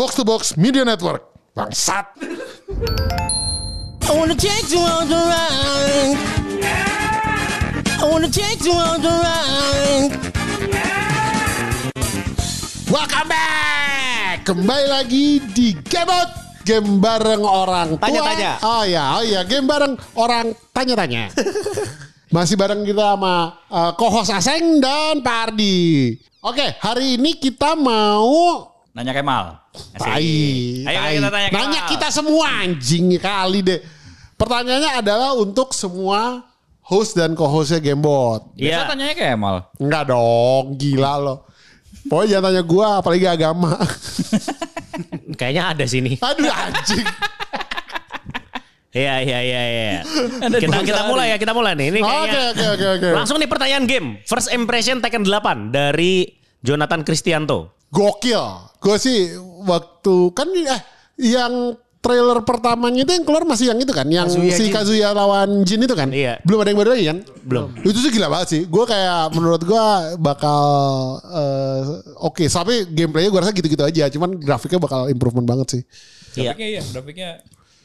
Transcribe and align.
Box 0.00 0.16
to 0.16 0.24
Box 0.24 0.56
Media 0.56 0.80
Network. 0.80 1.28
Bangsat. 1.52 2.16
I 4.08 4.12
wanna 4.16 4.32
take 4.32 4.72
you 4.72 4.80
on 4.80 5.04
the 5.12 5.20
ride. 5.28 6.16
I 8.00 8.04
wanna 8.08 8.32
take 8.32 8.64
you 8.64 8.72
on 8.72 9.04
the 9.04 9.12
ride. 9.12 10.12
Welcome 12.88 13.28
back. 13.28 14.48
Kembali 14.48 14.88
lagi 14.88 15.44
di 15.52 15.76
Game 15.84 16.08
Out. 16.08 16.32
Game 16.64 16.96
bareng 16.96 17.44
orang 17.44 18.00
tua. 18.00 18.08
Tanya-tanya. 18.08 18.52
Oh 18.64 18.88
ya, 18.88 19.20
oh 19.20 19.24
ya, 19.28 19.44
game 19.44 19.68
bareng 19.68 20.00
orang 20.16 20.56
tanya-tanya. 20.72 21.28
Masih 22.32 22.56
bareng 22.56 22.88
kita 22.88 23.20
sama 23.20 23.52
uh, 23.68 23.92
co-host 24.00 24.32
Aseng 24.32 24.80
dan 24.80 25.20
Pak 25.20 25.52
Ardi. 25.52 26.16
Oke, 26.40 26.72
hari 26.80 27.20
ini 27.20 27.36
kita 27.36 27.76
mau 27.76 28.69
Nanya 28.90 29.12
Kemal. 29.12 29.44
Tai, 29.94 30.18
Ayo 30.82 30.98
tai. 30.98 31.14
kita 31.16 31.28
tanya 31.28 31.48
Kemal. 31.48 31.60
Nanya 31.62 31.80
kita 31.86 32.08
semua 32.10 32.46
anjing 32.58 33.06
kali 33.16 33.60
deh. 33.60 33.80
Pertanyaannya 34.34 34.92
adalah 34.98 35.30
untuk 35.32 35.70
semua 35.70 36.42
host 36.82 37.14
dan 37.14 37.32
co-hostnya 37.32 37.78
Gamebot. 37.78 38.50
Biasa 38.52 38.66
Iya. 38.76 38.88
tanyanya 38.88 39.14
Kemal. 39.14 39.56
Enggak 39.76 40.04
dong, 40.06 40.64
gila 40.74 41.12
loh. 41.16 41.38
Pokoknya 42.02 42.28
jangan 42.32 42.44
tanya 42.46 42.62
gua 42.64 42.88
apalagi 42.98 43.26
agama. 43.26 43.76
Kayaknya 45.38 45.62
ada 45.70 45.84
sini. 45.84 46.16
Aduh 46.18 46.48
anjing. 46.48 47.06
Iya 48.90 49.22
iya 49.22 49.38
iya 49.38 49.62
iya. 49.62 50.00
Kita 50.50 50.82
kita 50.82 51.06
mulai 51.06 51.30
ya, 51.30 51.36
kita 51.38 51.54
mulai 51.54 51.78
nih. 51.78 51.94
Ini 51.94 51.98
Oke 52.00 52.10
kayaknya 52.10 52.40
oke 52.50 52.64
oke 52.66 52.86
oke. 52.98 53.08
langsung 53.14 53.36
nih 53.38 53.46
pertanyaan 53.46 53.84
game. 53.86 54.18
First 54.26 54.50
impression 54.50 54.98
Tekken 54.98 55.22
8 55.22 55.70
dari 55.70 56.26
Jonathan 56.60 57.00
Cristianto. 57.04 57.72
Gokil. 57.90 58.40
Gue 58.78 58.96
sih 58.96 59.34
waktu 59.66 60.30
kan 60.32 60.48
eh 60.54 60.82
yang 61.20 61.74
trailer 62.00 62.40
pertamanya 62.48 63.04
itu 63.04 63.12
yang 63.12 63.24
keluar 63.28 63.44
masih 63.44 63.68
yang 63.68 63.78
itu 63.80 63.92
kan, 63.92 64.08
yang 64.08 64.24
Kazuya 64.24 64.56
si 64.56 64.64
Jin. 64.68 64.72
Kazuya 64.72 65.08
lawan 65.12 65.68
Jin 65.68 65.84
itu 65.84 65.92
kan. 65.92 66.08
Iya. 66.08 66.40
Belum 66.48 66.64
ada 66.64 66.72
yang 66.72 66.80
baru 66.80 66.90
lagi 66.96 67.04
kan? 67.12 67.18
Belum. 67.44 67.68
Itu 67.84 67.98
sih 68.00 68.08
gila 68.08 68.32
banget 68.32 68.48
sih. 68.48 68.62
Gue 68.64 68.88
kayak 68.88 69.36
menurut 69.36 69.60
gue 69.60 69.84
bakal 70.16 70.62
eh, 71.28 71.80
oke, 72.24 72.44
tapi 72.48 72.88
gameplaynya 72.88 73.28
gue 73.28 73.40
rasa 73.44 73.52
gitu-gitu 73.52 73.84
aja. 73.84 74.08
Cuman 74.08 74.40
grafiknya 74.40 74.80
bakal 74.80 75.12
improvement 75.12 75.44
banget 75.44 75.66
sih. 75.76 75.82
Iya. 76.40 76.56
Grafiknya 76.56 76.68
iya, 76.72 76.82
grafiknya 76.88 77.30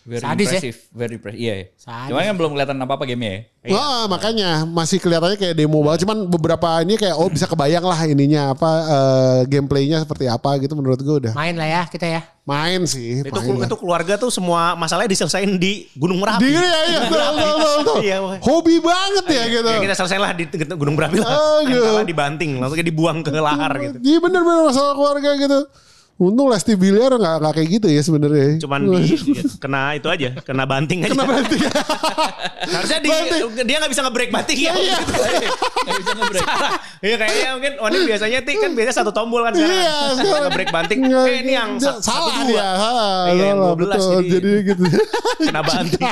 very 0.05 0.21
Sadis 0.21 0.45
ya? 0.45 0.51
impressive, 0.61 0.77
very 0.93 1.13
impressive. 1.17 1.41
Iya. 1.41 1.53
iya. 1.57 1.65
Sadis. 1.81 2.09
Cuman 2.13 2.21
kan 2.21 2.35
belum 2.37 2.51
kelihatan 2.53 2.77
apa-apa 2.77 3.03
gamenya 3.09 3.33
ya. 3.65 3.73
Wah, 3.73 4.05
makanya 4.05 4.61
masih 4.69 5.01
kelihatannya 5.01 5.41
kayak 5.41 5.57
demo 5.57 5.81
banget. 5.81 6.05
Cuman 6.05 6.29
beberapa 6.29 6.85
ini 6.85 6.93
kayak 7.01 7.17
oh 7.17 7.25
bisa 7.25 7.49
kebayang 7.49 7.81
lah 7.81 7.97
ininya 8.05 8.53
apa 8.53 8.69
eh, 8.85 9.37
gameplaynya 9.49 10.05
seperti 10.05 10.29
apa 10.29 10.61
gitu 10.61 10.77
menurut 10.77 11.01
gue 11.01 11.15
udah 11.25 11.33
Main 11.33 11.57
lah 11.57 11.65
ya 11.65 11.81
kita 11.89 12.05
ya. 12.05 12.21
main 12.45 12.85
sih. 12.85 13.25
Itu 13.25 13.33
main 13.33 13.65
itu 13.65 13.77
keluarga 13.81 14.13
tuh 14.21 14.29
semua 14.29 14.77
masalahnya 14.77 15.09
diselesain 15.09 15.49
di 15.57 15.89
Gunung 15.97 16.21
Merapi. 16.21 16.45
Di 16.45 16.53
ya, 16.53 16.61
iya, 16.61 16.99
betul, 17.09 17.17
betul, 17.25 17.33
betul, 17.41 17.73
betul. 17.81 17.97
Iya. 18.05 18.17
Hobi 18.45 18.75
banget 18.77 19.25
ya 19.25 19.43
gitu. 19.49 19.69
Ya, 19.73 19.79
kita 19.81 19.95
selesai 19.97 20.17
lah 20.21 20.31
di 20.37 20.45
Gunung 20.77 20.93
Merapi 20.93 21.17
lah. 21.25 21.65
Yang 21.65 21.81
kalah 21.81 22.05
dibanting, 22.05 22.61
langsung 22.61 22.77
dibuang 22.77 23.25
ke 23.25 23.33
lahar 23.33 23.73
gitu. 23.81 23.97
Iya 24.05 24.21
bener-bener 24.21 24.69
masalah 24.69 24.93
keluarga 24.93 25.33
gitu. 25.33 25.59
Untung 26.15 26.47
Lesti 26.47 26.73
Biliar 26.73 27.11
nggak 27.11 27.35
nggak 27.37 27.53
kayak 27.53 27.69
gitu 27.69 27.87
ya 27.87 27.99
sebenarnya. 27.99 28.55
Cuman 28.57 28.87
di, 28.95 29.19
kena 29.59 29.99
itu 29.99 30.07
aja, 30.07 30.31
kena 30.39 30.63
banting 30.63 31.03
aja. 31.03 31.11
Kena 31.11 31.27
banting. 31.27 31.59
Harusnya 32.71 32.99
di, 32.99 33.09
Banting. 33.11 33.67
dia 33.67 33.77
nggak 33.77 33.91
bisa 33.91 34.01
nge-break 34.01 34.31
banting 34.31 34.57
ya. 34.57 34.73
Iya. 34.73 34.97
Nggak 35.85 35.95
bisa 36.01 36.11
nge-break. 36.13 36.47
Iya 36.97 37.15
kayaknya 37.15 37.49
mungkin 37.53 37.73
oh 37.77 37.87
ini 37.87 37.99
biasanya 38.07 38.39
tik 38.41 38.57
kan 38.57 38.71
biasanya 38.73 38.95
satu 38.95 39.11
tombol 39.11 39.43
kan 39.43 39.53
sekarang. 39.53 39.75
Iya. 39.75 39.95
Nge-break 40.41 40.69
banting. 40.71 40.99
Nggak- 41.03 41.27
Eh 41.27 41.37
ini 41.43 41.51
yang 41.53 41.69
sa- 41.77 41.99
salah 41.99 42.31
satu 42.31 42.41
dia. 42.41 42.47
dua. 42.49 42.63
Ha, 42.65 42.91
Iya, 43.29 43.43
yang 43.45 43.59
salah, 43.59 43.75
12 43.75 43.77
betul. 43.77 43.99
jadi- 43.99 44.31
Jadi 44.31 44.51
gitu. 44.65 44.83
Kena 45.41 45.61
banting. 45.61 46.03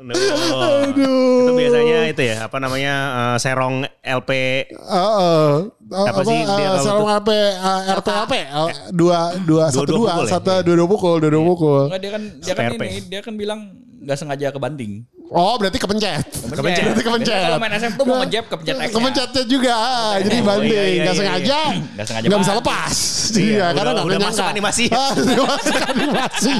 No. 0.00 0.16
Aduh. 0.16 1.44
Itu 1.44 1.52
biasanya 1.52 1.98
itu 2.08 2.22
ya 2.24 2.36
apa 2.48 2.56
namanya 2.56 2.94
eh, 3.12 3.36
serong 3.36 3.84
LP 4.00 4.30
Heeh. 4.72 5.48
Apa 5.90 6.20
sih 6.22 6.38
dia 6.40 6.66
kalau 6.70 6.84
Sarung 6.86 7.08
tuh? 7.10 7.14
HP 7.18 7.28
uh, 7.60 7.80
RPLP 7.98 8.32
uh, 8.54 8.68
dua 8.94 9.18
dua 9.42 9.64
satu 9.68 9.90
dua 9.90 10.08
pukul 10.14 10.26
satu 10.30 10.50
dua 10.62 10.74
dua 10.78 10.88
pukul 10.88 11.14
dua 11.18 11.30
dua 11.34 11.44
pukul. 11.44 11.82
Enggak 11.90 12.00
dia 12.00 12.10
kan 12.14 12.22
dia 12.38 12.54
kan 12.54 12.70
ini 12.78 12.98
dia 13.10 13.20
kan 13.20 13.34
bilang 13.34 13.60
nggak 14.00 14.16
sengaja 14.16 14.54
kebanting. 14.54 15.04
Oh 15.30 15.54
berarti 15.54 15.78
kepencet. 15.78 16.26
Kepencet. 16.26 16.82
Berarti 16.84 17.00
kepencet. 17.00 17.40
Kalau 17.46 17.56
main 17.56 17.72
SM 17.72 17.94
tuh 17.94 18.02
mau 18.02 18.18
ngejab 18.18 18.50
kepencet 18.50 18.74
X. 18.76 18.90
Kepencetnya 18.90 19.46
juga, 19.46 19.70
ah, 19.72 20.18
jadi 20.18 20.36
Oh, 20.36 20.42
banding, 20.42 20.66
iya, 20.66 20.82
iya, 20.82 21.00
nggak 21.00 21.06
iya, 21.06 21.14
sengaja, 21.22 21.70
Nggak 21.70 22.02
sengaja 22.04 22.26
nggak 22.26 22.42
bisa 22.42 22.58
lepas, 22.58 22.90
Iya, 23.30 23.46
iya, 23.46 23.70
karena 23.70 23.70
udah- 23.70 23.94
nggak 23.94 24.02
udah 24.02 24.10
pernah 24.10 24.26
masuk 24.26 24.42
nyangka. 24.42 24.50
animasi. 24.50 24.90
Ah, 24.90 25.14
udah 25.14 25.46
masuk 25.46 25.78
animasi, 25.86 26.50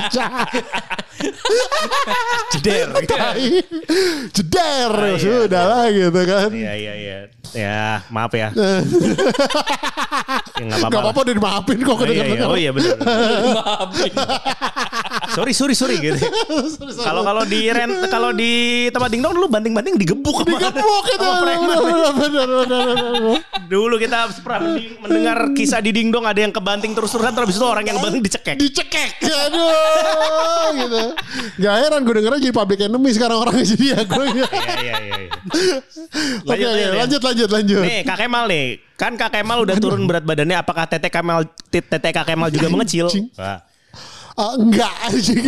jeder. 2.55 2.87
Jeder, 4.31 4.91
Ah, 4.95 5.11
iya. 5.11 5.19
sudah 5.19 5.67
lah 5.67 5.91
gitu 5.91 6.23
kan. 6.23 6.55
Iya 6.55 6.71
iya 6.79 6.95
iya. 6.95 7.19
Ya 7.51 8.07
maaf 8.09 8.31
ya. 8.31 8.49
ya 10.55 10.61
nggak 10.61 10.79
apa-apa. 10.79 10.91
Gak 10.91 11.03
apa-apa 11.03 11.21
udah 11.21 11.35
dimaafin 11.35 11.79
kok 11.81 11.91
Oh 11.91 11.99
iya, 11.99 12.07
iya. 12.07 12.23
kedengeran. 12.23 12.47
oh 12.47 12.57
iya 12.57 12.71
benar. 12.71 12.95
sorry 15.31 15.51
sorry 15.51 15.75
sorry 15.75 15.99
gitu. 15.99 16.19
Kalau 17.01 17.23
kalau 17.23 17.43
di 17.45 17.67
rent 17.67 18.07
kalau 18.07 18.31
di 18.31 18.87
tempat 18.91 19.09
dingdong 19.09 19.33
dulu 19.33 19.47
banting-banting 19.49 19.97
digebuk 19.97 20.43
sama- 20.43 20.53
Digebuk 20.53 21.05
itu. 21.09 21.29
Dulu 23.71 23.95
kita 23.97 24.27
pernah 24.43 24.75
mendengar 25.01 25.39
kisah 25.55 25.79
di 25.79 25.91
dingdong 25.91 26.27
ada 26.27 26.37
yang 26.37 26.51
kebanting 26.51 26.93
terus-terusan 26.93 27.31
terus 27.31 27.47
habis 27.47 27.57
itu 27.57 27.65
orang 27.65 27.85
yang 27.87 27.97
banting 27.99 28.21
dicekek. 28.21 28.57
Dicekek, 28.59 29.11
aduh, 29.23 30.67
gitu. 30.77 31.03
Gak 31.61 31.75
heran 31.79 32.01
gue 32.03 32.13
dengernya 32.13 32.41
jadi 32.43 32.53
public 32.53 32.79
enemy 32.83 33.11
sekarang 33.11 33.37
orangnya 33.39 33.65
jadi 33.65 33.85
ya 33.87 33.99
gue. 34.03 34.25
Iya 34.27 34.47
iya 34.51 34.95
iya. 34.99 35.19
iya. 35.23 35.31
Oke, 36.43 36.51
Lanjut, 36.51 36.69
oke, 37.21 37.29
lanjut, 37.31 37.40
lanjut, 37.41 37.49
lanjut. 37.57 37.83
Nih 37.89 38.01
Kak 38.05 38.19
Kemal 38.21 38.45
nih 38.53 38.67
Kan 39.01 39.13
Kak 39.17 39.31
Kemal 39.33 39.59
udah 39.65 39.77
turun 39.81 40.05
berat 40.05 40.25
badannya 40.29 40.61
Apakah 40.61 40.85
Tete 40.85 41.09
Kemal 41.09 41.49
Tete 41.73 42.09
Kak 42.13 42.29
Kemal 42.29 42.53
juga 42.53 42.69
mengecil? 42.69 43.09
Anjing. 43.09 43.33
Wah. 43.41 43.65
Ah, 44.37 44.57
enggak, 44.57 44.95
anjing. 45.09 45.43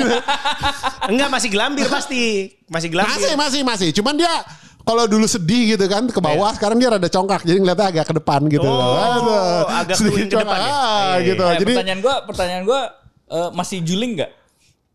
Enggak 1.08 1.28
masih 1.28 1.48
gelambir 1.52 1.86
pasti 1.88 2.52
Masih 2.68 2.88
gelambir 2.88 3.12
Masih, 3.20 3.32
masih, 3.36 3.60
masih. 3.64 3.88
Cuman 3.92 4.16
dia 4.16 4.32
kalau 4.82 5.06
dulu 5.06 5.26
sedih 5.30 5.78
gitu 5.78 5.86
kan 5.86 6.10
ke 6.10 6.18
bawah, 6.18 6.50
sekarang 6.58 6.74
dia 6.82 6.90
rada 6.90 7.06
congkak, 7.06 7.46
jadi 7.46 7.62
ngeliatnya 7.62 7.86
agak 7.94 8.04
ke 8.10 8.14
depan 8.18 8.40
gitu. 8.50 8.66
Oh, 8.66 8.98
Aduh, 8.98 9.62
agak 9.70 9.94
sedikit 9.94 10.26
ke 10.26 10.36
depan 10.42 10.58
ya? 10.58 10.66
Ah, 10.66 10.74
iya, 11.22 11.26
gitu. 11.30 11.42
Eh, 11.46 11.54
Jadi 11.62 11.72
pertanyaan 11.78 12.00
gua 12.02 12.14
pertanyaan 12.26 12.62
gua 12.66 12.80
eh, 13.30 13.48
masih 13.54 13.78
juling 13.86 14.18
nggak? 14.18 14.32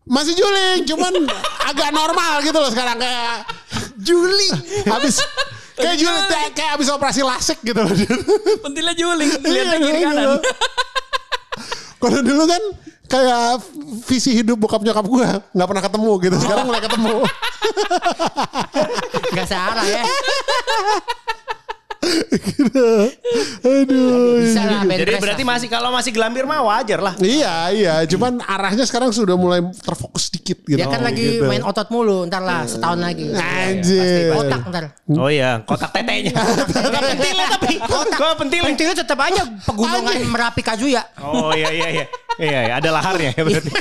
masih 0.08 0.32
juling, 0.32 0.88
cuman 0.88 1.12
agak 1.72 1.92
normal 1.92 2.40
gitu 2.40 2.56
loh 2.56 2.72
sekarang 2.72 2.96
kayak 2.96 3.44
juling. 4.00 4.54
Habis 4.88 5.20
kayak 5.78 5.96
juling 5.96 6.26
kayak, 6.26 6.50
kayak 6.52 6.70
habis 6.74 6.88
operasi 6.90 7.20
lasik 7.22 7.58
gitu 7.62 7.78
loh. 7.78 7.90
Pentilnya 8.66 8.94
juling, 8.94 9.30
Iya, 9.30 9.48
lihatnya 9.48 9.78
kiri 9.78 9.98
gitu. 9.98 10.08
kanan. 10.10 10.38
Kalau 11.98 12.18
dulu 12.22 12.44
kan 12.46 12.62
kayak 13.08 13.64
visi 14.04 14.30
hidup 14.36 14.60
bokap 14.60 14.84
nyokap 14.84 15.02
gue 15.02 15.26
nggak 15.56 15.68
pernah 15.68 15.82
ketemu 15.82 16.12
gitu. 16.22 16.36
Sekarang 16.38 16.64
mulai 16.66 16.82
ketemu. 16.82 17.16
Gak 19.28 19.46
salah 19.46 19.84
ya. 19.84 20.02
Aduh. 23.62 24.38
Bisa 24.38 24.62
lah 24.62 24.86
bed 24.86 24.98
Jadi 25.02 25.12
berarti 25.18 25.44
masih 25.44 25.66
Kalau 25.66 25.90
masih 25.90 26.14
gelambir 26.14 26.46
mah 26.46 26.62
wajar 26.62 27.02
lah 27.02 27.14
Iya, 27.18 27.74
iya. 27.74 27.94
Cuman 28.06 28.38
arahnya 28.42 28.86
sekarang 28.86 29.10
sudah 29.10 29.34
mulai 29.34 29.58
terfokus 29.82 30.30
sedikit 30.30 30.62
gitu. 30.62 30.78
Dia 30.78 30.86
kan 30.86 31.02
lagi 31.02 31.42
gitu. 31.42 31.50
main 31.50 31.62
otot 31.66 31.90
mulu 31.90 32.22
ntar 32.30 32.44
lah 32.44 32.62
setahun 32.64 33.00
lagi. 33.02 33.26
Anjir. 33.34 34.30
Otak 34.38 34.62
ntar. 34.70 34.84
Oh 35.18 35.30
iya 35.32 35.64
Kotak 35.66 35.90
tetenya 35.90 36.36
Enggak 36.88 37.02
pentilnya 37.16 37.46
tapi 37.58 37.74
Kok 37.80 38.34
pentilnya 38.38 38.66
Pentingnya 38.70 38.96
tetap 39.02 39.18
aja 39.18 39.42
pegunungan 39.66 40.14
Merapi 40.30 40.62
Kazuya. 40.62 41.02
Oh 41.24 41.50
iya 41.56 41.70
iya 41.72 41.88
iya 41.90 42.06
Iya 42.38 42.60
iya 42.70 42.74
ada 42.78 42.90
laharnya 42.94 43.34
ya 43.34 43.42
berarti 43.42 43.70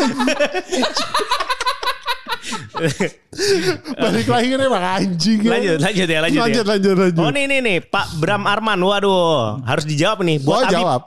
Balik 4.00 4.26
lagi 4.26 4.46
kan 4.50 4.60
emang 4.60 4.84
anjing. 4.84 5.38
ya. 5.40 5.50
Lanjut 5.52 5.78
lanjut 5.80 6.08
ya 6.08 6.18
lanjut, 6.20 6.40
Lanjut, 6.40 6.64
ya. 6.64 6.70
lanjut, 6.70 6.94
lanjut. 6.96 7.20
Oh 7.20 7.30
nih 7.30 7.44
nih 7.46 7.58
nih 7.60 7.78
Pak 7.82 8.16
Bram 8.16 8.44
Arman 8.44 8.78
Waduh 8.78 9.60
Harus 9.62 9.84
dijawab 9.84 10.22
nih 10.22 10.38
Buat 10.38 10.66
Habib 10.66 10.74
jawab. 10.76 11.02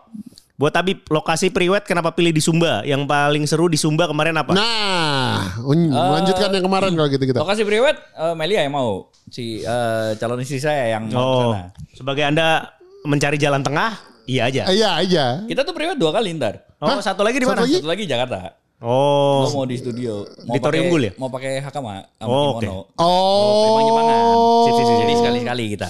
Buat 0.54 0.74
Habib 0.78 1.00
lokasi 1.10 1.50
priwet 1.50 1.84
kenapa 1.84 2.14
pilih 2.14 2.30
di 2.30 2.40
Sumba? 2.40 2.86
Yang 2.86 3.04
paling 3.04 3.44
seru 3.44 3.66
di 3.66 3.76
Sumba 3.76 4.06
kemarin 4.06 4.38
apa? 4.38 4.54
Nah, 4.54 5.58
un- 5.60 5.90
melanjutkan 5.90 6.54
yang 6.54 6.64
kemarin 6.64 6.94
kalau 6.94 7.10
gitu 7.10 7.26
kita. 7.26 7.38
Lokasi 7.42 7.66
priwet 7.66 7.98
eh, 7.98 8.36
Melia 8.38 8.62
yang 8.62 8.72
mau 8.72 9.10
si 9.28 9.60
eh, 9.60 10.10
calon 10.16 10.40
istri 10.40 10.62
saya 10.62 10.94
yang 10.94 11.10
mau 11.10 11.12
ke 11.12 11.18
Oh, 11.18 11.52
sana. 11.52 11.74
sebagai 11.92 12.24
Anda 12.24 12.70
mencari 13.04 13.36
jalan 13.36 13.60
tengah, 13.60 13.98
iya 14.24 14.46
aja. 14.48 14.70
Iya, 14.70 14.92
iya. 15.04 15.26
Kita 15.44 15.66
tuh 15.66 15.74
priwet 15.74 15.98
dua 15.98 16.14
kali 16.14 16.38
ntar. 16.38 16.64
Oh, 16.80 17.02
satu 17.02 17.26
lagi 17.26 17.42
di 17.42 17.50
Satu 17.50 17.58
mana? 17.58 17.62
lagi? 17.66 17.76
Satu 17.82 17.90
lagi 17.90 18.04
Jakarta. 18.06 18.40
Oh, 18.84 19.48
Gua 19.48 19.56
mau 19.56 19.66
di 19.66 19.80
studio. 19.80 20.28
Mau 20.44 20.54
Di 20.54 20.60
Tori 20.60 20.76
pakai- 20.76 20.84
Unggul 20.84 21.02
ya? 21.02 21.12
Mau 21.16 21.30
pakai 21.30 21.52
hakama 21.58 22.04
sama 22.14 22.28
Oh, 22.28 22.60
kimono. 22.60 22.76
Oh. 23.00 23.64
Memang 23.64 23.84
Jepangan. 23.88 24.20
Sip, 24.60 24.74
sip, 24.74 24.84
sip, 24.84 24.96
Jadi 25.00 25.14
sekali-sekali 25.16 25.64
kita. 25.72 25.90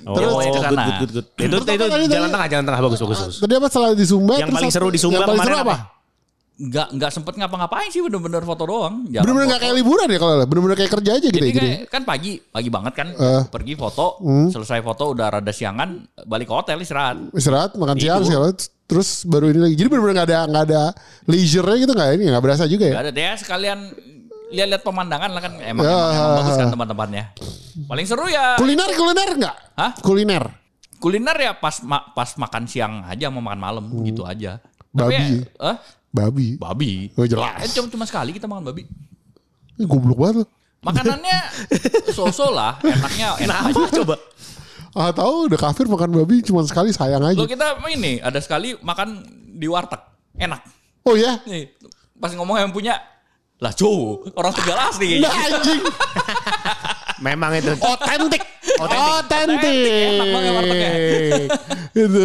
Oh, 0.00 0.16
Terus 0.16 0.32
good, 0.34 0.44
ke 0.46 0.60
sana. 0.62 0.82
good, 0.82 0.96
good, 0.98 1.12
good. 1.14 1.26
Itu 1.30 1.44
Terus 1.46 1.64
itu 1.66 1.84
tadi, 1.88 2.04
jalan 2.10 2.28
tengah, 2.28 2.48
jalan 2.48 2.64
tengah 2.64 2.80
bagus, 2.82 2.98
bagus, 2.98 3.18
bagus. 3.18 3.36
Tadi 3.38 3.52
apa 3.54 3.68
selalu 3.68 3.94
di 3.94 4.06
Sumba? 4.06 4.34
Yang 4.36 4.50
paling 4.50 4.70
seru 4.70 4.88
di 4.88 4.96
Sumba 4.96 5.14
Yang 5.14 5.24
paling 5.26 5.40
seru 5.40 5.48
kemarin 5.50 5.60
apa? 5.62 5.76
apa? 5.76 5.99
Nggak 6.60 6.92
nggak 6.92 7.10
sempet 7.10 7.40
ngapa-ngapain 7.40 7.88
sih 7.88 8.04
bener-bener 8.04 8.44
foto 8.44 8.68
doang. 8.68 9.08
Bener-bener 9.08 9.48
foto. 9.48 9.52
gak 9.56 9.60
kayak 9.64 9.74
liburan 9.80 10.06
ya 10.06 10.18
kalau 10.20 10.34
bener-bener 10.44 10.76
kayak 10.76 10.92
kerja 10.92 11.10
aja 11.16 11.26
gitu 11.26 11.40
Jadi 11.40 11.48
ya. 11.48 11.52
Gitu. 11.56 11.60
kayak, 11.64 11.80
kan 11.88 12.02
pagi, 12.04 12.32
pagi 12.36 12.68
banget 12.68 12.92
kan. 12.92 13.08
Eh. 13.16 13.42
Pergi 13.48 13.74
foto, 13.74 14.06
selesai 14.52 14.84
foto 14.84 15.16
udah 15.16 15.26
rada 15.32 15.52
siangan, 15.56 15.88
balik 16.28 16.46
ke 16.46 16.54
hotel 16.54 16.84
istirahat. 16.84 17.32
Istirahat, 17.32 17.80
makan 17.80 17.96
siang 17.96 18.20
Itu. 18.20 18.28
segala 18.28 18.52
terus 18.84 19.24
baru 19.24 19.48
ini 19.48 19.60
lagi. 19.62 19.74
Jadi 19.74 19.88
bener-bener 19.88 20.14
gak 20.20 20.28
ada 20.28 20.38
gak 20.46 20.64
ada 20.68 20.82
leisure-nya 21.24 21.76
gitu 21.80 21.92
gak 21.96 22.08
ini 22.14 22.24
gak 22.28 22.44
berasa 22.44 22.68
juga 22.68 22.84
ya. 22.84 22.94
Gak 23.00 23.04
ada 23.08 23.12
deh 23.16 23.32
sekalian 23.40 23.78
lihat-lihat 24.50 24.82
pemandangan 24.82 25.30
lah 25.30 25.40
kan 25.40 25.52
emang, 25.62 25.84
Ya. 25.86 25.94
emang, 25.94 26.10
emang 26.12 26.32
bagus 26.36 26.54
kan 26.58 26.68
tempat-tempatnya. 26.68 27.24
Paling 27.86 28.04
seru 28.04 28.26
ya 28.26 28.58
Kuliner 28.58 28.90
kuliner 28.92 29.28
enggak? 29.32 29.56
Hah? 29.78 29.90
Kuliner. 29.96 30.44
kuliner 31.00 31.32
ya 31.32 31.56
pas 31.56 31.80
ma- 31.80 32.12
pas 32.12 32.28
makan 32.36 32.68
siang 32.68 33.00
aja 33.08 33.32
mau 33.32 33.40
makan 33.40 33.56
malam 33.56 33.84
gitu 34.04 34.28
aja. 34.28 34.60
Hmm. 34.92 35.06
Babi. 35.06 35.16
Tapi, 35.16 35.24
eh, 35.48 35.76
Babi. 36.10 36.58
babi. 36.58 37.14
Oh 37.14 37.26
jelas. 37.26 37.62
Eh, 37.62 37.70
cuma 37.70 37.86
cuma 37.86 38.04
sekali 38.06 38.34
kita 38.34 38.50
makan 38.50 38.66
babi. 38.66 38.82
Ini 39.78 39.86
goblok 39.86 40.18
banget 40.18 40.34
lu. 40.42 40.44
Makanannya 40.80 41.38
so-so 42.16 42.50
lah, 42.50 42.80
enaknya 42.80 43.36
enak 43.46 43.58
aja. 43.70 43.84
Coba. 44.00 44.16
Ah 44.90 45.14
tahu 45.14 45.46
udah 45.46 45.58
kafir 45.60 45.86
makan 45.86 46.10
babi 46.10 46.42
cuma 46.42 46.66
sekali 46.66 46.90
sayang 46.90 47.22
aja. 47.22 47.38
Lo 47.38 47.46
kita 47.46 47.78
ini 47.94 48.18
ada 48.18 48.40
sekali 48.42 48.74
makan 48.82 49.22
di 49.54 49.70
warteg, 49.70 50.00
enak. 50.34 50.60
Oh 51.06 51.14
ya? 51.14 51.38
Nih, 51.46 51.70
pas 52.18 52.32
ngomong 52.34 52.58
yang 52.58 52.72
punya 52.74 52.98
lah 53.60 53.76
cowok 53.76 54.32
orang 54.40 54.52
tegal 54.56 54.78
asli 54.88 55.20
Nah 55.20 55.32
anjing. 55.36 55.84
Memang 57.28 57.52
itu. 57.52 57.76
Otentik. 57.76 58.40
Otentik, 58.80 59.20
Otentik. 59.20 60.08
enak 60.16 60.26
banget 60.32 60.52
wartegnya. 60.56 60.90
Itu. 61.92 62.24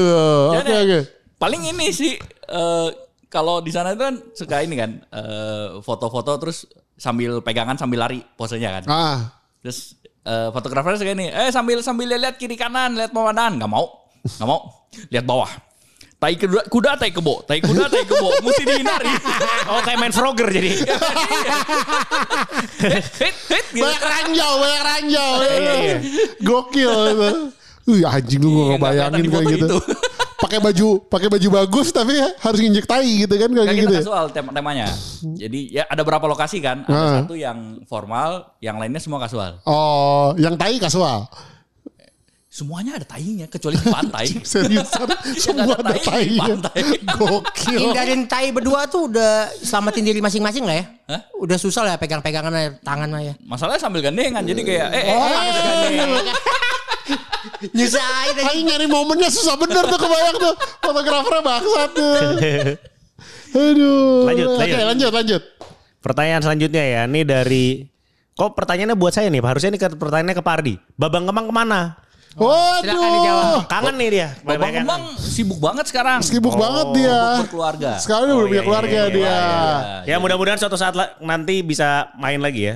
Oke 0.56 0.56
Jadi, 0.64 0.72
oke. 0.80 1.00
Paling 1.36 1.62
ini 1.76 1.88
sih 1.92 2.16
eh, 2.48 2.88
kalau 3.36 3.60
di 3.60 3.76
sana 3.76 3.92
itu 3.92 4.00
kan 4.00 4.16
suka 4.32 4.64
ini 4.64 4.80
kan 4.80 4.92
eh, 5.12 5.68
foto-foto 5.84 6.40
terus 6.40 6.64
sambil 6.96 7.44
pegangan 7.44 7.76
sambil 7.76 8.08
lari 8.08 8.24
posenya 8.40 8.80
kan. 8.80 8.84
Ah. 8.88 9.20
Terus 9.60 10.00
eh, 10.24 10.50
fotografernya 10.56 11.04
suka 11.04 11.12
ini, 11.12 11.28
eh 11.28 11.52
sambil 11.52 11.84
sambil 11.84 12.16
lihat 12.16 12.40
kiri 12.40 12.56
kanan, 12.56 12.96
lihat 12.96 13.12
pemandangan, 13.12 13.60
nggak 13.60 13.72
mau, 13.72 14.08
nggak 14.24 14.48
mau, 14.48 14.88
lihat 15.12 15.28
bawah. 15.28 15.52
Tai 16.16 16.32
kuda, 16.32 16.72
kuda 16.72 16.92
tai 16.96 17.12
kebo, 17.12 17.44
tai 17.44 17.60
kuda 17.60 17.92
tai 17.92 18.08
kebo, 18.08 18.40
mesti 18.40 18.64
dihindari. 18.64 19.12
Oh 19.66 19.82
kayak 19.82 19.98
main 19.98 20.14
Frogger 20.14 20.46
jadi. 20.48 20.78
hit, 22.86 23.36
hit, 23.50 23.66
gitu. 23.74 23.82
Banyak 23.82 24.04
ranjau, 24.06 24.52
banyak 24.62 24.84
ranjau. 24.86 25.32
Iya, 25.42 25.74
iya. 25.82 25.98
Gokil. 26.46 26.94
Wih 27.86 28.02
anjing 28.06 28.42
lu 28.42 28.50
Iya, 28.50 28.78
gak 28.78 28.94
kelihatan 28.94 29.20
di 29.22 29.30
kayak 29.30 29.46
gitu. 29.46 29.66
itu. 29.66 29.78
Pakai 30.36 30.60
baju, 30.60 31.00
pakai 31.08 31.28
baju 31.32 31.48
bagus 31.50 31.90
tapi 31.90 32.12
harus 32.20 32.60
nginjek 32.60 32.84
tai 32.84 33.08
gitu 33.24 33.36
kan 33.36 33.48
kayak 33.48 33.72
gitu. 33.72 33.88
kita 33.88 33.96
ya? 33.96 34.02
kasual 34.04 34.26
tem 34.30 34.46
temanya. 34.52 34.88
Jadi 35.24 35.60
ya 35.72 35.84
ada 35.88 36.04
berapa 36.04 36.28
lokasi 36.28 36.60
kan? 36.60 36.84
Ada 36.84 36.92
Ah. 36.92 37.14
satu 37.24 37.34
yang 37.34 37.80
formal, 37.88 38.52
yang 38.60 38.76
lainnya 38.76 39.00
semua 39.00 39.18
kasual. 39.18 39.64
Oh, 39.64 40.36
yang 40.36 40.60
tai 40.60 40.76
kasual. 40.76 41.32
Semuanya 42.48 42.96
ada 42.96 43.04
tainya 43.04 43.52
kecuali 43.52 43.76
di 43.76 43.84
pantai. 43.84 44.32
Seriusan 44.48 45.08
semua 45.44 45.76
ada 45.76 45.92
ada 45.92 46.00
tai 46.00 46.40
pantai. 46.40 46.80
Gokil. 47.04 47.80
Hindarin 47.84 48.22
tai 48.28 48.48
berdua 48.52 48.88
tuh 48.88 49.12
udah 49.12 49.52
selamatin 49.60 50.08
diri 50.08 50.24
masing-masing 50.24 50.64
lah 50.64 50.76
ya. 50.80 50.86
Hah? 51.12 51.22
Udah 51.36 51.60
susah 51.60 51.84
lah 51.84 51.92
ya 51.96 52.00
pegang-pegangan 52.00 52.80
tangan 52.80 53.12
mah 53.12 53.24
ya. 53.24 53.34
Masalahnya 53.44 53.84
sambil 53.84 54.00
gandengan 54.00 54.40
jadi 54.40 54.62
kayak 54.64 54.88
eh, 54.88 55.04
eh, 55.04 55.16
Oh, 55.16 55.28
eh, 55.28 56.32
Nyusahin 57.72 58.36
aja. 58.36 58.44
Tai 58.46 58.60
nyari 58.62 58.88
momennya 58.90 59.30
susah 59.32 59.56
bener 59.56 59.84
tuh 59.88 60.00
kebayang 60.00 60.36
tuh. 60.38 60.54
Fotografernya 60.84 61.42
bangsat 61.42 61.90
tuh. 61.96 62.16
Aduh. 63.56 64.28
Lanjut, 64.28 64.48
Oke, 64.52 64.68
lanjut. 64.68 64.86
lanjut, 64.86 65.12
lanjut. 65.16 65.42
Pertanyaan 66.04 66.42
selanjutnya 66.44 66.84
ya, 66.84 67.02
ini 67.08 67.22
dari 67.26 67.66
Kok 68.36 68.52
pertanyaannya 68.52 69.00
buat 69.00 69.16
saya 69.16 69.32
nih, 69.32 69.40
harusnya 69.40 69.72
ini 69.72 69.80
ke 69.80 69.88
pertanyaannya 69.96 70.36
ke 70.36 70.44
Pardi. 70.44 70.76
Babang 71.00 71.24
Kemang 71.24 71.48
ke 71.48 71.54
mana? 71.56 71.96
silakan 72.36 73.12
dijawab. 73.16 73.46
Waduh. 73.48 73.62
Kangen 73.72 73.96
nih 73.96 74.10
dia. 74.12 74.28
Babang 74.44 74.72
Kembang 74.76 75.04
sibuk 75.16 75.60
banget 75.64 75.86
sekarang. 75.88 76.20
Sibuk 76.20 76.52
banget 76.60 76.88
dia. 77.00 77.16
Sibuk 77.16 77.40
berkeluarga. 77.48 77.92
Sekarang 77.96 78.28
udah 78.28 78.36
Oh, 78.36 78.44
punya 78.44 78.60
iya, 78.60 78.68
keluarga 78.68 79.00
iya, 79.00 79.16
dia. 79.16 79.38
Ya 80.04 80.16
mudah-mudahan 80.20 80.60
suatu 80.60 80.76
saat 80.76 81.00
nanti 81.24 81.64
bisa 81.64 82.12
main 82.20 82.44
lagi 82.44 82.76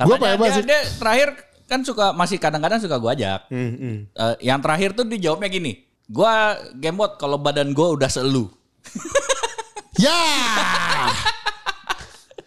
Katanya 0.00 0.40
apa 0.40 0.44
ya, 0.48 0.52
dia, 0.60 0.64
dia 0.64 0.80
terakhir 0.96 1.28
kan 1.66 1.82
suka 1.82 2.14
masih 2.14 2.38
kadang-kadang 2.38 2.78
suka 2.78 2.96
gua 2.96 3.12
ajak. 3.12 3.50
Hmm, 3.50 3.72
hmm. 3.74 3.96
Eh, 4.14 4.34
yang 4.46 4.62
terakhir 4.62 4.94
tuh 4.94 5.06
dijawabnya 5.06 5.50
gini. 5.50 5.82
Gua 6.06 6.54
gamebot 6.78 7.18
kalau 7.18 7.38
badan 7.38 7.74
gua 7.74 7.94
udah 7.94 8.10
selu. 8.10 8.46
Ya. 9.96 10.12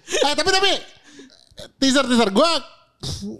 eh 0.05 0.33
tapi 0.37 0.53
tapi 0.53 0.69
teaser 1.81 2.05
teaser 2.05 2.29
gue 2.29 2.51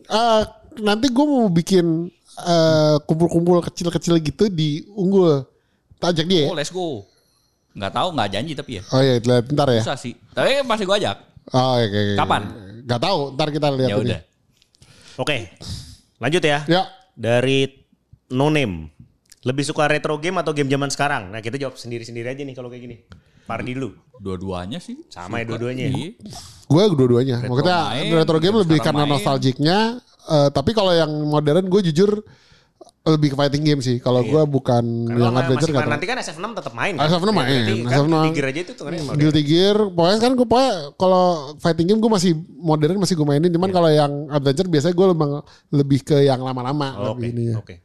eh 0.10 0.42
nanti 0.82 1.14
gue 1.14 1.26
mau 1.30 1.46
bikin 1.46 2.10
eh, 2.42 2.96
kumpul-kumpul 3.06 3.62
kecil-kecil 3.70 4.18
gitu 4.26 4.50
di 4.50 4.82
unggul. 4.98 5.46
Tajak 6.02 6.26
dia. 6.26 6.50
Oh 6.50 6.56
ya? 6.56 6.58
let's 6.58 6.74
go. 6.74 7.06
Nggak 7.78 7.94
tahu 7.94 8.08
nggak 8.18 8.30
janji 8.34 8.52
tapi 8.58 8.72
ya. 8.80 8.84
Oh 8.90 9.02
iya, 9.04 9.22
ntar 9.22 9.68
ya. 9.70 9.82
Susah 9.86 10.00
sih. 10.00 10.18
Tapi 10.34 10.66
masih 10.66 10.90
gua 10.90 10.98
ajak. 10.98 11.18
Oh, 11.54 11.78
oke, 11.78 11.86
oke, 11.86 12.00
oke. 12.00 12.16
Kapan? 12.18 12.42
Gak 12.86 13.02
tahu, 13.02 13.20
ntar 13.34 13.48
kita 13.50 13.68
lihat. 13.74 13.90
Ya 13.90 13.98
udah. 13.98 14.20
Oke. 15.20 15.52
Lanjut 16.24 16.40
ya. 16.40 16.64
Ya. 16.64 16.88
Dari 17.20 17.68
No 18.32 18.48
Name. 18.48 18.88
Lebih 19.44 19.68
suka 19.68 19.88
retro 19.92 20.16
game 20.16 20.40
atau 20.40 20.56
game 20.56 20.72
zaman 20.72 20.88
sekarang? 20.88 21.32
Nah, 21.32 21.44
kita 21.44 21.60
jawab 21.60 21.76
sendiri-sendiri 21.76 22.32
aja 22.32 22.44
nih 22.44 22.56
kalau 22.56 22.72
kayak 22.72 22.84
gini. 22.88 22.98
Pardi 23.44 23.76
dulu. 23.76 24.00
Dua-duanya 24.20 24.80
sih. 24.80 24.96
Sama 25.12 25.44
ya 25.44 25.46
dua-duanya. 25.48 25.92
Iya. 25.92 26.16
Gue 26.70 26.84
dua-duanya. 26.96 27.44
Maksudnya 27.48 27.80
main, 27.98 28.14
retro 28.16 28.38
game 28.40 28.56
game 28.56 28.62
lebih 28.64 28.80
karena 28.80 29.04
main. 29.04 29.12
nostalgiknya. 29.18 29.80
eh, 30.30 30.50
tapi 30.54 30.72
kalau 30.72 30.94
yang 30.94 31.10
modern 31.10 31.66
gue 31.68 31.82
jujur 31.92 32.24
lebih 33.02 33.32
ke 33.32 33.38
fighting 33.38 33.64
game 33.64 33.80
sih. 33.80 33.98
Kalau 33.98 34.22
gue 34.22 34.42
bukan 34.46 34.84
Karena 35.08 35.18
yang 35.18 35.32
kalau 35.32 35.42
adventure 35.42 35.72
tahu. 35.72 35.88
nanti 35.88 36.06
kan 36.06 36.18
SF6 36.20 36.46
tetap 36.54 36.74
main. 36.74 36.94
SF6 36.96 37.30
main, 37.30 37.48
Berarti 37.58 37.74
SF6. 37.82 38.12
Kan 38.12 38.26
Tiger 38.28 38.46
aja 38.46 38.60
itu 38.60 38.74
tuh 38.74 38.84
kan. 38.86 38.92
Guilty 39.16 39.42
Gear, 39.42 39.78
pokoknya 39.88 40.20
kan 40.20 40.32
gue 40.34 40.46
pokoknya 40.46 40.74
kalau 40.96 41.26
fighting 41.58 41.88
game 41.88 42.00
gue 42.00 42.12
masih 42.12 42.32
modern 42.56 42.96
masih 42.98 43.16
gue 43.16 43.26
mainin, 43.26 43.48
Iya. 43.48 43.56
cuman 43.56 43.70
kalau 43.72 43.90
yang 43.90 44.12
adventure 44.30 44.68
biasanya 44.68 44.94
gue 44.94 45.08
lebih, 45.10 45.28
lebih 45.72 46.00
ke 46.04 46.18
yang 46.22 46.40
lama-lama 46.40 46.88
Oh, 46.94 47.16
Oke. 47.16 47.18
lebih 47.18 47.30
ini 47.32 47.44
ya. 47.48 47.56
Oke. 47.58 47.76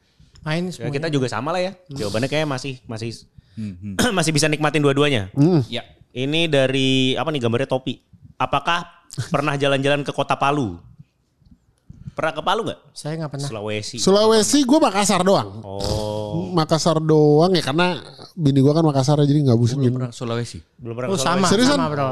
Main 0.43 0.65
Ya, 0.67 0.73
semua. 0.77 0.93
kita 0.93 1.09
juga 1.09 1.27
sama 1.27 1.51
lah 1.51 1.63
ya. 1.63 1.73
Jawabannya 1.89 2.29
kayak 2.29 2.45
masih 2.45 2.83
masih 2.85 3.11
Hmm, 3.55 3.95
masih 4.19 4.35
bisa 4.35 4.51
nikmatin 4.51 4.83
dua-duanya. 4.83 5.31
Ya. 5.71 5.87
Ini 6.11 6.47
dari 6.47 7.15
apa 7.15 7.31
nih 7.31 7.39
gambarnya 7.39 7.71
topi. 7.71 8.03
Apakah 8.35 8.83
pernah 9.31 9.55
jalan-jalan 9.55 10.03
ke 10.03 10.11
kota 10.11 10.35
Palu? 10.35 10.75
Pernah 12.15 12.33
ke 12.33 12.43
Palu 12.47 12.63
nggak? 12.63 12.79
Saya 12.95 13.13
nggak 13.19 13.31
pernah. 13.35 13.49
Sulawesi. 13.51 13.97
Sulawesi 13.99 14.59
gue 14.63 14.79
Makassar 14.79 15.21
doang. 15.27 15.59
oh, 15.67 16.47
Makassar 16.55 17.03
doang 17.03 17.51
ya 17.51 17.63
karena 17.63 17.99
bini 18.33 18.63
gue 18.63 18.71
kan 18.71 18.87
Makassar 18.87 19.19
jadi 19.27 19.43
nggak 19.43 19.59
busingin. 19.59 19.91
Pernah 19.91 20.11
ke 20.11 20.17
Sulawesi. 20.17 20.59
belum 20.79 20.95
pernah 20.95 21.09
Oh 21.11 21.19
sama. 21.19 21.47
Seriusan? 21.51 21.75
sama 21.75 21.91
bro. 21.91 22.09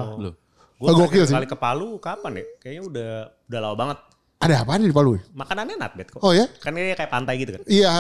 Oh, 0.83 0.91
gokil 0.99 1.23
terakhir 1.23 1.31
sih. 1.31 1.35
kali 1.39 1.47
ke 1.47 1.55
Palu 1.55 1.89
kapan 2.03 2.43
ya? 2.43 2.45
Kayaknya 2.59 2.83
udah 2.83 3.11
udah 3.47 3.61
lama 3.63 3.77
banget. 3.79 3.99
Ada 4.43 4.55
apa 4.67 4.75
nih 4.75 4.91
di 4.91 4.95
Palu? 4.99 5.11
ya? 5.15 5.23
Makanannya 5.39 5.77
not 5.79 5.93
bad 5.95 6.09
kok. 6.11 6.19
Oh 6.19 6.35
ya? 6.35 6.51
Kan 6.59 6.75
ini 6.75 6.99
kayak 6.99 7.11
pantai 7.15 7.35
gitu 7.39 7.51
kan. 7.55 7.63
Iya. 7.71 7.93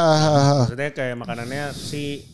Maksudnya 0.66 0.90
kayak 0.90 1.14
makanannya 1.14 1.64
si 1.70 2.26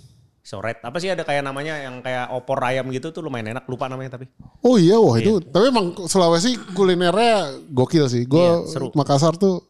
soret. 0.49 0.81
Apa 0.81 0.97
sih 0.97 1.13
ada 1.13 1.21
kayak 1.21 1.45
namanya 1.45 1.77
yang 1.77 2.01
kayak 2.01 2.33
opor 2.33 2.57
ayam 2.65 2.89
gitu 2.89 3.13
tuh 3.13 3.21
lumayan 3.21 3.53
enak. 3.53 3.69
Lupa 3.69 3.85
namanya 3.85 4.17
tapi. 4.17 4.33
Oh 4.65 4.81
iya, 4.81 4.97
wah 4.97 5.21
itu. 5.21 5.45
Tapi 5.45 5.69
emang 5.69 5.93
Sulawesi 6.09 6.57
kulinernya 6.73 7.53
gokil 7.69 8.09
sih. 8.09 8.25
Gue 8.25 8.65
Iya. 8.65 8.89
Makassar 8.97 9.37
tuh 9.37 9.69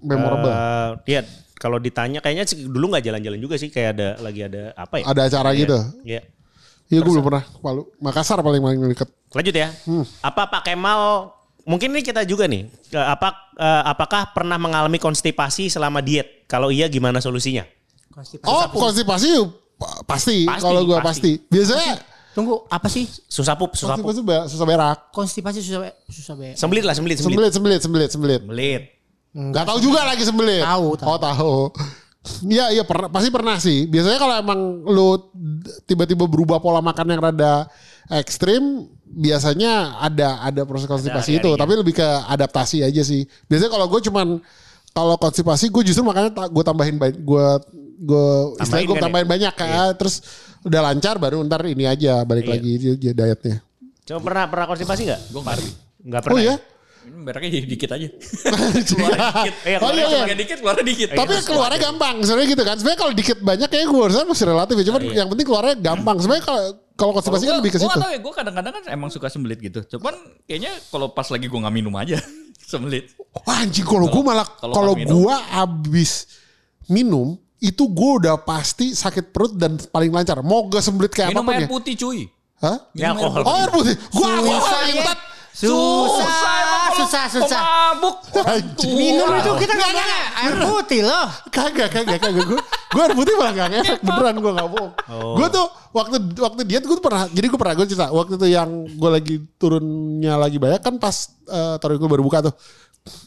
memorable. 0.00 0.48
Eh, 0.48 0.90
Iya, 1.12 1.20
kalau 1.56 1.76
ditanya 1.76 2.24
kayaknya 2.24 2.48
dulu 2.64 2.96
nggak 2.96 3.04
jalan-jalan 3.04 3.36
juga 3.36 3.60
sih 3.60 3.68
kayak 3.68 3.90
ada 3.92 4.08
lagi 4.24 4.40
ada 4.40 4.72
apa 4.72 5.00
ya? 5.00 5.04
Ada 5.04 5.20
acara 5.28 5.50
Iya, 5.52 5.60
gitu. 5.60 5.78
Iya. 6.02 6.20
Iya 6.86 6.98
gue 7.02 7.12
belum 7.12 7.26
pernah 7.26 7.44
Palu. 7.58 7.82
Makassar 7.98 8.38
paling 8.40 8.62
paling 8.62 8.78
dekat. 8.88 9.08
Lanjut 9.34 9.54
ya. 9.54 9.68
Hmm. 9.84 10.06
Apa 10.22 10.46
Pak 10.46 10.62
Kemal 10.64 11.34
mungkin 11.66 11.90
ini 11.90 12.00
kita 12.00 12.22
juga 12.22 12.46
nih. 12.46 12.70
eh, 12.94 13.06
Apa 13.06 13.52
eh, 13.58 13.82
apakah 13.84 14.30
pernah 14.30 14.54
mengalami 14.56 14.96
konstipasi 14.96 15.66
selama 15.66 15.98
diet? 15.98 16.46
Kalau 16.46 16.70
iya 16.70 16.86
gimana 16.86 17.18
solusinya? 17.18 17.66
Konstipasi. 18.10 18.48
Oh, 18.48 18.64
konstipasi 18.70 19.28
pa- 19.76 20.00
pasti. 20.04 20.44
Pasti, 20.44 20.62
Kalau 20.62 20.82
gue 20.82 20.98
pasti. 20.98 21.06
pasti. 21.40 21.48
Biasanya 21.48 21.92
Tunggu, 22.32 22.68
apa 22.68 22.84
sih 22.92 23.08
Susah 23.26 23.56
pup, 23.56 23.72
susah 23.72 23.96
pup. 23.96 24.12
konstipasi 24.12 24.52
susah 24.52 24.66
berak. 24.68 24.98
konstipasi 25.08 25.58
susah 25.64 25.88
susah 26.04 26.34
be. 26.36 26.52
Sembelit 26.52 26.84
lah, 26.84 26.92
sembelit, 26.92 27.16
sembelit. 27.16 27.32
Sembelit, 27.32 27.52
sembelit, 27.52 27.80
sembelit, 27.80 28.10
sembelit. 28.12 28.40
Sembelit. 28.44 28.82
Gak 29.56 29.64
tahu 29.64 29.78
juga 29.80 30.04
lagi 30.04 30.20
sembelit. 30.20 30.60
Tahu, 30.60 30.86
tahu. 30.96 31.06
Oh 31.06 31.18
tahu. 31.18 31.54
Iya, 32.44 32.74
iya 32.74 32.82
pernah, 32.82 33.08
pasti 33.08 33.28
pernah 33.30 33.56
sih. 33.56 33.86
Biasanya 33.86 34.18
kalau 34.18 34.34
emang 34.34 34.60
lu 34.84 35.16
tiba-tiba 35.84 36.26
berubah 36.26 36.58
pola 36.58 36.82
makan 36.82 37.06
yang 37.08 37.22
rada 37.22 37.70
ekstrim, 38.10 38.84
biasanya 39.06 39.96
ada 39.96 40.42
ada 40.42 40.62
proses 40.64 40.84
konstipasi 40.84 41.38
itu. 41.38 41.48
hari-harinya. 41.48 41.62
Tapi 41.62 41.72
lebih 41.80 41.94
ke 41.94 42.08
adaptasi 42.26 42.82
aja 42.82 43.00
sih. 43.00 43.24
Biasanya 43.46 43.70
kalau 43.70 43.86
gue 43.86 44.00
cuman 44.02 44.26
kalau 44.90 45.14
konstipasi 45.16 45.70
gue 45.70 45.82
justru 45.84 46.02
makanya 46.02 46.32
gue 46.48 46.64
tambahin 46.66 46.96
gue 47.00 47.46
gue 47.98 48.28
istilahnya 48.58 48.84
gue 48.84 48.92
kan 48.92 49.00
ya? 49.00 49.04
tambahin 49.04 49.28
banyak 49.28 49.52
kayak 49.54 49.86
terus 49.96 50.14
udah 50.62 50.80
lancar 50.82 51.14
baru 51.16 51.40
ntar 51.42 51.64
ini 51.64 51.84
aja 51.84 52.22
balik 52.22 52.44
Iya. 52.44 52.52
lagi 52.52 52.72
di- 52.76 52.96
di 52.96 53.08
dietnya. 53.10 53.56
Coba 54.04 54.20
pernah 54.22 54.44
pernah 54.46 54.66
konstipasi 54.66 55.02
nggak? 55.04 55.20
Gue 55.28 55.40
nggak 55.40 55.56
Nggak 56.06 56.20
Oh 56.20 56.26
pernah. 56.28 56.42
iya. 56.42 56.54
Ini 57.02 57.16
mereknya 57.16 57.50
jadi 57.52 57.66
dikit 57.66 57.90
aja. 57.92 58.08
Iya, 59.66 59.78
oh 59.78 59.90
iya 59.90 60.06
iya. 60.06 60.34
Dikit 60.34 60.58
keluarnya 60.58 60.84
dikit. 60.84 61.08
Tapi 61.12 61.32
keluarnya 61.42 61.78
gampang 61.80 62.14
sebenarnya 62.20 62.48
gitu 62.48 62.62
kan. 62.62 62.74
Sebenarnya 62.76 63.00
kalau 63.00 63.12
dikit 63.12 63.38
banyak 63.40 63.68
kayak 63.68 63.86
gue 63.86 64.00
harusnya 64.00 64.24
masih 64.24 64.46
relatif 64.46 64.74
ya. 64.76 64.84
Cuman 64.86 65.00
yang 65.10 65.28
penting 65.28 65.46
keluarnya 65.46 65.74
gampang. 65.76 66.16
Sebenarnya 66.18 66.44
kalau 66.44 66.62
kalau 66.96 67.12
konstipasi 67.12 67.44
kan 67.44 67.56
lebih 67.58 67.70
ke 67.70 67.78
Gue 67.78 67.86
situ. 67.86 67.98
tau 67.98 68.08
ya, 68.08 68.18
gue 68.18 68.32
kadang-kadang 68.32 68.72
kan 68.72 68.84
emang 68.88 69.08
suka 69.08 69.28
sembelit 69.28 69.60
gitu. 69.60 69.80
Cuman 69.88 70.14
kayaknya 70.46 70.72
kalau 70.88 71.06
pas 71.08 71.26
lagi 71.26 71.46
gue 71.46 71.58
nggak 71.58 71.74
minum 71.74 71.94
aja 71.94 72.16
sembelit. 72.70 73.12
Wah 73.36 73.56
anjing 73.60 73.84
kalau 73.84 74.06
gue 74.06 74.22
malah 74.22 74.46
kalau 74.56 74.94
gue 74.94 75.34
abis 75.52 76.26
minum 76.86 77.36
itu 77.60 77.84
gue 77.88 78.10
udah 78.24 78.36
pasti 78.44 78.92
sakit 78.92 79.32
perut 79.32 79.56
dan 79.56 79.80
paling 79.88 80.12
lancar. 80.12 80.40
Mau 80.44 80.68
gue 80.68 80.80
semblit 80.80 81.12
kayak 81.12 81.32
Minum 81.32 81.44
apa 81.44 81.48
pun 81.48 81.54
air 81.56 81.64
ya. 81.64 81.68
putih 81.70 81.94
cuy. 81.96 82.20
Hah? 82.56 82.76
Ya, 82.96 83.12
alkohol. 83.12 83.42
Oh 83.44 83.54
air 83.56 83.70
putih. 83.72 83.94
Gue 84.12 84.26
alkohol 84.28 84.60
Susah 84.60 84.80
ya. 84.84 84.94
entat. 85.00 85.18
Susah, 85.56 86.92
susah, 87.00 87.24
susah. 87.32 87.60
Mabuk. 87.96 88.16
Minum 88.92 89.40
itu 89.40 89.52
kita 89.56 89.72
Nggak, 89.72 89.88
ngomongnya 89.88 90.04
nggak, 90.04 90.26
air 90.36 90.54
putih 90.68 91.00
loh. 91.00 91.26
Kagak, 91.48 91.88
kagak, 91.88 92.18
kagak. 92.20 92.44
Gue 92.44 92.60
gue 92.60 93.00
air 93.00 93.14
putih 93.16 93.32
malah 93.40 93.52
gak 93.56 93.68
ngefek. 93.72 93.98
Beneran 94.04 94.36
gue 94.36 94.52
gak 94.52 94.68
bohong. 94.68 94.92
Gue 95.40 95.48
tuh 95.48 95.66
waktu 95.96 96.16
waktu 96.36 96.60
diet 96.68 96.84
gue 96.84 96.96
tuh 97.00 97.04
pernah. 97.04 97.24
Jadi 97.32 97.46
gue 97.48 97.56
pernah 97.56 97.72
gue 97.72 97.86
cerita. 97.88 98.12
Waktu 98.12 98.36
itu 98.36 98.46
yang 98.52 98.68
gue 98.84 99.10
lagi 99.10 99.34
turunnya 99.56 100.36
lagi 100.36 100.60
banyak 100.60 100.80
kan 100.84 101.00
pas 101.00 101.32
uh, 101.48 101.80
gue 101.80 102.08
baru 102.12 102.20
buka 102.20 102.52
tuh. 102.52 102.54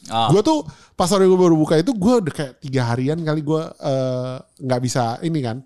Ah. 0.08 0.28
Gue 0.28 0.42
tuh 0.42 0.66
pas 0.94 1.08
hari 1.08 1.24
gue 1.24 1.36
baru 1.36 1.56
buka 1.56 1.76
itu 1.76 1.92
gue 1.92 2.14
udah 2.20 2.34
kayak 2.34 2.54
tiga 2.60 2.82
harian 2.86 3.20
kali 3.20 3.40
gue 3.40 3.62
eh, 3.62 4.36
nggak 4.60 4.82
bisa 4.82 5.18
ini 5.22 5.40
kan. 5.40 5.64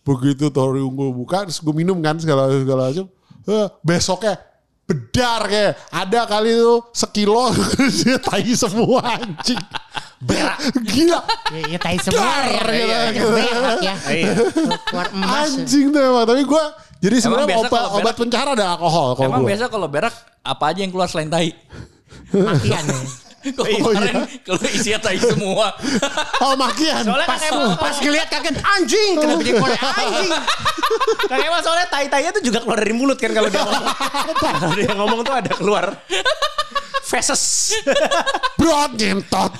Begitu 0.00 0.48
tori 0.48 0.78
gue 0.78 1.08
buka 1.10 1.44
terus 1.44 1.58
gue 1.58 1.72
minum 1.72 1.98
kan 1.98 2.14
segala 2.16 2.46
segala 2.48 2.88
macam. 2.88 3.06
Eh, 3.44 3.66
besoknya 3.80 4.38
bedar 4.86 5.42
kayak 5.44 5.72
ada 5.90 6.20
kali 6.24 6.50
itu 6.52 6.78
sekilo 6.92 7.50
dia 7.90 8.22
tai 8.26 8.46
semua 8.52 9.02
anjing. 9.18 9.58
Berak 10.16 10.58
gila. 10.86 11.20
Ya, 11.50 11.74
ya 11.74 11.78
tai 11.78 11.98
semua 11.98 12.22
Dar, 12.22 12.64
ya. 12.64 12.70
gitu, 12.70 12.86
Ya, 12.86 13.00
gitu. 13.12 13.28
berak 13.28 13.78
ya. 13.80 13.94
Iya. 14.14 14.32
Keluar 14.86 15.08
emas. 15.10 15.50
Anjing 15.50 15.86
tuh 15.90 16.00
emang 16.00 16.24
tapi 16.24 16.42
gue 16.42 16.64
jadi 16.96 17.16
sebenarnya 17.18 17.46
obat, 17.58 17.68
berak- 17.68 17.92
obat 17.92 18.14
pencara 18.16 18.50
ada 18.54 18.66
alkohol 18.72 19.08
kalau 19.14 19.28
Emang 19.28 19.42
gue. 19.42 19.50
biasa 19.52 19.64
kalau 19.66 19.86
berak 19.86 20.14
apa 20.40 20.64
aja 20.64 20.80
yang 20.80 20.90
keluar 20.90 21.10
selain 21.10 21.28
tai? 21.28 21.50
Makian 22.30 22.84
ya. 22.84 22.98
Kok 23.46 23.62
Oh, 23.62 23.92
kemarin 23.92 24.14
kalau 24.42 24.58
isinya 24.66 24.98
tai 24.98 25.18
semua. 25.20 25.70
Oh 26.44 26.54
makian. 26.54 27.02
Soalnya 27.02 27.26
Pas, 27.26 27.40
kan 27.40 27.50
emang 27.52 27.74
pas 27.78 27.96
ngeliat 27.96 28.28
kaget 28.28 28.56
anjing. 28.60 29.12
Kenapa 29.16 29.42
dia 29.42 29.54
keluar 29.56 29.72
anjing. 29.78 30.30
Kang 31.30 31.40
Ewa 31.42 31.58
soalnya 31.62 31.86
tai-tainya 31.88 32.30
tuh 32.30 32.42
juga 32.44 32.58
keluar 32.60 32.78
dari 32.80 32.94
mulut 32.94 33.18
kan 33.18 33.30
kalau 33.32 33.48
dia 33.48 33.62
ngomong. 33.62 33.84
kalau 34.36 34.74
dia 34.76 34.92
ngomong 34.94 35.20
tuh 35.22 35.34
ada 35.34 35.50
keluar. 35.54 35.84
Feses. 37.06 37.72
Brot 38.58 38.92
ngentot. 38.98 39.52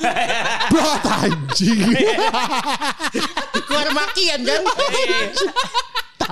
Brot 0.68 1.02
anjing. 1.06 1.80
Keluar 3.66 3.88
makian 3.94 4.40
kan. 4.42 4.62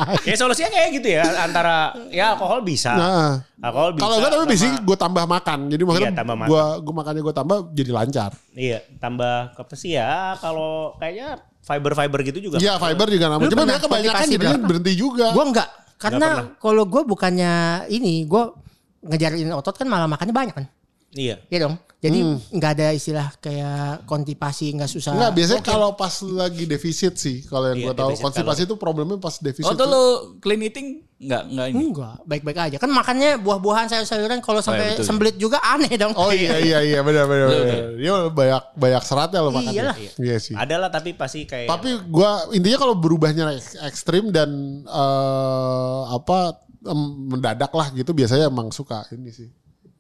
ya 0.28 0.34
solusinya 0.34 0.70
kayak 0.70 0.88
gitu 0.94 1.08
ya 1.10 1.24
antara 1.40 1.76
ya 2.10 2.34
alkohol 2.34 2.60
bisa. 2.60 2.92
Nah. 2.94 3.32
Alkohol 3.60 3.96
bisa. 3.96 4.02
Kalau 4.02 4.16
gue 4.18 4.28
tapi 4.28 4.44
biasanya 4.50 4.74
gue 4.80 4.96
tambah 4.96 5.24
makan. 5.24 5.58
Jadi 5.68 5.82
maksudnya 5.82 6.10
Iya, 6.10 6.18
tambah 6.18 6.36
makan. 6.36 6.48
gue 6.50 6.64
gue 6.82 6.94
makannya 6.94 7.22
gue 7.22 7.34
tambah 7.34 7.58
jadi 7.72 7.90
lancar. 7.90 8.30
Iya, 8.52 8.78
tambah 8.98 9.34
apa 9.54 9.74
sih 9.74 9.96
ya 9.96 10.36
kalau 10.38 10.94
kayaknya 10.98 11.28
fiber-fiber 11.60 12.18
gitu 12.26 12.38
juga. 12.42 12.56
Iya 12.58 12.76
fiber 12.76 13.06
juga 13.08 13.26
nama. 13.28 13.40
Lu 13.40 13.48
Cuma 13.48 13.64
dia 13.64 13.80
kebanyakan 13.80 14.24
jadinya 14.26 14.56
berapa? 14.58 14.68
berhenti 14.68 14.92
juga. 14.94 15.26
Gue 15.32 15.44
enggak. 15.48 15.68
Karena 15.96 16.28
kalau 16.60 16.84
gue 16.84 17.02
bukannya 17.02 17.52
ini. 17.88 18.28
Gue 18.28 18.52
ngejarin 19.00 19.48
otot 19.52 19.72
kan 19.72 19.88
malah 19.88 20.04
makannya 20.04 20.34
banyak 20.34 20.54
kan. 20.54 20.66
Iya. 21.14 21.40
Iya 21.48 21.58
dong. 21.68 21.74
Jadi 22.04 22.20
nggak 22.52 22.70
ada 22.76 22.87
istilah 22.92 23.32
kayak 23.40 24.04
konstipasi 24.04 24.76
nggak 24.76 24.92
susah. 24.92 25.16
Enggak, 25.16 25.32
biasanya 25.40 25.62
Oke. 25.64 25.70
kalau 25.73 25.90
pas 25.96 26.12
lagi 26.20 26.68
defisit 26.68 27.16
sih. 27.16 27.40
Kalau 27.49 27.73
yang 27.73 27.80
Iya, 27.80 27.87
gue 27.88 27.94
tahu 27.96 28.08
defisit 28.12 28.25
konstipasi 28.28 28.61
itu 28.68 28.75
problemnya 28.76 29.16
pas 29.16 29.32
defisit. 29.40 29.64
Oh 29.64 29.73
tuh 29.73 29.88
lu 29.88 30.04
clean 30.44 30.61
eating 30.61 31.00
nggak 31.16 31.42
nggak 31.49 31.66
ini? 31.73 31.80
Enggak, 31.88 32.16
baik-baik 32.28 32.58
aja. 32.61 32.76
Kan 32.76 32.92
makannya 32.92 33.40
buah-buahan, 33.40 33.88
sayur-sayuran 33.88 34.44
kalau 34.44 34.61
sampai 34.61 35.00
betul. 35.00 35.08
sembelit 35.08 35.37
juga 35.40 35.56
aneh 35.64 35.96
dong. 35.96 36.12
Oh 36.12 36.28
iya 36.28 36.61
iya 36.61 36.78
iya 36.84 37.00
benar 37.00 37.25
benar. 37.25 37.49
benar. 37.49 37.82
Dia 37.96 38.12
banyak 38.28 38.62
banyak 38.76 39.02
seratnya 39.08 39.40
lo 39.40 39.49
makannya. 39.49 39.73
Iyalah. 39.73 39.96
Iya 40.20 40.37
sih. 40.37 40.52
Ada 40.52 40.76
lah 40.76 40.90
tapi 40.92 41.16
pasti 41.16 41.49
kayak 41.49 41.73
Tapi 41.73 42.04
gua 42.12 42.52
intinya 42.52 42.84
kalau 42.84 43.00
berubahnya 43.00 43.49
ek- 43.56 43.80
ekstrim 43.88 44.28
dan 44.28 44.52
eh, 44.84 46.00
apa 46.12 46.61
mendadak 47.32 47.73
lah 47.73 47.88
gitu 47.96 48.12
biasanya 48.12 48.52
emang 48.52 48.68
suka 48.68 49.08
ini 49.08 49.32
sih. 49.32 49.49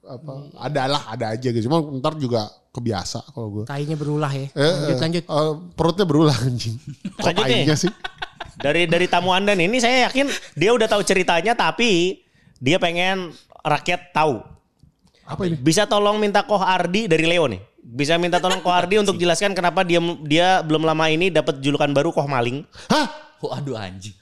Apa 0.04 0.32
ada 0.60 0.82
lah 0.86 1.02
ada 1.08 1.26
aja 1.32 1.48
gitu. 1.48 1.64
Cuma 1.64 1.80
ntar 1.98 2.14
juga 2.14 2.44
kebiasa 2.70 3.24
kalau 3.32 3.48
gue. 3.50 3.64
Tainya 3.64 3.96
berulah 3.96 4.28
ya. 4.28 4.46
Eh, 4.50 4.60
lanjut, 4.60 4.92
eh, 4.92 5.00
lanjut. 5.00 5.24
eh, 5.24 5.52
perutnya 5.72 6.04
berulang 6.04 6.38
anjing. 6.38 6.76
Kok 7.24 7.32
tainya 7.34 7.74
sih? 7.74 7.88
dari 8.54 8.86
dari 8.86 9.06
tamu 9.08 9.34
Anda 9.34 9.50
nih, 9.52 9.66
ini 9.66 9.78
saya 9.78 10.06
yakin 10.06 10.28
dia 10.54 10.70
udah 10.70 10.86
tahu 10.86 11.02
ceritanya 11.02 11.52
tapi 11.52 12.22
dia 12.60 12.78
pengen 12.78 13.32
rakyat 13.60 14.12
tahu. 14.12 14.44
Apa 15.24 15.48
ini? 15.48 15.56
Bisa 15.56 15.88
tolong 15.88 16.20
minta 16.20 16.44
Koh 16.44 16.60
Ardi 16.60 17.08
dari 17.08 17.24
Leo 17.24 17.48
nih. 17.48 17.58
Bisa 17.80 18.16
minta 18.16 18.36
tolong 18.38 18.60
Koh 18.60 18.72
Ardi 18.72 19.00
untuk 19.00 19.16
jelaskan 19.16 19.52
kenapa 19.52 19.80
dia 19.82 20.00
dia 20.22 20.60
belum 20.60 20.84
lama 20.84 21.08
ini 21.08 21.32
dapat 21.32 21.64
julukan 21.64 21.88
baru 21.90 22.12
Koh 22.12 22.28
Maling. 22.28 22.60
Hah? 22.92 23.08
Oh 23.40 23.52
aduh 23.52 23.76
anjing. 23.76 24.12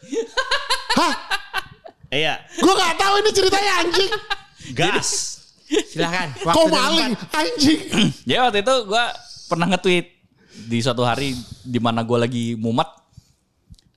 Iya, 2.12 2.44
Gue 2.60 2.74
gak 2.76 3.00
tahu 3.00 3.24
ini 3.24 3.30
ceritanya 3.32 3.72
anjing. 3.80 4.10
gas. 4.76 5.40
Silahkan. 5.88 6.28
Waktu 6.44 6.60
dan 6.68 6.72
maling 6.72 7.12
anjing. 7.32 7.80
Ya 8.30 8.44
waktu 8.46 8.60
itu 8.60 8.74
gue 8.86 9.04
pernah 9.48 9.66
nge-tweet 9.72 10.06
di 10.68 10.78
suatu 10.80 11.02
hari 11.02 11.32
di 11.64 11.78
mana 11.80 12.04
gue 12.04 12.18
lagi 12.18 12.44
mumet. 12.56 12.88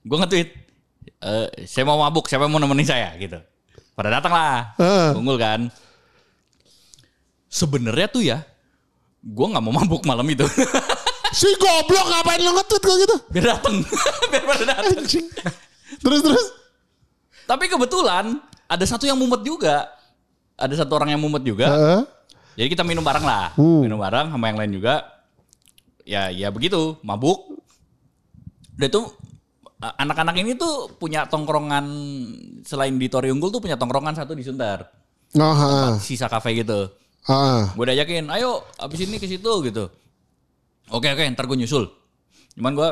Gue 0.02 0.16
nge-tweet, 0.20 0.48
"Eh, 1.20 1.46
saya 1.66 1.84
mau 1.84 2.00
mabuk, 2.00 2.26
siapa 2.26 2.46
yang 2.46 2.52
mau 2.52 2.62
nemenin 2.62 2.86
saya 2.86 3.12
gitu. 3.18 3.38
Pada 3.96 4.12
datang 4.12 4.32
lah, 4.32 4.76
Heeh. 4.76 5.16
unggul 5.16 5.40
kan. 5.40 5.72
Sebenarnya 7.48 8.08
tuh 8.10 8.20
ya, 8.20 8.44
gue 9.24 9.46
nggak 9.48 9.64
mau 9.64 9.72
mabuk 9.72 10.04
malam 10.04 10.26
itu. 10.28 10.44
Si 11.36 11.44
goblok 11.58 12.06
ngapain 12.06 12.40
lo 12.40 12.54
nge-tweet 12.54 12.80
kok 12.80 12.96
gitu? 13.02 13.16
Biar 13.28 13.44
dateng, 13.58 13.82
biar 14.30 14.44
pada 14.46 14.64
dateng. 14.72 15.04
Anjing. 15.04 15.26
Terus 16.00 16.20
terus. 16.22 16.46
Tapi 17.44 17.66
kebetulan 17.66 18.40
ada 18.64 18.84
satu 18.86 19.04
yang 19.04 19.18
mumet 19.18 19.42
juga. 19.42 19.90
Ada 20.56 20.82
satu 20.82 20.96
orang 20.96 21.12
yang 21.12 21.20
mumet 21.20 21.40
juga. 21.40 21.68
Heeh. 21.68 22.00
Jadi 22.56 22.68
kita 22.72 22.82
minum 22.82 23.04
bareng 23.04 23.20
lah, 23.20 23.52
Hmm. 23.52 23.84
minum 23.84 24.00
bareng 24.00 24.32
sama 24.32 24.48
yang 24.48 24.56
lain 24.56 24.72
juga. 24.72 25.04
Ya, 26.02 26.32
ya 26.32 26.48
begitu, 26.48 26.96
mabuk. 27.00 27.60
Udah 28.74 28.88
tuh 28.88 29.12
a- 29.76 29.96
anak-anak 29.98 30.36
ini 30.36 30.56
tuh 30.56 30.88
punya 30.96 31.24
tongkrongan 31.26 31.84
selain 32.62 32.94
di 32.94 33.06
Tori 33.06 33.28
Unggul 33.28 33.50
tuh 33.50 33.60
punya 33.60 33.76
tongkrongan 33.76 34.16
satu 34.16 34.32
di 34.32 34.40
Sunter, 34.40 34.84
Oh, 35.34 35.52
ha. 35.52 35.96
sisa 35.98 36.26
kafe 36.26 36.56
gitu. 36.56 36.88
Ha. 37.26 37.74
Gue 37.74 37.84
udah 37.84 37.96
yakin, 37.96 38.30
ayo 38.30 38.64
abis 38.78 39.02
ini 39.02 39.18
ke 39.18 39.26
situ 39.26 39.52
gitu. 39.62 39.90
Oke 40.88 41.10
oke, 41.10 41.26
ntar 41.28 41.44
gue 41.44 41.58
nyusul. 41.58 41.90
Cuman 42.54 42.72
gue 42.72 42.88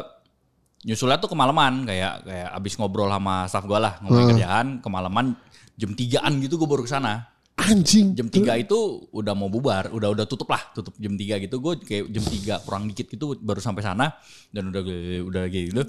nyusulnya 0.84 1.16
tuh 1.16 1.30
kemalaman 1.30 1.86
kayak 1.86 2.20
kayak 2.22 2.48
abis 2.52 2.76
ngobrol 2.76 3.08
sama 3.08 3.48
staff 3.48 3.64
gue 3.64 3.78
lah 3.78 3.96
ngomongin 4.02 4.36
kerjaan 4.36 4.66
kemalaman 4.78 5.32
jam 5.74 5.90
3an 5.90 6.36
gitu 6.38 6.60
gue 6.60 6.68
baru 6.68 6.84
ke 6.84 6.90
sana 6.90 7.24
Anjing. 7.64 8.12
jam 8.12 8.28
3 8.28 8.60
itu 8.60 9.08
udah 9.10 9.32
mau 9.32 9.48
bubar, 9.48 9.88
udah 9.88 10.12
udah 10.12 10.26
tutup 10.28 10.52
lah, 10.52 10.60
tutup 10.76 10.92
jam 11.00 11.16
3 11.16 11.40
gitu. 11.40 11.56
Gue 11.60 11.80
kayak 11.80 12.12
jam 12.12 12.24
3 12.24 12.64
kurang 12.64 12.90
dikit 12.90 13.08
gitu 13.08 13.36
baru 13.40 13.60
sampai 13.62 13.82
sana 13.82 14.12
dan 14.52 14.68
udah 14.68 14.82
udah 15.24 15.44
gitu. 15.48 15.82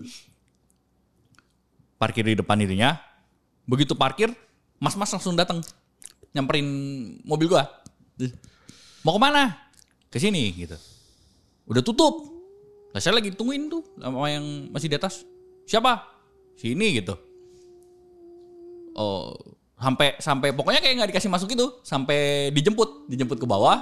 Parkir 1.95 2.27
di 2.27 2.35
depan 2.35 2.59
dirinya. 2.59 2.99
Begitu 3.65 3.97
parkir, 3.97 4.29
mas-mas 4.77 5.09
langsung 5.09 5.33
datang 5.33 5.63
nyamperin 6.35 6.67
mobil 7.25 7.49
gua. 7.49 7.65
Mau 9.01 9.15
ke 9.15 9.21
mana? 9.21 9.55
Ke 10.11 10.21
sini 10.21 10.53
gitu. 10.53 10.77
Udah 11.65 11.81
tutup. 11.81 12.29
Lah 12.93 13.01
saya 13.01 13.17
lagi 13.17 13.33
tungguin 13.33 13.71
tuh 13.71 13.81
sama 13.97 14.29
yang 14.29 14.69
masih 14.69 14.91
di 14.91 14.95
atas. 14.99 15.25
Siapa? 15.65 16.03
Sini 16.59 16.99
gitu. 16.99 17.17
Oh, 18.95 19.35
sampai 19.85 20.17
sampai 20.17 20.49
pokoknya 20.49 20.81
kayak 20.81 20.93
nggak 20.97 21.09
dikasih 21.13 21.29
masuk 21.29 21.53
itu, 21.53 21.65
sampai 21.85 22.49
dijemput, 22.49 23.05
dijemput 23.05 23.37
ke 23.37 23.45
bawah, 23.45 23.77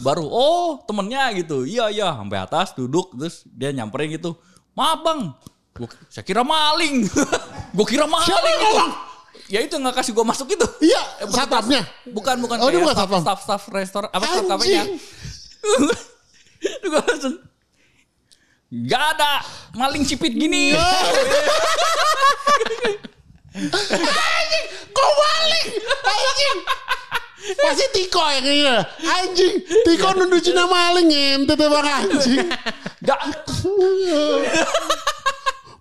baru 0.00 0.24
oh 0.24 0.80
temennya 0.88 1.28
gitu, 1.36 1.68
iya 1.68 1.92
iya, 1.92 2.08
sampai 2.16 2.40
atas 2.40 2.72
duduk 2.72 3.12
terus 3.12 3.44
dia 3.52 3.68
nyamperin 3.68 4.16
gitu, 4.16 4.32
maaf 4.72 5.04
bang, 5.04 5.28
gua, 5.76 5.88
saya 6.08 6.24
kira 6.24 6.40
maling, 6.40 7.04
gue 7.76 7.86
kira 7.86 8.08
maling 8.08 8.32
Siapa 8.32 8.48
yang 8.48 8.56
itu. 8.56 8.64
ngomong? 8.72 8.92
Ya 9.52 9.60
itu 9.60 9.76
nggak 9.76 10.00
kasih 10.00 10.16
gue 10.16 10.24
masuk 10.24 10.48
itu. 10.48 10.64
Iya, 10.80 11.02
Eh, 11.20 11.26
bukan 11.28 11.44
satpamnya. 11.44 11.82
Bukan 12.08 12.36
bukan 12.40 12.56
Oh, 12.56 12.72
bukan 12.72 12.96
staff, 12.96 13.20
staff 13.20 13.40
staff 13.44 13.62
restoran 13.68 14.08
apa 14.08 14.24
staff 14.24 14.48
kafenya. 14.48 14.82
Gue 16.88 17.00
langsung 17.04 17.36
Gak 18.72 19.02
ada 19.18 19.44
maling 19.76 20.08
cipit 20.08 20.32
gini. 20.32 20.72
Kok 24.92 25.10
maling? 25.12 25.68
Anjing. 26.02 26.58
Pasti 27.52 27.84
Tiko 27.92 28.22
yang 28.32 28.46
ini. 28.48 28.64
Anjing. 29.04 29.54
Tiko 29.84 30.08
nuduh 30.16 30.40
Cina 30.40 30.64
maling 30.64 31.12
ente 31.12 31.52
tuh 31.52 31.68
bang 31.68 31.88
anjing. 31.88 32.48
Gak. 33.04 33.20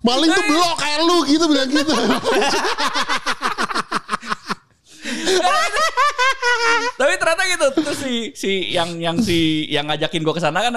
Maling 0.01 0.29
tuh 0.33 0.45
blok 0.49 0.75
kayak 0.81 0.99
lu 1.05 1.17
gitu 1.29 1.45
bilang 1.47 1.69
gitu. 1.69 1.93
Tapi 6.97 7.13
ternyata 7.17 7.43
gitu. 7.45 7.67
Terus 7.81 7.97
si 8.01 8.13
si 8.35 8.51
yang 8.73 8.99
yang 8.99 9.17
si 9.21 9.69
yang 9.69 9.85
ngajakin 9.87 10.21
gue 10.25 10.33
ke 10.33 10.41
sana 10.41 10.65
kan, 10.65 10.73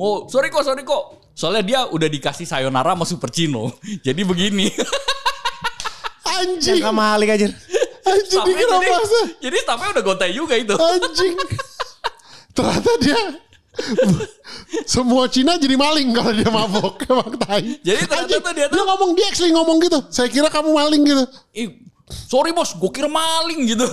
oh 0.00 0.24
sorry 0.26 0.48
kok 0.48 0.64
sorry 0.64 0.82
kok. 0.82 1.32
Soalnya 1.36 1.62
dia 1.62 1.80
udah 1.90 2.08
dikasih 2.08 2.48
sayonara 2.48 2.96
sama 2.96 3.04
Super 3.04 3.30
Cino. 3.30 3.76
Jadi 4.00 4.24
begini. 4.24 4.72
Anjing. 6.40 6.80
Kamu 6.82 6.96
maling 6.98 7.30
aja. 7.30 7.46
Anjing 8.04 8.40
dikira 8.44 8.76
jadi, 8.76 8.88
masa. 8.90 9.20
jadi 9.40 9.56
staffnya 9.62 9.88
udah 9.94 10.04
gontai 10.04 10.32
juga 10.34 10.54
itu. 10.58 10.74
Anjing. 10.74 11.34
Ternyata 12.56 12.92
dia 13.02 13.20
semua 14.94 15.26
Cina 15.26 15.58
jadi 15.58 15.74
maling 15.74 16.14
kalau 16.14 16.30
dia 16.30 16.50
mabok 16.50 17.02
emang 17.10 17.34
tai. 17.42 17.82
Jadi 17.82 18.02
ternyata 18.06 18.50
dia 18.54 18.66
tuh- 18.70 18.78
dia 18.78 18.84
ngomong 18.86 19.10
dia 19.18 19.26
actually 19.30 19.50
ngomong 19.50 19.82
gitu. 19.82 19.98
Saya 20.10 20.30
kira 20.30 20.46
kamu 20.46 20.70
maling 20.70 21.02
gitu. 21.02 21.24
Ih, 21.54 21.68
sorry 22.06 22.54
bos, 22.54 22.74
gue 22.74 22.90
kira 22.94 23.10
maling 23.10 23.66
gitu. 23.66 23.86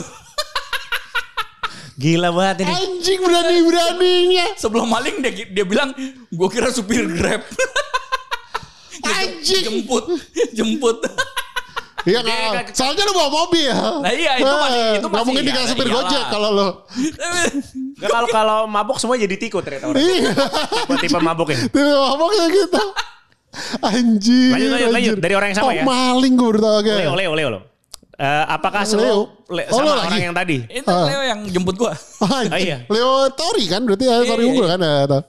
Gila 2.02 2.34
banget 2.34 2.66
ini. 2.66 2.74
Anjing 2.74 3.20
berani-beraninya. 3.22 4.46
Sebelum 4.58 4.90
maling 4.90 5.22
dia 5.22 5.46
dia 5.46 5.66
bilang, 5.66 5.94
gue 6.30 6.50
kira 6.50 6.74
supir 6.74 7.06
grab. 7.06 7.46
Anjing. 9.02 9.66
jemput, 9.66 10.06
jemput. 10.54 10.98
Iya 12.02 12.20
nggak. 12.20 12.74
Soalnya 12.74 13.04
lu 13.04 13.14
bawa 13.14 13.30
mobil. 13.30 13.70
Nah, 13.70 14.10
iya, 14.10 14.32
itu 14.36 14.48
masih- 14.48 14.82
itu 14.92 15.00
Nggak 15.00 15.12
masih 15.12 15.26
mungkin 15.28 15.44
iya, 15.44 15.50
dikasih 15.52 15.70
supir 15.70 15.88
gojek 15.88 16.24
kalau 16.28 16.50
lo. 16.50 16.68
Nggak, 17.94 18.10
kalau 18.10 18.28
kalau 18.28 18.60
mabuk 18.66 18.98
semua 18.98 19.16
jadi 19.16 19.36
tiko 19.36 19.62
ternyata 19.62 19.86
orang. 19.88 20.02
Iya. 20.02 20.32
Tipe 20.98 21.20
mabuknya. 21.20 21.58
Tipe 21.64 21.80
mabok 21.80 22.30
kayak 22.32 22.50
gitu. 22.52 22.84
Anjing. 23.82 24.52
Lanjut, 24.52 24.70
lanjut, 24.70 24.88
anjir. 24.88 24.96
lanjut. 24.96 25.18
Dari 25.20 25.34
orang 25.36 25.48
yang 25.52 25.58
sama 25.60 25.68
oh, 25.68 25.74
ya? 25.76 25.84
maling 25.84 26.34
gue 26.34 26.48
baru 26.48 26.60
tau 26.60 26.74
oke. 26.80 26.94
Leo, 26.94 27.14
Leo, 27.14 27.32
Leo, 27.36 27.50
Leo. 27.52 27.62
Eh, 28.16 28.44
apakah 28.48 28.82
Leo. 28.82 28.90
selalu 28.90 29.20
le- 29.52 29.68
Oh, 29.68 29.78
sama 29.78 29.84
lo 29.84 29.92
orang 29.92 30.08
lagi? 30.08 30.22
yang 30.24 30.36
tadi? 30.36 30.58
Itu 30.70 30.88
Ah. 30.88 31.06
Leo 31.06 31.22
yang 31.22 31.40
jemput 31.46 31.76
gue. 31.76 31.92
Ah, 32.50 32.58
iya. 32.58 32.78
Leo 32.88 33.10
Tori 33.34 33.66
kan 33.68 33.82
berarti 33.84 34.06
ya 34.06 34.16
Tori 34.24 34.42
Iya, 34.42 34.50
unggul 34.50 34.66
iya. 34.66 34.72
kan 34.72 34.80
ya. 34.80 35.20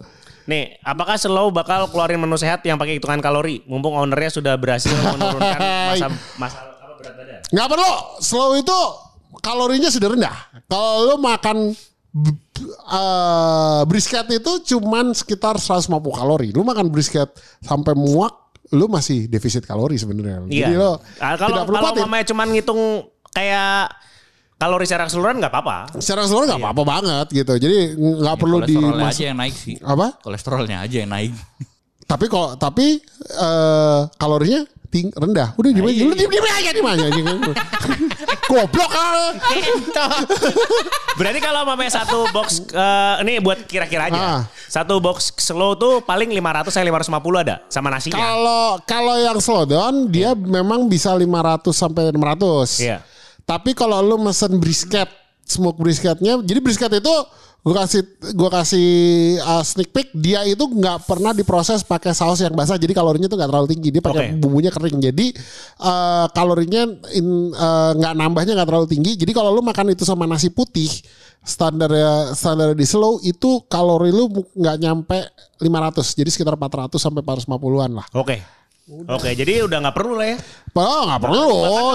Nih, 0.47 0.75
apakah 0.83 1.15
Slow 1.15 1.55
bakal 1.55 1.87
keluarin 1.89 2.19
menu 2.19 2.35
sehat 2.35 2.61
yang 2.67 2.75
pakai 2.75 2.99
hitungan 2.99 3.23
kalori? 3.23 3.63
Mumpung 3.67 3.95
ownernya 3.95 4.31
sudah 4.33 4.55
berhasil 4.59 4.91
menurunkan 4.91 5.61
masa 5.95 6.07
masa 6.39 6.59
apa 6.67 6.95
berat 6.99 7.15
badan. 7.15 7.41
Nggak 7.53 7.69
perlu. 7.71 7.93
Slow 8.19 8.51
itu 8.59 8.79
kalorinya 9.39 9.91
sudah 9.91 10.09
rendah. 10.11 10.37
Kalau 10.67 10.95
lo 11.07 11.15
makan 11.19 11.75
eh, 12.93 13.81
brisket 13.87 14.27
itu 14.31 14.53
cuman 14.75 15.15
sekitar 15.15 15.57
150 15.59 15.89
kalori. 16.11 16.49
Lu 16.51 16.67
makan 16.67 16.91
brisket 16.91 17.31
sampai 17.63 17.95
muak, 17.95 18.35
lu 18.75 18.91
masih 18.91 19.31
defisit 19.31 19.63
kalori 19.63 19.95
sebenarnya. 19.95 20.47
Jadi 20.49 20.75
lo 20.75 20.99
Ah, 21.23 21.39
kalau 21.39 21.63
tidak 21.63 21.67
perlu 21.71 21.79
kalau 21.79 22.03
mamanya 22.07 22.27
cuman 22.29 22.47
ngitung 22.51 22.83
kayak 23.33 23.89
kalori 24.63 24.87
secara 24.87 25.11
keseluruhan 25.11 25.43
nggak 25.43 25.51
apa-apa. 25.51 25.79
Secara 25.99 26.23
keseluruhan 26.23 26.49
nggak 26.55 26.63
apa-apa 26.63 26.83
banget 26.87 27.27
gitu. 27.35 27.55
Jadi 27.59 27.79
nggak 27.99 28.37
perlu 28.39 28.59
di 28.63 28.79
Kolesterolnya 28.79 29.11
aja 29.11 29.23
yang 29.27 29.39
naik 29.43 29.55
sih. 29.59 29.75
apa? 29.83 30.07
Kolesterolnya 30.23 30.77
aja 30.87 30.97
yang 31.03 31.11
naik. 31.11 31.33
Tapi 32.07 32.25
kok 32.31 32.49
tapi 32.63 32.87
eh, 33.27 34.01
kalorinya 34.15 34.63
ting 34.93 35.09
rendah. 35.11 35.57
Udah 35.57 35.71
Nah, 35.73 35.77
diem 35.81 35.87
iya, 35.89 35.95
aja. 35.99 36.03
Lu 36.05 36.15
diem 36.15 36.31
diem 36.31 36.47
aja 36.47 36.71
diem 36.71 36.87
aja. 36.87 37.05
Goblok 38.47 38.93
ah. 38.93 39.33
Berarti 41.19 41.41
kalau 41.41 41.65
mamanya 41.65 41.93
satu 41.99 42.29
box 42.31 42.69
eh, 42.71 43.15
ini 43.27 43.41
buat 43.41 43.65
kira-kira 43.67 44.13
aja. 44.13 44.21
Ah. 44.21 44.41
Satu 44.69 45.01
box 45.03 45.33
slow 45.41 45.75
tuh 45.75 46.05
paling 46.05 46.29
500 46.31 46.71
sampai 46.71 46.93
550 46.93 47.45
ada 47.49 47.57
sama 47.67 47.89
nasinya. 47.91 48.21
Kalau 48.21 48.65
kalau 48.87 49.17
yang 49.19 49.39
slow 49.43 49.65
down 49.67 50.07
dia 50.13 50.37
memang 50.37 50.87
bisa 50.87 51.11
500 51.17 51.73
sampai 51.73 52.13
600. 52.15 52.79
Iya. 52.79 52.99
Tapi 53.43 53.75
kalau 53.75 53.99
lu 54.01 54.17
mesen 54.23 54.57
brisket, 54.63 55.11
smoke 55.43 55.81
brisketnya, 55.83 56.39
jadi 56.41 56.59
brisket 56.63 56.93
itu 56.99 57.15
gue 57.63 57.75
kasih 57.79 58.03
gua 58.35 58.51
kasih 58.59 58.89
uh, 59.39 59.63
sneak 59.63 59.95
peek 59.95 60.11
dia 60.19 60.43
itu 60.43 60.67
nggak 60.67 61.07
pernah 61.07 61.31
diproses 61.31 61.87
pakai 61.87 62.11
saus 62.11 62.43
yang 62.43 62.51
basah 62.59 62.75
jadi 62.75 62.91
kalorinya 62.91 63.31
tuh 63.31 63.39
nggak 63.39 63.51
terlalu 63.55 63.69
tinggi 63.71 63.89
dia 63.95 64.03
pakai 64.03 64.35
Oke. 64.35 64.43
bumbunya 64.43 64.75
kering 64.75 64.99
jadi 64.99 65.27
uh, 65.79 66.27
kalorinya 66.35 66.91
in- 67.15 67.55
uh, 67.55 67.95
nggak 67.95 68.15
nambahnya 68.19 68.59
nggak 68.59 68.67
terlalu 68.67 68.89
tinggi 68.91 69.15
jadi 69.15 69.31
kalau 69.31 69.55
lu 69.55 69.63
makan 69.63 69.95
itu 69.95 70.03
sama 70.03 70.27
nasi 70.27 70.51
putih 70.51 70.91
standar 71.47 71.91
standar 72.35 72.75
di 72.75 72.83
slow 72.83 73.23
itu 73.23 73.63
kalori 73.71 74.11
lu 74.11 74.27
nggak 74.59 74.77
nyampe 74.83 75.19
500 75.63 76.19
jadi 76.19 76.31
sekitar 76.35 76.59
400 76.59 76.99
sampai 76.99 77.23
450-an 77.23 77.91
lah 77.95 78.07
Oke. 78.19 78.43
Oke, 79.09 79.33
jadi 79.33 79.65
udah 79.65 79.79
nggak 79.81 79.97
perlu 79.97 80.15
lah 80.15 80.27
ya. 80.33 80.37
Oh 80.73 81.01
nggak 81.05 81.21
perlu 81.21 81.47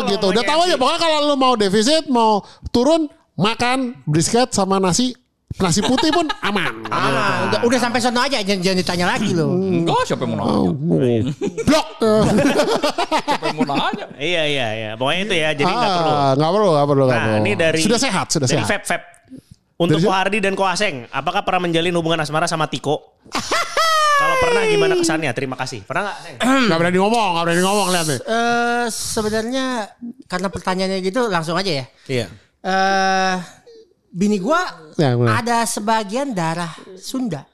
gitu. 0.09 0.25
Udah 0.29 0.43
tahu 0.43 0.59
aja 0.63 0.69
nasi. 0.69 0.79
pokoknya 0.79 0.99
kalau 0.99 1.17
lu 1.23 1.35
mau 1.35 1.53
defisit 1.53 2.05
mau 2.07 2.41
turun 2.69 3.05
makan 3.33 3.93
brisket 4.03 4.49
sama 4.49 4.77
nasi 4.77 5.13
nasi 5.57 5.81
putih 5.81 6.09
pun 6.09 6.25
aman. 6.49 6.85
Ah, 6.89 7.49
udah, 7.49 7.59
udah 7.65 7.79
sampai 7.79 7.97
sono 7.97 8.17
aja 8.19 8.41
jangan, 8.41 8.61
jangan 8.61 8.77
ditanya 8.77 9.05
lagi 9.07 9.31
loh. 9.31 9.53
Enggak, 9.53 10.01
siapa 10.05 10.21
yang 10.21 10.31
mau 10.33 10.37
nanya? 10.37 10.51
Oh, 10.53 10.65
Blok. 11.63 11.87
Siapa 13.27 13.45
yang 13.45 13.57
mau 13.57 13.65
nanya? 13.67 14.05
Iya 14.17 14.43
iya 14.45 14.67
iya. 14.71 14.89
Pokoknya 14.93 15.21
itu 15.23 15.35
ya. 15.35 15.49
Jadi 15.53 15.69
nggak 15.69 15.91
perlu. 15.95 16.11
Ah, 16.11 16.31
nggak 16.33 16.51
perlu, 16.51 16.67
nggak 16.69 16.87
perlu, 16.87 17.03
nggak 17.05 17.17
Nah, 17.17 17.25
perlu. 17.29 17.41
ini 17.41 17.51
dari 17.53 17.79
sudah 17.81 17.99
sehat, 17.99 18.25
sudah 18.29 18.45
dari 18.45 18.53
sehat. 18.59 18.69
Feb 18.69 18.83
Feb. 18.85 19.01
Untuk 19.77 19.97
Dari 19.97 20.09
siapa? 20.09 20.13
Kohardi 20.13 20.37
dan 20.41 20.53
Koaseng, 20.53 20.95
apakah 21.07 21.45
pernah 21.45 21.61
menjalin 21.63 21.93
hubungan 21.93 22.17
asmara 22.17 22.49
sama 22.49 22.65
Tiko? 22.65 23.21
Kalau 24.17 24.35
pernah 24.41 24.61
gimana 24.65 24.93
kesannya? 24.97 25.31
Terima 25.31 25.53
kasih. 25.53 25.85
Pernah 25.85 26.09
nggak? 26.09 26.17
Nggak 26.41 26.77
berani 26.81 26.97
ngomong, 26.97 27.27
nggak 27.37 27.45
berani 27.45 27.61
ngomong 27.61 27.87
lihat 27.93 28.05
nih. 28.09 28.19
Eh 28.25 28.85
sebenarnya 28.89 29.65
karena 30.25 30.47
pertanyaannya 30.49 30.99
gitu 31.05 31.29
langsung 31.29 31.53
aja 31.53 31.71
ya. 31.71 31.85
Iya. 32.09 32.25
Eh 32.65 33.35
bini 34.09 34.41
gua 34.41 34.65
Ya, 34.97 35.13
ada 35.13 35.61
sebagian 35.69 36.33
darah 36.33 36.73
Sunda. 36.97 37.45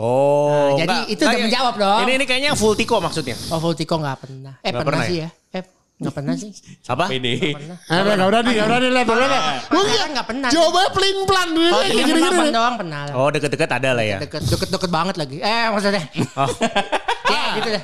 Oh, 0.00 0.48
Nah, 0.72 0.86
jadi 0.86 0.96
itu 1.12 1.20
udah 1.20 1.34
Nggak, 1.34 1.44
menjawab 1.50 1.74
dong. 1.76 1.98
Ini 2.08 2.12
ini 2.16 2.24
kayaknya 2.24 2.50
full 2.56 2.72
Tiko 2.72 3.02
maksudnya. 3.04 3.36
Oh 3.52 3.60
Voltico 3.60 4.00
nggak 4.00 4.18
pernah. 4.22 4.54
Eh 4.64 4.72
Nggak 4.72 4.80
pernah, 4.80 5.02
pernah 5.04 5.10
sih 5.12 5.16
ya. 5.20 5.28
Eh 5.52 5.62
nggak 6.00 6.14
pernah 6.16 6.32
sih. 6.32 6.50
Apa? 6.88 7.04
Pede. 7.06 7.52
Eh, 7.52 7.52
berani, 8.00 8.16
nggak 8.16 8.28
berani 8.64 8.88
lihat, 8.88 9.04
lihat. 9.04 9.06
lihat. 9.28 9.60
Lu 9.68 9.78
Pacaran 9.78 9.84
lihat, 9.86 10.08
nggak 10.10 10.26
pernah. 10.26 10.48
Jawabannya 10.48 10.90
pelin 10.90 11.18
pelan 11.28 11.48
Oh, 11.70 11.76
kayak 11.76 11.84
iya, 11.84 11.92
gini-gini. 12.00 12.20
telepon 12.24 12.46
doang 12.50 12.74
pernah. 12.74 13.00
lah. 13.04 13.14
Oh, 13.14 13.28
deket-deket 13.28 13.70
ada 13.70 13.90
lah 13.92 14.04
ya. 14.04 14.18
Deket, 14.18 14.42
deket, 14.42 14.68
deket 14.72 14.90
banget 14.90 15.14
lagi. 15.14 15.36
Eh 15.38 15.64
maksudnya. 15.68 16.04
Oh. 16.34 16.48
ya 17.32 17.42
gitu 17.54 17.68
deh. 17.70 17.82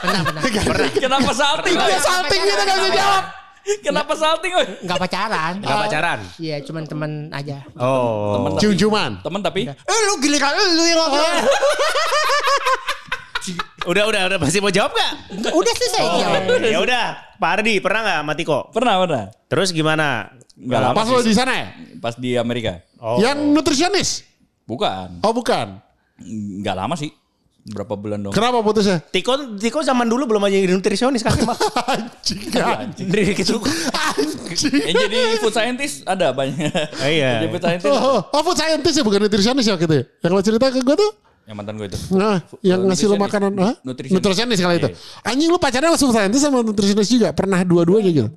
Pernah, 0.00 0.20
pernah. 0.24 0.42
Kenapa 0.94 1.30
salting? 1.34 1.74
Dia 1.74 1.98
salting 1.98 2.40
gitu 2.40 2.62
nggak 2.62 2.78
bisa 2.78 2.90
jawab. 2.94 3.24
Kenapa 3.82 4.12
salting? 4.14 4.52
Nggak 4.80 4.98
pacaran. 4.98 5.52
Nggak 5.58 5.78
pacaran. 5.84 6.18
Iya, 6.38 6.56
cuman 6.62 6.82
teman 6.86 7.10
aja. 7.30 7.66
Oh. 7.76 8.38
Temen 8.38 8.50
tapi- 8.54 8.60
Cium-ciuman. 8.62 9.10
Temen 9.20 9.40
tapi 9.42 9.60
Eh 9.66 9.98
lu 10.06 10.14
giliran 10.18 10.54
lu 10.54 10.84
yang 10.84 10.98
ngobrol. 10.98 11.26
Udah 13.88 14.04
udah 14.04 14.20
udah 14.28 14.38
masih 14.38 14.60
mau 14.60 14.68
jawab 14.68 14.92
gak? 14.92 15.12
Enggak, 15.32 15.52
Udah 15.56 15.72
selesai. 15.72 16.04
Oh, 16.04 16.18
jawab. 16.20 16.42
ya 16.60 16.78
udah, 16.84 17.04
Pak 17.40 17.50
Ardi 17.60 17.80
pernah 17.80 18.00
nggak 18.04 18.18
sama 18.20 18.32
Tiko? 18.36 18.58
pernah 18.70 18.94
pernah. 19.00 19.24
Terus 19.48 19.68
gimana? 19.72 20.28
Enggak 20.60 20.80
lama 20.84 20.96
Pas 21.00 21.08
lo 21.08 21.24
di 21.24 21.32
sana 21.32 21.52
ya? 21.56 21.66
Pas 21.96 22.14
di 22.20 22.36
Amerika. 22.36 22.84
Oh. 23.00 23.16
Yang 23.16 23.38
nutrisionis? 23.56 24.28
Bukan. 24.68 25.24
Oh 25.24 25.32
bukan. 25.32 25.80
Enggak 26.20 26.76
lama 26.76 26.94
sih. 27.00 27.08
Berapa 27.60 27.92
bulan 27.92 28.24
dong. 28.24 28.32
Kenapa 28.32 28.64
putusnya? 28.64 29.04
Tiko 29.04 29.56
Tiko 29.60 29.84
zaman 29.84 30.08
dulu 30.08 30.24
belum 30.24 30.48
aja 30.48 30.56
jadi 30.56 30.72
nutrisionis 30.72 31.20
kan 31.20 31.36
emang. 31.36 31.56
Anjing. 31.92 32.40
anjing. 32.56 33.08
Dari 33.08 33.32
gitu. 33.36 33.60
Anjing. 33.60 34.72
Yang 34.84 34.96
jadi 35.08 35.18
food 35.40 35.54
scientist 35.56 35.96
ada 36.08 36.32
banyak. 36.32 36.72
Iya. 37.04 37.40
Jadi 37.40 37.46
food 37.52 37.62
scientist 37.64 37.92
Oh, 37.92 38.20
oh, 38.24 38.40
food 38.44 38.56
scientist 38.56 38.96
ya 38.96 39.04
bukan 39.04 39.20
nutrisionis 39.28 39.64
ya 39.68 39.76
gitu 39.76 39.92
ya. 39.92 40.04
Yang 40.24 40.32
lo 40.32 40.40
cerita 40.40 40.66
ke 40.72 40.80
gue 40.80 40.96
tuh 40.96 41.10
yang 41.50 41.58
mantan 41.58 41.74
gue 41.74 41.90
itu. 41.90 41.98
Nah, 42.14 42.38
yang 42.62 42.86
ngasih 42.86 43.10
lo 43.10 43.18
makanan, 43.18 43.50
Hah? 43.58 43.74
Nutritionist. 43.82 44.14
nutritionist 44.14 44.60
kali 44.62 44.76
itu. 44.78 44.88
Iya. 44.88 45.26
Anjing 45.26 45.48
lu 45.50 45.58
pacarnya 45.58 45.90
langsung 45.90 46.14
scientist 46.14 46.46
sama 46.46 46.62
nutritionist 46.62 47.10
juga, 47.10 47.34
pernah 47.34 47.58
dua-duanya 47.60 48.06
gitu. 48.08 48.30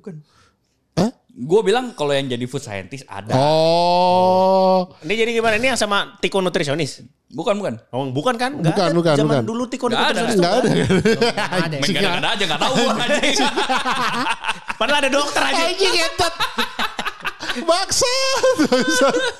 Hah? 0.94 1.14
Gue 1.30 1.60
bilang 1.62 1.94
kalau 1.94 2.10
yang 2.10 2.26
jadi 2.26 2.42
food 2.44 2.58
scientist 2.60 3.06
ada. 3.06 3.30
Oh, 3.34 4.90
Ini 5.00 5.14
jadi 5.14 5.30
gimana? 5.32 5.54
Ini 5.54 5.74
yang 5.74 5.78
sama 5.78 6.18
Tiko 6.18 6.38
nutrisionis? 6.38 7.06
Bukan 7.30 7.54
bukan. 7.54 7.74
Oh, 7.90 8.10
bukan 8.10 8.34
kan? 8.34 8.50
Nggak 8.52 8.74
Bukan, 8.74 8.82
ada. 8.84 8.94
bukan, 8.94 9.14
Zaman 9.14 9.30
bukan. 9.30 9.42
dulu 9.46 9.62
Tiko 9.66 9.86
Nggak 9.86 9.98
ada. 10.00 10.20
nutrisionis 10.20 10.34
enggak 10.34 10.52
ada. 10.52 10.68
Ada. 11.62 11.76
Main 11.78 11.90
gada-gada 11.92 12.28
aja 12.28 12.44
nggak 12.44 12.60
tahu 12.60 12.74
anjing. 12.92 13.38
Padahal 14.78 14.98
ada 14.98 15.10
dokter 15.10 15.42
aja. 15.44 15.62
Anjing 15.64 15.92
ngetet. 15.92 16.34
Baksa. 17.70 18.10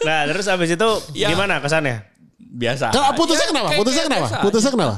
Nah, 0.07 0.21
terus 0.31 0.47
habis 0.47 0.71
itu 0.71 0.89
Ya. 1.13 1.27
gimana 1.29 1.59
kesannya? 1.59 2.14
Biasa. 2.55 2.95
Kalau 2.95 3.11
putusnya 3.19 3.47
Ya, 3.47 3.51
kenapa? 3.51 3.69
Putusnya 3.75 4.03
kenapa? 4.07 4.27
biasa. 4.31 4.37
Putusnya 4.47 4.71
kenapa? 4.71 4.95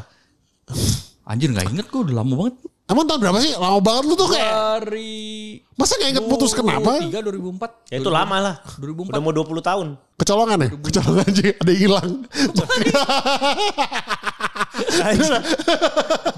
Anjir 1.27 1.49
nggak 1.51 1.67
inget 1.73 1.87
gue 1.89 2.01
udah 2.05 2.15
lama 2.21 2.35
banget. 2.37 2.55
Emang 2.87 3.03
tahun 3.03 3.19
berapa 3.19 3.39
sih? 3.43 3.53
Lama 3.59 3.83
banget 3.83 4.05
lu 4.07 4.15
tuh 4.15 4.31
kayak. 4.31 4.53
Dari 4.79 5.59
Masa 5.75 5.99
gak 5.99 6.11
inget 6.15 6.25
putus 6.31 6.55
kenapa? 6.55 7.03
2003 7.03 7.91
2004. 7.91 7.91
Ya 7.91 7.97
itu 7.99 8.11
lama 8.15 8.37
lah. 8.39 8.55
2004. 8.79 9.11
Udah 9.11 9.21
mau 9.21 9.33
20 9.35 9.59
tahun. 9.59 9.87
Kecolongan 10.23 10.59
ya? 10.63 10.69
Kecolongan 10.73 11.27
aja 11.27 11.43
ada 11.51 11.71
yang 11.75 11.83
hilang. 11.83 12.11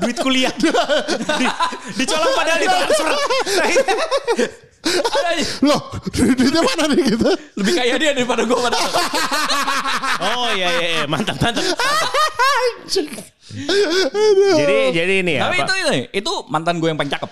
Duit 0.00 0.18
kuliah. 0.24 0.54
di, 1.38 1.46
dicolong 2.00 2.32
padahal 2.32 2.58
ditransfer. 2.64 3.06
Loh, 5.68 5.80
duitnya 6.10 6.62
mana 6.64 6.84
nih 6.94 7.02
gitu? 7.14 7.30
Lebih 7.60 7.72
kaya 7.76 7.94
dia 7.98 8.10
daripada 8.16 8.42
gue 8.46 8.58
pada. 8.58 8.78
oh 10.32 10.48
iya 10.54 10.68
iya, 10.78 10.88
iya. 10.88 11.04
mantap 11.10 11.36
mantap. 11.38 11.62
jadi 14.58 14.76
jadi 14.92 15.14
ini 15.24 15.32
ya. 15.38 15.42
Tapi 15.50 15.56
apa- 15.62 15.66
itu, 15.66 15.74
itu 15.78 15.92
itu 16.24 16.32
mantan 16.48 16.78
gue 16.80 16.88
yang 16.88 16.98
paling 16.98 17.12
cakep. 17.12 17.30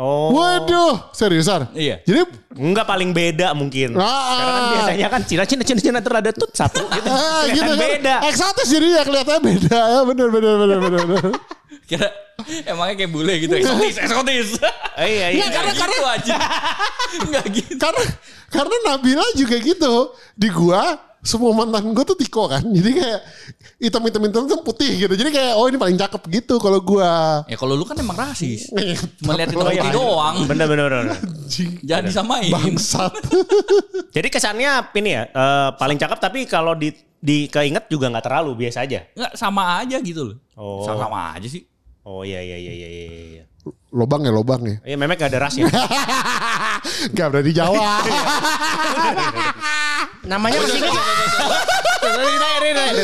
Oh. 0.00 0.32
Waduh, 0.32 1.12
seriusan? 1.12 1.76
Iya. 1.76 2.00
Jadi 2.08 2.24
Enggak 2.56 2.88
paling 2.88 3.12
beda 3.12 3.52
mungkin. 3.52 3.92
Ah. 4.00 4.32
Karena 4.32 4.52
kan 4.56 4.64
biasanya 4.72 5.06
kan 5.12 5.20
Cina 5.28 5.44
Cina 5.44 5.62
Cina 5.62 5.80
Cina 5.84 5.98
terus 6.00 6.16
ada 6.18 6.32
tut 6.32 6.50
satu 6.56 6.82
gitu. 6.88 7.08
ah, 7.12 7.44
gitu 7.52 7.72
kan. 7.76 7.88
beda. 8.00 8.14
Eksotis 8.26 8.68
jadi 8.72 8.86
ya 8.96 9.02
kelihatannya 9.04 9.42
beda. 9.44 9.76
Ya, 9.76 10.00
bener, 10.08 10.28
bener, 10.32 10.54
bener, 10.56 10.78
bener. 10.80 11.24
Kira 11.84 12.08
emangnya 12.66 12.94
kayak 13.00 13.12
bule 13.12 13.34
gitu. 13.40 13.54
Eksotis, 13.56 13.96
eksotis. 14.00 14.48
Oh, 15.00 15.06
iya 15.06 15.26
iya. 15.32 15.44
Nggak, 15.48 15.50
karena 15.54 15.72
karena 15.76 15.98
aja. 16.12 16.36
Enggak 17.24 17.46
gitu. 17.52 17.74
karena 17.80 18.02
karena 18.50 18.76
Nabila 18.86 19.26
juga 19.38 19.56
gitu. 19.58 19.94
Di 20.36 20.48
gua 20.52 21.10
semua 21.20 21.52
mantan 21.52 21.92
gue 21.92 22.04
tuh 22.04 22.16
tiko 22.16 22.48
kan. 22.48 22.64
Jadi 22.64 22.90
kayak 22.96 23.20
hitam 23.76 24.00
hitam 24.08 24.22
hitam 24.24 24.42
hitam 24.48 24.60
putih 24.64 24.92
gitu. 25.04 25.12
Jadi 25.12 25.30
kayak 25.32 25.52
oh 25.52 25.68
ini 25.68 25.76
paling 25.76 25.96
cakep 26.00 26.22
gitu 26.32 26.56
kalau 26.56 26.80
gua. 26.80 27.44
Ya 27.44 27.56
kalau 27.60 27.76
lu 27.76 27.84
kan 27.84 27.96
emang 28.00 28.16
rasis. 28.16 28.72
Iya. 28.72 28.96
Cuma 29.20 29.36
lihat 29.36 29.52
hitam 29.52 29.68
Oh, 29.68 29.72
iya. 29.72 29.84
putih 29.84 29.92
doang. 29.92 30.36
Bener 30.48 30.66
bener 30.68 30.84
bener. 30.88 31.04
Jangan 31.84 32.04
disamain. 32.08 32.48
Bangsat. 32.48 33.12
Jadi 34.16 34.28
kesannya 34.32 34.70
ini 34.96 35.10
ya 35.12 35.22
eh, 35.28 35.68
paling 35.76 36.00
cakep 36.00 36.18
tapi 36.18 36.48
kalau 36.48 36.72
di 36.72 36.90
di 37.20 37.52
keinget 37.52 37.84
juga 37.92 38.08
nggak 38.08 38.24
terlalu 38.24 38.66
biasa 38.66 38.88
aja. 38.88 39.04
Enggak 39.12 39.32
sama 39.36 39.84
aja 39.84 39.96
gitu 40.00 40.24
loh. 40.24 40.36
Oh. 40.56 40.88
Sama 40.88 41.36
aja 41.36 41.48
sih. 41.48 41.68
Oh 42.08 42.24
iya 42.24 42.40
iya 42.40 42.56
iya 42.56 42.72
iya 42.72 42.88
iya. 42.88 43.06
iya. 43.28 43.44
lobang 43.92 44.24
ya 44.24 44.32
lobang 44.32 44.64
ya. 44.64 44.76
Iya 44.88 44.96
memek 44.96 45.20
gak 45.20 45.36
ada 45.36 45.44
ras 45.44 45.54
ya. 45.60 45.68
Gak 47.16 47.28
berani 47.28 47.52
jawab. 47.52 47.76
Namanya 50.30 50.58
masih 50.64 50.78
ingat 50.80 50.92
gak? 50.96 51.06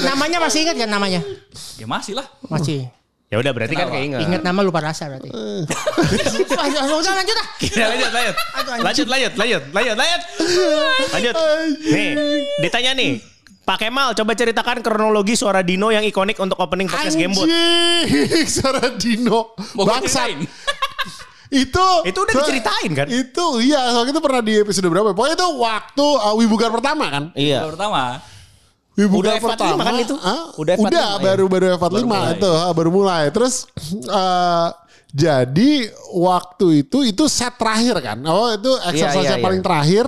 Namanya 0.00 0.38
masih 0.40 0.58
ingat 0.64 0.76
kan 0.80 0.88
namanya? 0.88 1.20
Ya 1.76 1.84
masih 1.84 2.16
lah. 2.16 2.26
Masih. 2.48 2.88
ya 3.26 3.42
udah 3.42 3.50
berarti 3.50 3.74
kan 3.74 3.90
keinget. 3.90 4.22
Ingat 4.22 4.40
nama 4.46 4.62
lupa 4.62 4.78
rasa 4.78 5.10
berarti. 5.10 5.28
Lanjut, 6.62 6.86
udah 6.86 7.12
lanjut 7.18 7.36
ah. 7.36 7.46
Ya, 7.58 7.86
lanjut, 7.90 8.10
lanjut. 8.14 8.36
Lanjut, 8.86 9.06
lanjut, 9.10 9.32
lanjut, 9.34 9.62
lanjut, 9.74 9.96
lanjut. 9.98 10.22
Lanjut. 11.10 11.34
Nih, 11.90 12.08
ditanya 12.62 12.94
nih. 12.94 13.35
Pak 13.66 13.82
Kemal, 13.82 14.14
coba 14.14 14.32
ceritakan 14.38 14.78
kronologi 14.78 15.34
suara 15.34 15.58
Dino 15.58 15.90
yang 15.90 16.06
ikonik 16.06 16.38
untuk 16.38 16.54
opening 16.62 16.86
podcast 16.86 17.18
Gamebot. 17.18 17.50
Anjing. 17.50 18.46
Suara 18.62 18.94
Dino. 18.94 19.58
Ceritain? 19.74 20.38
Itu 21.66 21.86
Itu 22.06 22.18
udah 22.22 22.34
diceritain 22.42 22.90
kan? 22.94 23.06
Itu 23.10 23.62
iya, 23.62 23.90
soalnya 23.94 24.14
itu 24.14 24.22
pernah 24.22 24.42
di 24.42 24.58
episode 24.58 24.86
berapa? 24.90 25.14
Pokoknya 25.14 25.38
itu 25.38 25.48
waktu 25.62 26.06
uh, 26.06 26.34
Wibugar 26.34 26.74
pertama 26.74 27.06
kan? 27.06 27.24
Iya. 27.38 27.62
Yang 27.62 27.78
pertama. 27.78 28.02
Wibugar 28.98 29.34
Udah 29.34 29.34
F45 29.38 29.50
pertama 29.54 29.82
kan 29.86 29.94
itu? 30.02 30.16
ah, 30.18 30.42
Udah 30.58 30.74
F45 30.74 30.86
udah 30.90 31.06
ya? 31.06 31.22
baru 31.22 31.44
baru 31.46 31.66
F45 31.78 31.86
Baru 31.86 32.06
mulai. 32.10 32.34
itu 32.34 32.50
ah, 32.50 32.72
baru 32.74 32.90
mulai. 32.90 33.22
Terus 33.30 33.54
eh, 34.10 34.68
jadi 35.14 35.70
waktu 36.18 36.66
itu 36.82 36.98
itu 37.06 37.24
set 37.30 37.54
terakhir 37.54 37.94
kan? 38.02 38.18
Oh 38.26 38.50
itu 38.50 38.70
exercise 38.82 39.22
iya, 39.22 39.38
yang 39.38 39.42
iya. 39.42 39.46
paling 39.46 39.62
terakhir. 39.62 40.06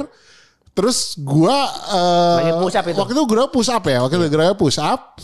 Terus 0.78 1.18
gua 1.18 1.58
eh, 1.90 2.38
Lagi 2.38 2.52
push 2.62 2.76
up 2.78 2.86
itu. 2.86 2.98
waktu 3.02 3.12
itu 3.18 3.22
gua 3.26 3.46
push 3.50 3.70
up 3.74 3.82
ya, 3.82 3.98
waktu 3.98 4.14
itu 4.14 4.26
gua 4.30 4.54
push 4.54 4.78
up. 4.78 5.18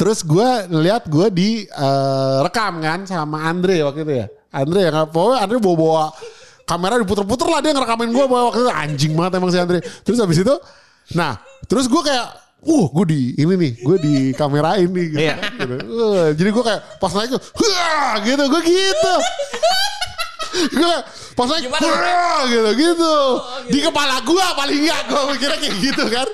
Terus 0.00 0.24
gua 0.24 0.64
ngeliat 0.64 1.04
gua 1.12 1.28
di 1.28 1.68
eh, 1.68 2.38
rekam 2.40 2.80
kan 2.80 3.04
sama 3.04 3.44
Andre 3.44 3.84
waktu 3.84 4.00
itu 4.08 4.12
ya. 4.24 4.26
Andre 4.48 4.88
yang 4.88 4.96
pokoknya 5.12 5.44
Andre 5.44 5.56
bawa 5.60 5.76
bawa 5.76 6.04
kamera 6.64 6.96
diputer-puter 7.04 7.46
lah 7.52 7.60
dia 7.60 7.76
ngerekamin 7.76 8.16
gua 8.16 8.48
waktu 8.48 8.64
itu 8.64 8.72
anjing 8.72 9.12
banget 9.12 9.32
emang 9.36 9.52
si 9.52 9.60
Andre. 9.60 9.84
Terus 9.84 10.16
habis 10.24 10.40
itu, 10.40 10.54
nah 11.12 11.36
terus 11.68 11.84
gua 11.84 12.00
kayak 12.00 12.26
Uh, 12.64 12.88
gue 12.96 13.04
di 13.12 13.36
ini 13.36 13.60
nih, 13.60 13.72
gue 13.76 13.96
di 14.00 14.14
kamerain 14.32 14.88
nih. 14.88 15.06
Gitu. 15.12 15.20
Iya. 15.20 15.36
Gitu. 15.36 15.74
Uh, 15.84 16.32
jadi 16.32 16.48
gue 16.48 16.64
kayak 16.64 16.80
pas 16.96 17.12
naik 17.12 17.36
tuh, 17.36 17.42
gitu, 18.24 18.40
gue 18.48 18.62
gitu. 18.64 19.14
Gue 20.54 20.94
pas 21.34 21.48
Gimana, 21.58 21.82
"Hua!" 21.82 22.46
gitu, 22.46 22.70
gitu. 22.78 23.14
Di 23.70 23.78
kepala 23.82 24.22
gue 24.22 24.44
paling 24.54 24.78
enggak, 24.86 25.00
gue 25.10 25.20
mikirnya 25.34 25.58
kayak 25.58 25.74
gitu 25.82 26.04
kan. 26.06 26.28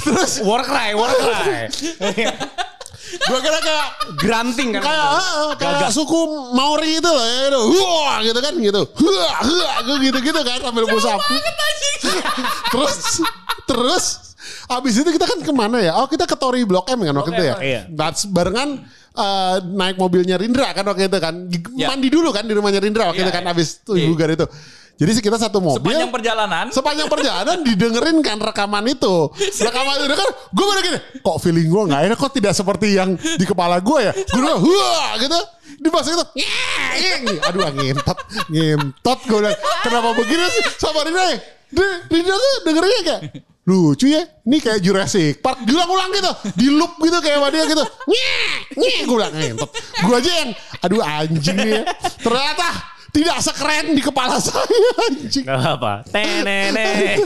Terus 0.00 0.32
War 0.46 0.62
cry, 0.64 0.94
war 0.94 1.10
cry. 1.10 1.66
gue 3.10 3.38
kira 3.42 3.58
kayak 3.58 3.88
Granting 4.22 4.78
kan. 4.78 4.82
kayak 5.58 5.82
kayak 5.82 5.90
suku 5.90 6.18
Maori 6.54 7.02
itu 7.02 7.10
loh 7.10 7.26
ya 7.26 7.36
gitu. 7.50 7.60
Wah 7.82 8.18
gitu 8.22 8.38
kan 8.38 8.54
gitu. 8.54 8.82
Hua, 8.86 9.30
gue 9.82 9.96
gitu-gitu 10.06 10.40
kan 10.46 10.58
sambil 10.62 10.84
up. 10.86 11.20
terus 12.70 12.94
terus 13.66 14.04
abis 14.70 14.94
itu 15.02 15.10
kita 15.10 15.26
kan 15.26 15.38
ke 15.42 15.52
mana 15.52 15.82
ya? 15.82 15.98
Oh 15.98 16.06
kita 16.06 16.24
ke 16.24 16.38
Tori 16.38 16.62
Blok 16.62 16.86
M 16.88 17.02
kan 17.02 17.14
waktu 17.18 17.30
itu 17.34 17.44
ya. 17.44 17.54
Iya. 17.58 17.80
That's 17.90 18.24
barengan 18.30 18.86
eh, 19.16 19.56
naik 19.64 19.96
mobilnya 19.98 20.36
Rindra 20.38 20.70
kan 20.74 20.84
waktu 20.86 21.10
itu 21.10 21.18
kan. 21.18 21.34
Iya. 21.74 21.86
Mandi 21.90 22.08
dulu 22.10 22.28
kan 22.30 22.44
di 22.46 22.54
rumahnya 22.54 22.80
Rindra 22.82 23.10
waktu 23.10 23.22
Iya, 23.22 23.26
itu 23.28 23.32
kan 23.34 23.44
iya. 23.46 23.52
abis 23.54 23.68
tuh 23.82 23.94
Iya. 23.98 24.10
itu. 24.34 24.46
Jadi 25.00 25.16
kita 25.24 25.40
satu 25.40 25.64
mobil. 25.64 25.80
Sepanjang 25.80 26.12
perjalanan. 26.12 26.64
Sepanjang 26.68 27.08
perjalanan 27.08 27.56
didengerin 27.66 28.20
kan 28.20 28.36
rekaman 28.36 28.84
itu. 28.84 29.32
Rekaman 29.56 29.96
itu 30.04 30.12
kan 30.12 30.28
gue 30.28 30.64
baru 30.68 30.80
gini, 30.84 30.98
kok 31.24 31.36
feeling 31.40 31.72
gue 31.72 31.82
gak 31.88 32.02
enak 32.04 32.18
kok 32.20 32.32
tidak 32.36 32.52
seperti 32.52 33.00
yang 33.00 33.16
di 33.16 33.44
kepala 33.48 33.80
gue 33.80 33.98
ya. 34.04 34.12
Gue 34.12 34.44
udah 34.44 34.60
wah 34.60 35.16
gitu. 35.16 35.40
Di 35.80 35.88
bahasa 35.88 36.12
itu, 36.12 36.24
aduh 37.40 37.72
ngentot, 37.72 38.18
ngentot 38.52 39.18
gue 39.24 39.38
bilang, 39.40 39.56
kenapa 39.80 40.12
begini 40.12 40.44
sih 40.52 40.64
sama 40.76 41.00
Rina 41.08 41.22
ya? 41.32 41.36
Rina 42.10 42.34
tuh 42.36 42.52
dengerinnya 42.68 43.00
kayak, 43.00 43.20
lucu 43.60 44.08
ya, 44.08 44.24
ini 44.48 44.56
kayak 44.58 44.80
Jurassic 44.80 45.38
Park, 45.38 45.62
diulang-ulang 45.68 46.10
gitu, 46.10 46.32
di 46.56 46.66
loop 46.72 46.96
gitu 46.98 47.18
kayak 47.20 47.38
dia 47.52 47.64
gitu, 47.68 47.84
nyeh, 48.08 48.56
nyeh, 48.74 48.98
gue 49.04 49.14
bilang 49.14 49.32
ngentot. 49.36 49.70
Gue 50.00 50.16
aja 50.16 50.30
yang, 50.42 50.50
aduh 50.80 51.04
anjing 51.04 51.58
ya. 51.60 51.82
Ternyata 52.18 52.68
tidak 53.10 53.42
sekeren 53.42 53.90
di 53.90 53.98
kepala 53.98 54.38
saya 54.38 54.62
anjing. 55.10 55.42
Gak 55.42 55.58
apa. 55.58 56.06
Anjing. 56.14 56.46
Tenenenet. 56.46 57.18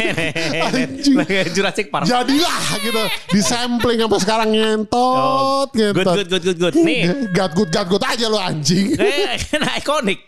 Jurassic 1.52 1.92
Park. 1.92 2.08
Jadilah 2.08 2.60
gitu. 2.80 3.04
Di 3.30 3.40
sampling 3.44 4.00
sampai 4.00 4.20
sekarang 4.24 4.48
ngentot, 4.52 5.68
Good, 5.76 5.92
ngentot. 5.92 6.14
good, 6.16 6.28
good, 6.32 6.42
good, 6.42 6.58
good. 6.58 6.74
Nih, 6.80 7.28
Gat 7.36 7.52
good, 7.52 7.68
gat 7.68 7.84
good 7.84 8.00
aja 8.00 8.32
lo 8.32 8.40
anjing. 8.40 8.96
Eh, 8.96 9.36
nah, 9.60 9.76
ikonik. 9.76 10.24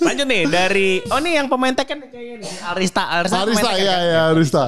Lanjut 0.00 0.26
nih 0.28 0.44
dari 0.48 1.00
oh 1.08 1.16
nih 1.16 1.40
yang 1.40 1.48
pemain 1.48 1.72
Tekken 1.72 2.12
kayaknya 2.12 2.44
nih 2.44 2.50
Arista 2.76 3.08
Arista, 3.08 3.40
Arista 3.40 3.68
Tekken 3.72 3.84
ya 3.84 3.96
kan? 3.96 4.04
ya 4.04 4.20
Arista. 4.32 4.64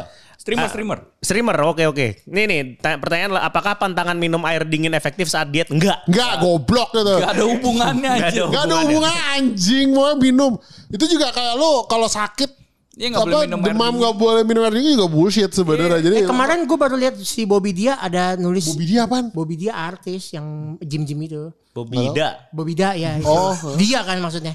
Streamer, 0.49 0.69
streamer. 0.73 0.99
Streamer, 1.21 1.57
oke 1.61 1.85
oke. 1.85 2.07
Nih 2.25 2.45
nih 2.49 2.61
ta- 2.81 2.97
pertanyaan 2.97 3.37
lah, 3.37 3.43
apakah 3.45 3.77
pantangan 3.77 4.17
minum 4.17 4.41
air 4.43 4.65
dingin 4.65 4.97
efektif 4.97 5.29
saat 5.29 5.53
diet? 5.53 5.69
Enggak. 5.69 6.09
Enggak 6.09 6.41
goblok 6.41 6.89
gitu. 6.91 7.21
Gak 7.21 7.37
ada 7.37 7.45
hubungannya 7.45 8.11
Gak 8.11 8.29
aja. 8.33 8.41
ada 8.41 8.49
Gak 8.49 8.63
ada 8.65 8.75
hubungan 8.81 9.15
anjing 9.31 9.89
mau 9.93 10.17
minum. 10.17 10.53
Itu 10.89 11.05
juga 11.05 11.29
kayak 11.31 11.55
lo 11.55 11.85
kalau 11.85 12.09
sakit 12.09 12.57
Iya, 12.99 13.15
nggak 13.15 13.31
boleh 13.31 13.47
minum 13.47 13.61
air 13.63 13.69
demam 13.71 13.95
nggak 13.95 14.17
boleh 14.19 14.43
minum 14.43 14.63
air 14.67 14.75
dingin 14.75 14.99
juga 14.99 15.07
bullshit 15.07 15.53
sebenarnya. 15.55 16.03
Jadi 16.03 16.17
Eh, 16.19 16.27
kemarin 16.27 16.67
gue 16.67 16.75
baru 16.75 16.99
lihat 16.99 17.15
si 17.23 17.47
Bobby 17.47 17.71
Dia 17.71 17.95
ada 17.95 18.35
nulis 18.35 18.67
Bobby 18.67 18.91
dia 18.91 19.07
apaan? 19.07 19.31
Bobby 19.31 19.55
Dia 19.55 19.79
artis 19.79 20.35
yang 20.35 20.75
gym-gym 20.83 21.21
itu. 21.23 21.55
Bobida. 21.87 22.29
Bobby 22.51 22.73
Dia 22.75 22.91
ya. 22.99 23.11
itu. 23.21 23.29
Oh. 23.29 23.55
Dia 23.79 24.01
kan 24.03 24.19
maksudnya. 24.19 24.55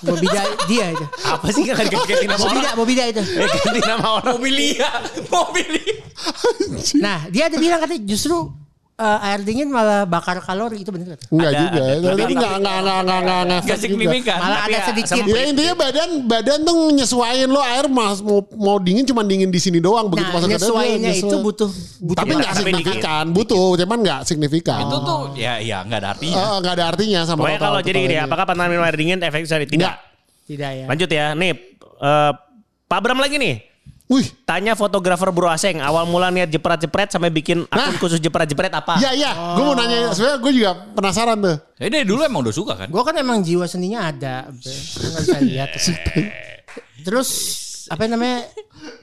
Bobby 0.00 0.26
Dia 0.30 0.42
dia 0.70 0.86
itu. 0.94 1.06
Apa 1.28 1.46
sih 1.52 1.68
kan 1.68 1.84
ganti 1.84 2.24
nama 2.24 2.40
Bobby 2.72 2.94
orang? 2.96 2.96
Dia 2.96 3.06
itu. 3.12 3.22
Eh, 3.22 3.48
ganti 3.50 3.80
nama 3.84 4.06
orang. 4.20 4.32
Mobilia. 4.38 4.90
Mobilia. 5.28 5.94
Nah, 7.02 7.18
dia 7.28 7.50
ada 7.50 7.56
bilang 7.60 7.80
katanya 7.82 8.02
justru 8.08 8.61
eh, 8.94 9.26
air 9.26 9.40
dingin 9.40 9.66
malah 9.66 10.04
bakar 10.04 10.38
kalori 10.38 10.80
itu 10.80 10.90
bener 10.90 11.14
kata. 11.14 11.24
Enggak 11.28 11.50
juga. 11.52 11.80
ada. 11.82 12.08
Tapi 12.12 12.32
enggak 12.32 12.54
enggak 12.54 12.76
enggak 12.78 12.98
enggak 13.02 13.18
enggak 13.18 13.22
Gak 13.22 13.46
ngefek 13.48 13.66
juga. 13.66 13.82
signifikan. 13.82 14.38
Malah 14.38 14.60
ada 14.60 14.72
ya, 14.72 14.82
sedikit. 14.86 15.22
Ya 15.24 15.40
intinya 15.44 15.74
badan 15.74 16.08
badan 16.24 16.58
tuh 16.62 16.76
nyesuaiin 16.92 17.48
lo 17.48 17.60
air 17.60 17.86
mas 17.86 18.18
mau 18.20 18.40
mau 18.52 18.76
dingin 18.78 19.04
cuma 19.04 19.22
dingin 19.22 19.48
di 19.48 19.58
sini 19.58 19.78
doang 19.78 20.06
begitu 20.06 20.28
Nah, 20.28 20.36
masuk 20.36 20.48
ke 20.48 20.54
nyesuaiinnya 20.54 21.12
itu 21.14 21.36
butuh 21.36 21.70
butuh 21.98 22.18
tapi 22.18 22.32
nggak 22.36 22.54
signifikan 22.54 23.24
butuh 23.28 23.68
cuman 23.74 23.98
nggak 24.00 24.20
signifikan 24.22 24.82
Itu 24.86 24.96
tuh 25.02 25.20
ya 25.34 25.58
ya 25.58 25.82
nggak 25.82 25.98
ada 25.98 26.08
artinya. 26.14 26.36
Eh, 26.36 26.56
nggak 26.60 26.74
ada 26.76 26.84
artinya 26.88 27.20
sama 27.22 27.38
Pokoknya 27.42 27.58
kalau 27.58 27.80
jadi 27.80 27.90
gini, 27.92 28.06
totalnya. 28.06 28.22
apakah 28.26 28.44
pantangan 28.46 28.70
minum 28.70 28.84
air 28.84 28.96
dingin 28.96 29.18
efektif 29.20 29.48
saat 29.48 29.60
diet? 29.60 29.70
Tidak. 29.70 29.82
Enggak. 29.82 29.96
tidak 30.42 30.70
ya. 30.74 30.84
Lanjut 30.86 31.10
ya. 31.10 31.26
Nih, 31.32 31.52
eh, 31.80 32.32
Pak 32.86 32.98
Bram 33.00 33.18
lagi 33.18 33.36
nih. 33.36 33.56
Wih, 34.12 34.28
Tanya 34.44 34.76
fotografer 34.76 35.32
Bro 35.32 35.48
Aseng, 35.48 35.80
awal 35.80 36.04
mula 36.04 36.28
niat 36.28 36.46
jepret-jepret 36.46 37.08
sampai 37.08 37.32
bikin 37.32 37.64
akun 37.64 37.80
Nah. 37.80 37.96
khusus 37.96 38.20
jepret-jepret 38.20 38.68
apa? 38.68 39.00
iya 39.00 39.10
iya, 39.10 39.30
gue 39.56 39.64
mau 39.64 39.72
nanya. 39.72 40.12
Sebenarnya 40.12 40.36
gue 40.38 40.52
juga 40.52 40.70
penasaran 40.92 41.38
tuh. 41.38 41.56
Saya 41.72 41.88
dari 41.90 42.04
dulu 42.04 42.20
emang 42.20 42.44
udah 42.44 42.52
suka 42.52 42.76
kan. 42.76 42.86
Gue 42.86 43.00
kan 43.00 43.16
emang 43.16 43.40
jiwa 43.40 43.64
seninya 43.64 44.04
ada, 44.04 44.52
nggak 44.52 45.20
bisa 45.24 45.38
lihat. 45.40 45.70
Terus 47.06 47.28
apa 47.88 48.04
namanya 48.04 48.44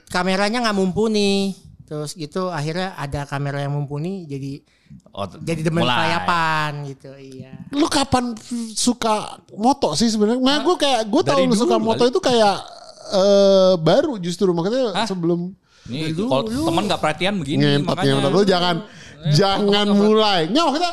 kameranya 0.08 0.62
nggak 0.62 0.78
mumpuni. 0.78 1.58
Terus 1.84 2.13
gitu 2.13 2.54
akhirnya 2.54 2.93
ada 2.93 3.26
kamera 3.26 3.60
yang 3.60 3.74
mumpuni 3.74 4.24
jadi 4.24 4.62
Oh, 5.10 5.22
jadi 5.22 5.62
demen 5.62 5.86
mulai. 5.86 6.02
kelayapan 6.02 6.69
gitu 6.88 7.13
iya. 7.13 7.54
Lu 7.69 7.86
kapan 7.86 8.34
suka 8.74 9.38
moto 9.54 9.93
sih 9.93 10.10
sebenarnya? 10.10 10.41
Nah, 10.41 10.65
gue 10.65 10.76
kayak 10.76 11.06
gue 11.06 11.22
tahu 11.22 11.38
Dari 11.38 11.45
lu 11.45 11.54
suka 11.54 11.78
moto 11.78 12.02
kali. 12.02 12.10
itu 12.10 12.17
kayak 12.19 12.58
eh 13.12 13.74
baru 13.78 14.15
justru 14.17 14.50
makanya 14.50 14.93
Hah? 14.93 15.08
sebelum 15.08 15.52
Nih 15.86 16.13
kalau 16.13 16.45
teman 16.45 16.86
nggak 16.86 17.02
perhatian 17.02 17.34
begini 17.36 17.65
ngentot 17.65 17.98
makanya. 17.98 18.13
ngentot 18.15 18.32
lu 18.32 18.43
jangan 18.43 18.76
jangan 19.32 19.88
mulai. 19.89 20.45
Nggak 20.45 20.63
maksudnya 20.63 20.91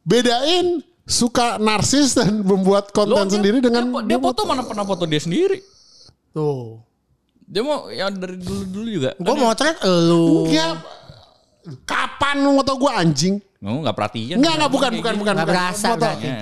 bedain 0.00 0.66
suka 1.04 1.58
narsis 1.58 2.14
dan 2.14 2.40
membuat 2.40 2.88
Loh, 2.88 2.94
konten 2.94 3.26
dia- 3.26 3.34
sendiri 3.36 3.58
dengan 3.58 3.84
dia, 4.00 4.02
dia 4.06 4.18
foto 4.18 4.40
mana 4.44 4.62
pernah 4.62 4.82
foto 4.82 5.04
dia 5.04 5.20
sendiri. 5.20 5.60
Tuh. 6.30 6.80
Dia 7.44 7.60
mau 7.60 7.90
ya 7.90 8.08
dari 8.08 8.38
dulu-dulu 8.38 8.88
juga. 8.88 9.10
Gue 9.18 9.34
mau 9.34 9.50
trek 9.52 9.82
lu. 9.82 10.46
Enggak. 10.46 10.78
Kapan 11.84 12.40
lu 12.40 12.56
moto 12.56 12.72
gue 12.72 12.90
anjing? 12.90 13.34
Mau 13.60 13.84
nggak 13.84 13.92
perhatian. 13.92 14.40
Enggak, 14.40 14.54
enggak 14.56 14.72
bukan, 14.72 14.90
bukan, 14.94 15.14
bukan. 15.18 15.34
Nggak 15.36 15.44
bukan. 15.44 15.58
berasa 15.60 15.88
berarti. 15.92 16.26
Ya. 16.26 16.38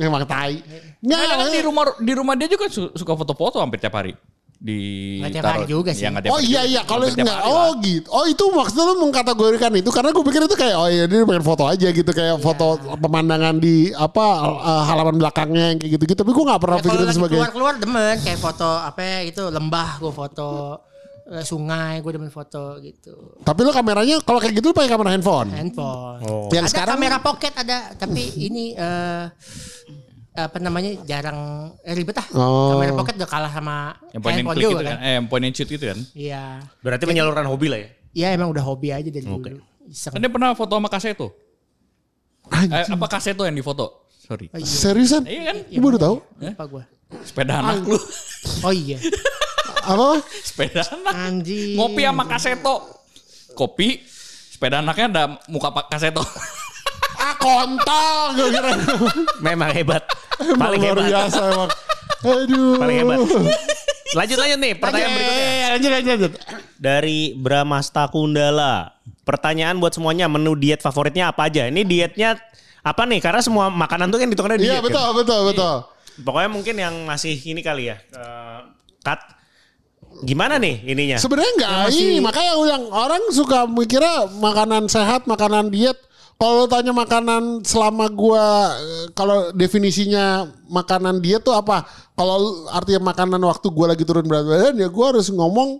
Emang 0.00 0.22
tai. 0.24 0.64
Enggak, 0.98 1.18
kan 1.28 1.48
di 1.50 1.60
rumah 1.60 1.84
di 2.00 2.12
rumah 2.14 2.34
dia 2.34 2.48
juga 2.48 2.64
su- 2.72 2.94
suka 2.94 3.12
foto-foto 3.12 3.60
hampir 3.60 3.76
tiap 3.76 3.92
hari. 3.92 4.16
Di 4.64 4.80
Nggak 5.20 5.32
tiap 5.36 5.44
hari 5.44 5.64
juga 5.68 5.90
sih. 5.92 6.02
Ya, 6.02 6.08
nggak 6.08 6.24
tiap 6.24 6.32
Oh 6.32 6.40
iya 6.40 6.64
iya 6.64 6.80
kalau 6.88 7.04
enggak 7.04 7.36
oh 7.44 7.76
lah. 7.76 7.84
gitu. 7.84 8.08
Oh 8.08 8.24
itu 8.24 8.44
maksudnya 8.48 8.84
lu 8.88 8.94
mengkategorikan 9.04 9.72
itu 9.76 9.90
karena 9.92 10.08
gue 10.08 10.24
pikir 10.24 10.40
itu 10.48 10.56
kayak 10.56 10.76
oh 10.80 10.88
iya 10.88 11.04
dia 11.04 11.20
pengen 11.28 11.44
foto 11.44 11.68
aja 11.68 11.88
gitu 11.92 12.10
kayak 12.16 12.40
foto 12.40 12.80
pemandangan 12.96 13.60
di 13.60 13.92
apa 13.92 14.24
uh, 14.40 14.82
halaman 14.88 15.20
belakangnya 15.20 15.76
yang 15.76 15.78
kayak 15.84 16.00
gitu-gitu. 16.00 16.16
Tapi 16.24 16.32
gue 16.32 16.44
nggak 16.48 16.60
pernah 16.64 16.78
Ya, 16.80 16.84
pikir 16.88 16.96
itu 16.96 17.12
sebagai 17.12 17.36
keluar-keluar 17.36 17.74
demen 17.76 18.16
kayak 18.24 18.40
foto 18.40 18.70
apa 18.72 19.00
ya, 19.04 19.18
itu 19.28 19.42
lembah 19.52 19.90
gue 20.00 20.12
foto 20.16 20.48
eh, 21.28 21.44
sungai 21.44 22.00
gue 22.00 22.12
demen 22.16 22.32
foto 22.32 22.80
gitu 22.80 23.36
Tapi 23.44 23.60
lu 23.64 23.72
kameranya 23.72 24.16
kalau 24.24 24.40
kayak 24.40 24.64
gitu 24.64 24.72
lu 24.72 24.76
pakai 24.76 24.88
kamera 24.88 25.12
handphone. 25.12 25.52
handphone 25.52 26.24
Yang 26.48 26.64
ada 26.64 26.72
sekarang 26.72 26.96
kamera 26.96 27.16
pocket 27.20 27.52
ada 27.52 27.78
tapi 28.00 28.32
ini 28.40 28.72
eh 28.72 29.24
apa 30.34 30.58
namanya 30.58 30.98
jarang 31.06 31.38
eh, 31.80 31.94
ribet 31.94 32.18
ah 32.18 32.26
Oh. 32.34 32.74
kamera 32.74 32.90
pocket 32.92 33.14
udah 33.16 33.30
kalah 33.30 33.48
sama 33.48 33.94
Yang 34.10 34.20
point 34.20 34.34
and 34.34 34.38
handphone 34.42 34.56
click 34.56 34.66
juga 34.66 34.74
gitu 34.74 34.82
kan 34.82 34.90
kan. 34.90 34.98
Eh, 35.00 35.12
yang 35.14 35.26
point 35.30 35.44
and 35.46 35.54
shoot 35.54 35.68
gitu 35.70 35.84
kan. 35.86 35.98
iya 36.10 36.42
Berarti 36.80 37.04
menyalurkan 37.06 37.46
hobi 37.46 37.66
lah 37.70 37.78
ya. 37.78 37.88
iya 38.10 38.28
emang 38.34 38.50
udah 38.50 38.62
hobi 38.62 38.90
aja 38.90 39.06
dari 39.06 39.22
dulu 39.22 39.62
Iseng. 39.84 40.10
Kan 40.10 40.18
dia 40.18 40.28
pernah 40.28 40.50
foto 40.52 40.74
sama 40.74 40.88
kaseto. 40.88 41.28
Eh, 42.50 42.84
apa 42.88 43.06
kaseto 43.06 43.44
yang 43.44 43.52
difoto? 43.52 44.08
Sorry. 44.16 44.48
oh, 44.48 44.58
iya. 44.58 44.64
Seriusan? 44.66 45.22
Iya 45.22 45.42
kan? 45.44 45.56
Gue 45.68 45.82
baru 45.82 45.98
tahu. 45.98 46.16
lupa 46.40 46.64
gue 46.66 46.82
Sepeda 47.22 47.60
anak 47.60 47.84
lu. 47.84 47.94
oh 48.66 48.72
iya 48.72 48.98
Apa? 49.84 50.18
Sepeda 50.40 50.82
anak. 50.88 51.12
anjing 51.14 51.76
Ngopi 51.76 52.02
sama 52.02 52.24
kaseto. 52.24 52.74
Kopi. 53.52 54.02
Sepeda 54.50 54.80
anaknya 54.80 55.06
ada 55.06 55.22
muka 55.46 55.70
pak 55.70 55.86
kaseto. 55.88 56.24
Ah 57.14 57.34
kontol 57.36 58.18
gue 58.34 58.48
kira. 58.50 58.72
Memang 59.40 59.70
hebat. 59.70 60.02
Emang 60.36 60.58
Paling 60.58 60.80
luar 60.80 60.96
hebat. 60.98 61.08
biasa 61.08 61.40
emang. 61.48 61.70
Aduh. 62.24 62.74
Paling 62.76 62.96
hebat. 63.00 63.18
Lanjut 64.14 64.38
lanjut 64.38 64.58
nih 64.60 64.72
pertanyaan 64.74 65.10
Lanjut, 65.10 65.18
berikutnya. 65.18 65.66
lanjut 65.74 65.90
lanjut 65.90 66.10
lanjut 66.14 66.32
Dari 66.78 67.18
Bramasta 67.34 68.06
Kundala. 68.06 68.94
Pertanyaan 69.24 69.80
buat 69.80 69.90
semuanya, 69.90 70.28
menu 70.28 70.52
diet 70.54 70.78
favoritnya 70.78 71.32
apa 71.32 71.48
aja? 71.48 71.64
Ini 71.66 71.80
dietnya 71.82 72.36
apa 72.84 73.08
nih? 73.08 73.18
Karena 73.18 73.40
semua 73.40 73.72
makanan 73.72 74.12
tuh 74.12 74.20
kan 74.20 74.28
hitungannya 74.28 74.60
diet. 74.60 74.68
Iya 74.68 74.78
kan? 74.78 74.86
betul 74.86 75.08
betul 75.16 75.40
betul. 75.48 75.74
Pokoknya 76.20 76.50
mungkin 76.52 76.74
yang 76.76 76.94
masih 77.02 77.34
ini 77.34 77.58
kali 77.58 77.88
ya. 77.88 77.96
eh, 78.12 78.58
cut. 79.00 79.18
Gimana 80.22 80.62
nih 80.62 80.78
ininya? 80.86 81.18
Sebenarnya 81.18 81.52
enggak 81.58 81.90
ini 81.90 82.22
makanya 82.22 82.52
yang 82.70 82.84
orang 82.86 83.22
suka 83.34 83.66
mikirnya 83.66 84.30
makanan 84.30 84.86
sehat, 84.86 85.26
makanan 85.26 85.74
diet. 85.74 85.98
Kalau 86.34 86.66
tanya 86.66 86.90
makanan 86.90 87.62
selama 87.62 88.10
gua 88.10 88.74
kalau 89.14 89.54
definisinya 89.54 90.50
makanan 90.66 91.22
diet 91.22 91.46
tuh 91.46 91.54
apa? 91.54 91.86
Kalau 92.18 92.68
artinya 92.74 93.14
makanan 93.14 93.40
waktu 93.46 93.66
gua 93.70 93.94
lagi 93.94 94.02
turun 94.02 94.26
berat 94.26 94.44
badan 94.44 94.74
ya 94.76 94.88
gua 94.90 95.14
harus 95.14 95.30
ngomong 95.30 95.78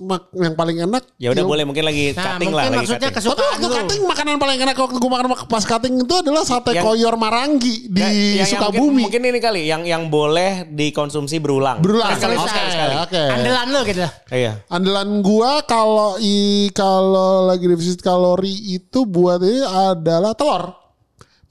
mak- 0.00 0.32
yang 0.32 0.56
paling 0.56 0.80
enak. 0.80 1.04
Ya 1.16 1.28
udah 1.28 1.44
boleh 1.44 1.62
mungkin 1.62 1.84
lagi 1.84 2.10
nah 2.10 2.24
cutting 2.34 2.48
mungkin 2.48 2.56
lah 2.56 2.64
lagi 2.64 2.76
maksudnya 2.80 2.98
cutting. 3.04 3.12
Tapi 3.12 3.36
kesukaan 3.36 3.52
waktu 3.52 3.68
cutting 3.68 4.02
makanan 4.02 4.36
paling 4.36 4.58
enak 4.58 4.74
waktu 4.74 4.96
gua 4.96 5.10
makan 5.12 5.28
pas 5.44 5.60
cutting 5.62 5.94
itu 5.98 6.14
adalah 6.14 6.42
sate 6.42 6.72
Yang- 6.72 6.84
koyor 6.84 7.14
marangi 7.14 7.74
di 7.86 8.00
yang- 8.00 8.16
yang 8.38 8.48
Sukabumi. 8.48 9.04
mungkin, 9.04 9.20
mungkin 9.20 9.22
ini 9.28 9.38
kali 9.38 9.62
yang 9.66 9.82
yang 9.84 10.08
boleh 10.08 10.64
dikonsumsi 10.66 11.36
berulang. 11.36 11.78
Berulang. 11.78 12.16
sekali 12.16 12.34
Oke, 12.34 12.48
sekali 12.48 12.94
oke. 12.96 13.22
andalan 13.28 13.66
lu 13.68 13.80
gitu 13.84 14.00
Iya. 14.30 14.52
Andalan 14.66 15.08
gua 15.20 15.60
kalau 15.62 16.16
i 16.16 16.34
kalau 16.72 17.44
lagi 17.44 17.68
defisit 17.68 18.00
kalori 18.00 18.50
itu 18.72 19.04
buat 19.04 19.38
ini 19.38 19.60
adalah 19.60 20.32
telur. 20.32 20.81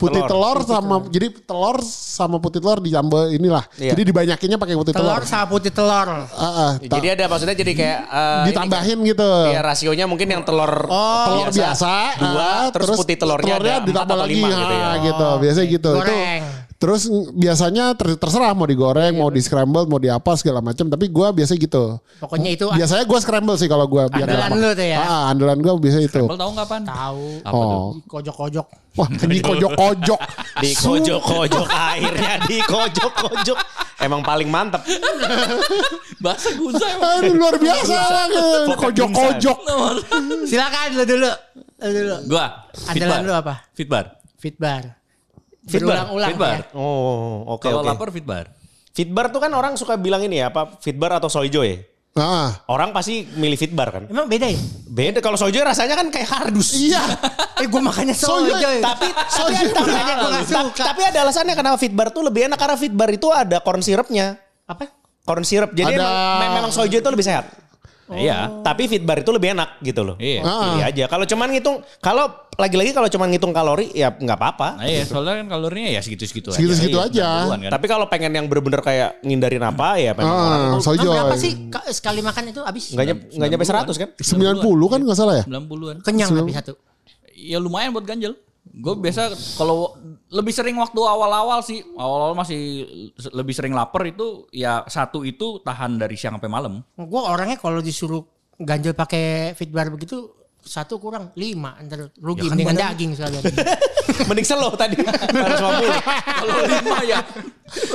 Putih 0.01 0.21
Telur. 0.25 0.57
telur, 0.57 0.57
sama 0.65 0.95
jadi 1.13 1.27
telur 1.45 1.77
sama 1.85 2.41
putih 2.41 2.57
telur 2.57 2.81
ditambah 2.81 3.29
inilah. 3.31 3.63
Iya. 3.77 3.93
Jadi 3.93 4.01
dibanyakinnya 4.09 4.57
pakai 4.57 4.73
putih 4.73 4.93
telur. 4.97 5.13
telur 5.13 5.23
sama 5.23 5.45
putih 5.45 5.69
telur 5.69 6.09
Ah, 6.25 6.41
ah, 6.41 6.71
ta- 6.81 6.97
Jadi 6.97 7.07
ada 7.13 7.23
maksudnya 7.29 7.53
jadi 7.53 7.71
kayak 7.77 7.99
eh, 8.09 8.43
ditambahin 8.49 8.97
gitu. 9.05 9.29
ini, 9.45 9.53
ya 9.53 9.61
rasionya 9.61 10.05
mungkin 10.09 10.27
yang 10.27 10.41
telur 10.41 10.89
telur 10.89 11.47
biasa, 11.53 11.93
dua 12.17 12.41
ah, 12.41 12.65
terus, 12.73 12.97
putih 12.97 13.15
telurnya, 13.15 13.53
ada 13.55 13.71
empat 13.77 13.85
ditambah 13.85 14.09
atau 14.09 14.17
lagi 14.17 14.33
lima 14.33 14.47
ah, 14.47 14.57
gitu 14.57 14.73
ya. 14.73 14.89
gitu. 15.05 15.29
Biasanya 15.37 15.67
gitu. 15.69 15.91
Itu 15.93 15.99
Goreng. 16.01 16.43
Terus 16.81 17.05
biasanya 17.37 17.93
ter- 17.93 18.17
terserah 18.17 18.57
mau 18.57 18.65
digoreng, 18.65 19.13
mau 19.13 19.29
di 19.29 19.37
scramble, 19.37 19.85
mau 19.85 20.01
di 20.01 20.09
apa 20.09 20.33
segala 20.33 20.65
macam, 20.65 20.89
tapi 20.89 21.05
gua 21.13 21.29
biasa 21.29 21.53
gitu. 21.53 22.01
pokoknya 22.17 22.49
itu 22.57 22.65
Biasanya 22.73 23.05
gua 23.05 23.19
scramble 23.21 23.53
sih 23.61 23.69
kalau 23.69 23.85
gua 23.85 24.09
biar 24.09 24.25
Andalan 24.25 24.57
lu 24.57 24.69
tuh 24.73 24.87
ya? 24.89 24.97
Ah, 25.05 25.23
andalan 25.29 25.61
gua 25.61 25.77
biasa 25.77 26.01
itu. 26.01 26.25
Kalau 26.25 26.41
tahu 26.41 26.51
kapan? 26.57 26.81
tahu 26.81 27.23
Apa 27.45 27.53
tuh? 27.53 27.69
Oh. 27.69 27.89
kojok-kojok 28.09 28.67
Wah, 28.91 29.07
ini 29.23 29.39
kojok-kojok. 29.39 30.19
Di 30.59 30.75
kojok-kojok 30.75 31.63
akhirnya 31.63 32.43
di 32.43 32.59
kojok-kojok. 32.59 33.55
Emang 34.03 34.19
paling 34.19 34.51
mantep. 34.51 34.83
Bahasa 36.19 36.51
Gunza 36.59 36.83
emang. 36.91 37.23
Aduh, 37.23 37.33
luar 37.39 37.55
biasa. 37.55 37.95
Kojok-kojok. 38.75 39.57
silakan 40.43 40.89
lu 40.97 41.03
dulu 41.07 41.31
lu 41.81 41.89
dulu 41.97 42.15
Gua. 42.29 42.45
andalan 42.89 43.19
lu 43.25 43.33
apa 43.33 43.53
fitbar 43.73 44.19
Fitbar? 44.41 45.00
Berulang-ulang 45.63 46.29
Fitbar. 46.31 46.51
ya 46.51 46.61
Oh, 46.73 47.45
oke 47.51 47.63
Kalau 47.63 47.79
oke. 47.79 47.87
lapar 47.87 48.09
Fitbar. 48.09 48.45
Fitbar 48.91 49.25
tuh 49.29 49.39
kan 49.39 49.51
orang 49.51 49.73
suka 49.73 49.95
bilang 49.95 50.19
ini 50.19 50.37
ya, 50.37 50.49
apa 50.49 50.75
Fitbar 50.77 51.13
atau 51.13 51.27
Soijo 51.27 51.61
ya? 51.61 51.79
Ah, 52.11 52.51
Orang 52.67 52.91
pasti 52.91 53.23
milih 53.23 53.55
Fitbar 53.55 53.87
kan. 53.89 54.03
emang 54.05 54.27
beda 54.27 54.43
ya 54.45 54.59
Beda 54.85 55.19
kalau 55.19 55.35
Soijo 55.35 55.61
rasanya 55.61 55.95
kan 55.95 56.07
kayak 56.07 56.27
kardus. 56.27 56.75
iya. 56.75 56.99
eh 57.55 57.63
gue 57.63 57.79
makannya 57.79 58.11
soja 58.11 58.67
Tapi 58.81 59.07
Makanya 59.07 60.13
gua 60.17 60.29
nggak 60.29 60.43
tapi- 60.43 60.55
suka. 60.67 60.83
tapi 60.85 61.01
ada 61.03 61.19
alasannya 61.21 61.55
kenapa 61.55 61.77
Fitbar 61.77 62.07
tuh 62.09 62.21
lebih 62.21 62.51
enak 62.51 62.57
karena 62.57 62.75
Fitbar 62.75 63.09
itu 63.09 63.27
ada 63.29 63.57
corn 63.59 63.79
syrupnya. 63.79 64.35
apa 64.65 64.91
Corn 65.21 65.45
syrup. 65.45 65.69
Jadi 65.69 65.93
Ada- 65.93 66.01
emang, 66.01 66.15
memang 66.41 66.63
Soijo 66.67 66.97
itu 66.97 67.07
lebih 67.07 67.21
sehat. 67.21 67.45
Iya. 68.09 68.59
Tapi 68.59 68.89
Fitbar 68.89 69.21
itu 69.21 69.29
lebih 69.29 69.53
enak 69.53 69.79
gitu 69.79 70.01
loh. 70.01 70.15
Iya. 70.17 70.41
Ah. 70.41 70.59
Pilih 70.67 70.83
aja. 70.83 71.03
Kalau 71.07 71.23
cuman 71.23 71.47
ngitung, 71.47 71.79
kalau 71.99 72.27
lagi-lagi 72.61 72.91
kalau 72.91 73.09
cuman 73.09 73.27
ngitung 73.27 73.49
kalori 73.49 73.89
ya 73.91 74.07
nggak 74.09 74.37
apa-apa. 74.37 74.77
Nah 74.77 74.85
iya, 74.85 75.01
soalnya 75.03 75.41
kan 75.41 75.47
kalorinya 75.51 75.89
ya 75.89 75.99
segitu-segitu 75.99 76.47
aja. 76.47 76.57
Segitu-segitu 76.57 76.95
Iya, 76.95 77.07
aja. 77.07 77.27
90-an 77.43 77.59
kan. 77.59 77.71
Tapi 77.73 77.85
kalau 77.87 78.05
pengen 78.05 78.31
yang 78.31 78.45
bener-bener 78.45 78.79
kayak 78.79 79.19
ngindarin 79.21 79.63
apa 79.63 79.87
ya 79.97 80.11
memang 80.13 80.29
orang 80.31 80.61
Ah, 80.61 80.71
tuh 80.71 80.81
sojo. 80.85 81.01
Emang 81.01 81.15
berapa 81.25 81.35
sih 81.35 81.51
ka- 81.67 81.89
sekali 81.89 82.21
makan 82.21 82.43
itu 82.47 82.61
habis 82.61 82.83
nggak 82.87 83.05
nyampe 83.07 83.23
nggak 83.33 83.49
nyampe 83.49 83.65
100 83.65 83.95
kan? 83.97 84.09
90 84.15 84.61
kan 84.87 84.99
nggak 85.01 85.17
salah 85.17 85.35
ya? 85.35 85.45
90-an. 85.45 85.95
kenyang 85.99 86.29
tapi 86.31 86.53
satu 86.53 86.73
Ya 87.33 87.57
lumayan 87.57 87.89
buat 87.89 88.05
ganjel. 88.05 88.37
Gue 88.63 88.93
biasa 88.95 89.33
kalau 89.57 89.97
lebih 90.29 90.53
sering 90.53 90.77
waktu 90.77 90.95
awal-awal 90.95 91.59
sih, 91.59 91.81
awal-awal 91.91 92.37
masih 92.37 92.85
lebih 93.31 93.51
sering 93.51 93.73
lapar 93.73 94.05
itu 94.05 94.45
ya 94.49 94.85
satu 94.85 95.21
itu 95.21 95.57
tahan 95.59 95.97
dari 95.97 96.13
siang 96.13 96.37
sampai 96.37 96.47
malam. 96.47 96.85
gue 96.93 97.17
orangnya 97.19 97.57
kalau 97.57 97.81
disuruh 97.81 98.21
ganjel 98.55 98.93
pakai 98.93 99.51
fitbar 99.51 99.89
begitu 99.89 100.29
satu 100.61 100.97
kurang 100.97 101.33
lima 101.33 101.73
ntar 101.83 102.13
rugi 102.17 102.45
Ya 102.45 102.53
kan 102.53 102.57
dengan 102.57 102.75
daging 102.77 103.11
sekalian 103.17 103.43
Mending 104.29 104.45
selo 104.45 104.69
tadi 104.73 104.95
150. 104.95 105.09
Kalau 105.57 106.55
lima 106.63 106.97
ya 107.01 107.19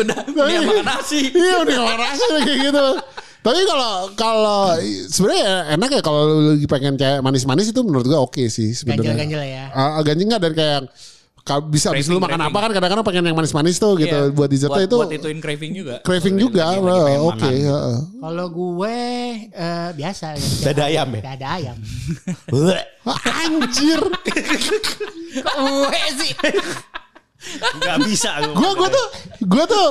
udah 0.00 0.18
mendingan 0.26 0.62
makan 0.64 0.86
nasi. 0.88 1.20
Iya 1.30 1.62
udah 1.62 1.76
nggak 1.78 1.98
rasa 2.00 2.24
kayak 2.42 2.58
gitu. 2.64 2.86
Tapi 3.40 3.60
kalau 3.62 3.92
kalau 4.18 4.62
sebenarnya 5.06 5.46
enak 5.78 5.90
ya 5.94 6.00
kalau 6.02 6.20
lu 6.26 6.58
lagi 6.58 6.66
pengen 6.66 6.94
kayak 6.96 7.22
manis-manis 7.22 7.70
itu 7.70 7.80
menurut 7.80 8.02
gua 8.02 8.24
oke 8.24 8.42
sih 8.48 8.74
sebenarnya. 8.74 9.14
ganjel-ganjel 9.14 9.42
ya 9.46 9.64
Ah, 9.70 10.02
ganjil 10.02 10.26
nggak 10.26 10.42
dari 10.42 10.54
kayak 10.56 10.80
bisa 11.70 11.94
habis 11.94 12.10
lu 12.10 12.18
makan 12.18 12.42
craving. 12.42 12.50
apa 12.50 12.58
kan 12.58 12.70
kadang-kadang 12.74 13.04
pengen 13.06 13.24
yang 13.30 13.36
manis-manis 13.38 13.78
tuh 13.78 13.94
gitu. 14.02 14.10
Iya. 14.10 14.34
Buat 14.34 14.48
dessertnya 14.50 14.82
buat, 14.82 14.90
itu 14.90 14.96
buat 14.98 15.12
ituin 15.14 15.38
craving 15.38 15.72
juga. 15.78 15.94
craving 16.02 16.36
juga. 16.36 16.62
Oke. 17.22 17.50
Kalau 18.18 18.46
gue 18.50 18.96
eh, 19.54 19.88
biasa 19.94 20.34
Dada 20.66 20.90
ayam 20.90 21.08
ya? 21.14 21.22
Dada 21.22 21.48
ayam. 21.54 21.76
Anjir. 23.46 24.00
Kok 25.36 25.56
gue 25.62 26.00
sih? 26.18 26.32
Gak 27.78 27.98
bisa. 28.02 28.42
Gua 28.58 28.74
gua 28.74 28.88
tuh 28.90 29.06
gua 29.46 29.64
tuh 29.70 29.86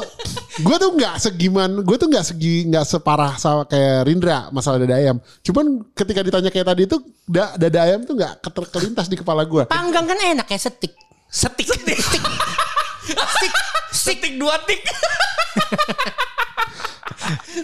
gua 0.65 0.75
tuh 0.75 0.91
nggak 0.97 1.15
segiman, 1.23 1.71
gua 1.87 1.95
tuh 1.95 2.11
nggak 2.11 2.25
segi 2.35 2.67
nggak 2.67 2.83
separah 2.83 3.39
sama 3.39 3.63
kayak 3.63 4.11
Rindra 4.11 4.51
masalah 4.51 4.81
dada 4.81 4.99
ayam. 4.99 5.23
Cuman 5.39 5.87
ketika 5.95 6.19
ditanya 6.19 6.51
kayak 6.51 6.67
tadi 6.67 6.83
itu 6.83 6.97
da- 7.23 7.55
dada 7.55 7.79
ayam 7.79 8.03
tuh 8.03 8.19
nggak 8.19 8.43
keterkelintas 8.43 9.07
di 9.07 9.15
kepala 9.15 9.47
gua. 9.47 9.63
Panggang 9.71 10.03
kan 10.03 10.19
enak 10.19 10.47
ya 10.51 10.59
setik. 10.59 11.04
Setik. 11.35 11.67
Stik. 11.67 13.51
Setik 13.91 14.33
dua 14.39 14.55
tik. 14.63 14.79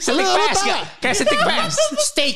Setik 0.02 0.26
Lu- 0.26 0.34
lu 0.36 0.42
pes 0.42 0.58
tau 0.58 0.68
gak? 0.68 0.82
Kayak 1.00 1.16
setik 1.22 1.40
pes. 1.40 1.74
Steak. 2.12 2.36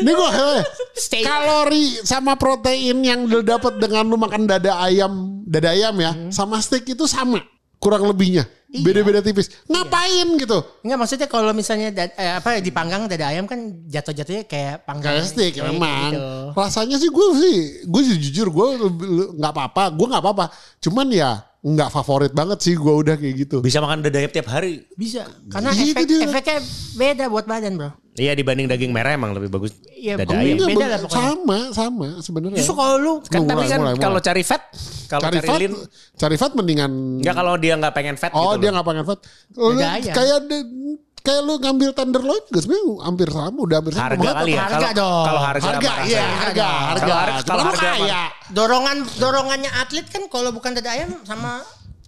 Ini 0.00 0.10
gua 0.14 0.30
eh, 0.30 0.62
Steak. 0.94 1.24
kalori 1.26 2.00
sama 2.06 2.38
protein 2.38 3.02
yang 3.02 3.26
lu 3.26 3.42
dapat 3.42 3.76
dengan 3.82 4.06
lu 4.06 4.16
makan 4.16 4.46
dada 4.46 4.78
ayam, 4.80 5.42
dada 5.44 5.74
ayam 5.74 5.94
ya, 5.98 6.12
sama 6.30 6.62
steak 6.62 6.86
itu 6.86 7.04
sama 7.10 7.42
kurang 7.80 8.04
lebihnya. 8.04 8.44
Iya. 8.70 8.86
Beda-beda 8.86 9.18
tipis. 9.18 9.50
Ngapain 9.66 10.28
gitu? 10.36 10.62
Enggak 10.84 10.98
maksudnya 11.00 11.26
kalau 11.26 11.50
misalnya 11.50 11.90
eh, 11.90 12.38
apa 12.38 12.60
dipanggang 12.60 13.10
dada 13.10 13.26
ayam 13.26 13.42
kan 13.42 13.58
jatuh-jatuhnya 13.88 14.46
kayak 14.46 14.86
panggang 14.86 15.18
Kayak 15.18 15.26
steak 15.26 15.52
kayak 15.56 15.66
memang. 15.66 16.12
gitu. 16.12 16.22
Rasanya 16.54 16.96
sih 16.96 17.10
gue 17.10 17.26
sih, 17.34 17.56
gue 17.82 18.02
sih 18.04 18.16
jujur 18.20 18.46
gue 18.46 18.66
nggak 19.34 19.52
apa-apa, 19.52 19.90
gue 19.90 20.06
nggak 20.06 20.22
apa-apa. 20.22 20.44
Cuman 20.78 21.10
ya 21.10 21.30
nggak 21.60 21.90
favorit 21.90 22.30
banget 22.30 22.62
sih 22.62 22.72
gue 22.72 22.94
udah 22.94 23.18
kayak 23.18 23.34
gitu. 23.42 23.56
Bisa 23.58 23.82
makan 23.82 24.00
dada 24.00 24.16
ayam 24.16 24.30
tiap 24.30 24.46
hari. 24.46 24.86
Bisa. 24.94 25.26
Karena 25.50 25.74
Gitu 25.74 25.90
efek, 25.90 26.04
dia. 26.06 26.20
efeknya 26.22 26.58
beda 26.94 27.24
buat 27.26 27.44
badan, 27.44 27.74
Bro. 27.74 27.90
Iya 28.20 28.32
dibanding 28.34 28.68
daging 28.68 28.92
merah 28.92 29.16
emang 29.16 29.32
lebih 29.32 29.48
bagus 29.48 29.72
Iya, 29.90 30.14
dada 30.14 30.28
beda. 30.28 30.44
ayam. 30.44 30.66
Beda 30.68 30.86
lah 30.86 30.98
pokoknya. 31.00 31.24
sama, 31.24 31.58
sama 31.72 32.06
sebenarnya. 32.20 32.58
Justru 32.60 32.74
kalau 32.74 32.96
lu 32.96 33.12
Kan 33.22 33.40
tapi 33.42 33.64
kan 33.64 33.80
kalau 33.96 34.20
cari 34.20 34.42
fat, 34.42 34.62
kalau 35.08 35.22
cari 35.24 35.36
cari, 35.36 35.46
fat, 35.46 35.58
lean, 35.58 35.72
cari 36.14 36.36
fat 36.36 36.52
mendingan. 36.52 36.92
enggak 37.16 37.34
kalau 37.34 37.54
dia 37.56 37.74
nggak 37.74 37.94
pengen 37.94 38.16
fat 38.16 38.32
oh 38.32 38.52
gitu 38.52 38.60
dia 38.60 38.70
nggak 38.70 38.86
pengen 38.86 39.04
fat. 39.04 39.20
Lu 39.54 39.72
kayak 40.06 40.38
de- 40.44 40.68
kayak 41.20 41.42
lu 41.42 41.54
ngambil 41.56 41.92
tenderloin 41.92 42.40
gak 42.46 42.64
sebenarnya 42.64 42.96
hampir 42.98 43.28
sama, 43.28 43.58
udah 43.58 43.76
hampir 43.76 43.92
sama. 43.92 44.04
Harga 44.08 44.30
kali 44.34 44.52
ya. 44.52 44.60
Harga 44.62 44.72
Kalau 44.72 44.90
dong. 44.96 45.24
kalau 45.24 45.40
harga, 45.42 45.64
Harga, 45.66 45.92
iya 46.02 46.24
harga, 46.34 46.68
harga. 46.88 47.14
Kalau 47.44 47.62
harga 47.68 47.88
kaya. 47.94 48.22
dorongan 48.50 48.96
dorongannya 49.16 49.70
atlet 49.76 50.06
kan 50.06 50.22
kalau 50.26 50.48
bukan 50.48 50.72
dada 50.72 50.90
ayam 50.90 51.12
sama 51.22 51.60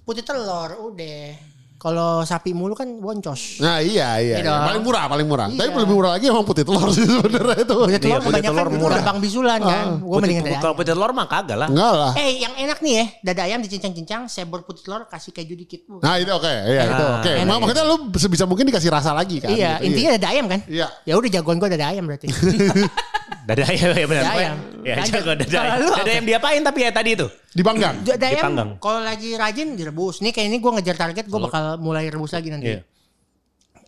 putih 0.03 0.25
telur 0.25 0.77
udah. 0.83 1.52
Kalau 1.83 2.23
sapi 2.23 2.55
mulu 2.55 2.73
kan 2.73 2.87
boncos. 2.95 3.59
Nah 3.59 3.83
iya 3.83 4.15
iya, 4.17 4.39
Iya 4.39 4.47
iya. 4.47 4.55
paling 4.63 4.81
murah 4.81 5.05
paling 5.05 5.27
murah. 5.27 5.51
Iya. 5.51 5.59
Tapi 5.59 5.83
lebih 5.83 5.97
murah 5.99 6.11
lagi 6.15 6.31
emang 6.31 6.47
putih 6.47 6.63
telur 6.63 6.87
sih 6.89 7.03
sebenarnya 7.03 7.57
itu. 7.59 7.75
Putih 7.75 7.99
telur 7.99 8.15
Iya, 8.15 8.19
putih 8.21 8.31
kebanyakan 8.39 8.51
telur 8.55 8.69
murah. 8.73 8.97
gampang 8.97 9.19
bisulan 9.19 9.59
kan. 9.61 9.85
Gue 9.93 9.99
Putih- 9.99 10.23
mendingan 10.23 10.43
dada 10.47 10.59
Kalau 10.63 10.75
putih 10.79 10.93
telur 10.93 11.11
mah 11.11 11.27
kagak 11.27 11.57
lah. 11.57 11.67
Enggak 11.67 11.93
lah. 11.93 12.13
Eh 12.15 12.31
yang 12.39 12.55
enak 12.57 12.79
nih 12.79 12.93
ya, 12.93 13.05
dada 13.25 13.43
ayam 13.43 13.59
dicincang-cincang, 13.61 14.23
sebor 14.27 14.63
putih 14.63 14.83
telur 14.85 15.03
kasih 15.05 15.33
keju 15.33 15.55
dikit. 15.57 15.81
Uh. 15.89 15.99
Nah 15.99 16.15
itu 16.17 16.31
oke, 16.31 16.47
iya 16.47 16.83
itu 16.85 17.03
Nah, 17.03 17.19
oke. 17.19 17.31
enak. 17.35 17.47
Mak- 17.49 17.61
Maksudnya 17.65 17.85
lu 17.85 17.97
sebisa 18.15 18.45
mungkin 18.45 18.65
dikasih 18.65 18.87
rasa 18.89 19.11
lagi 19.11 19.37
kan? 19.37 19.51
iya, 19.51 19.77
gitu. 19.77 19.91
intinya 19.91 20.11
dada 20.15 20.29
ayam 20.31 20.47
kan? 20.47 20.61
Iya. 20.65 20.87
Ya 21.03 21.15
udah 21.17 21.31
jagoan 21.33 21.59
gue 21.59 21.69
dada 21.69 21.87
ayam 21.89 22.07
berarti. 22.07 22.31
Dada 23.43 23.65
ayam 23.69 23.91
ya 23.93 24.07
benar. 24.07 24.23
Dada 24.23 24.37
ayam. 24.37 24.57
Ya 24.81 24.95
jago 25.03 25.33
dada 25.35 25.59
ayam. 25.59 25.79
Dada 25.93 26.11
ayam 26.11 26.25
diapain 26.25 26.61
tapi 26.61 26.79
ya 26.81 26.91
tadi 26.91 27.11
itu. 27.13 27.27
Dipanggang. 27.51 27.95
dada 28.01 28.23
ayam 28.25 28.39
Dipanggang. 28.39 28.69
kalau 28.79 29.01
lagi 29.01 29.31
rajin 29.35 29.69
direbus. 29.73 30.21
Nih 30.21 30.31
kayak 30.31 30.47
ini 30.47 30.59
gue 30.59 30.71
ngejar 30.73 30.97
target, 30.97 31.25
gue 31.27 31.41
bakal 31.41 31.77
mulai 31.79 32.07
rebus 32.07 32.33
lagi 32.33 32.49
nanti. 32.49 32.71
Iya. 32.71 32.81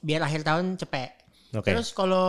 Biar 0.01 0.21
akhir 0.23 0.43
tahun 0.43 0.77
cepet. 0.77 1.11
Oke. 1.55 1.71
Terus 1.71 1.90
kalau 1.90 2.27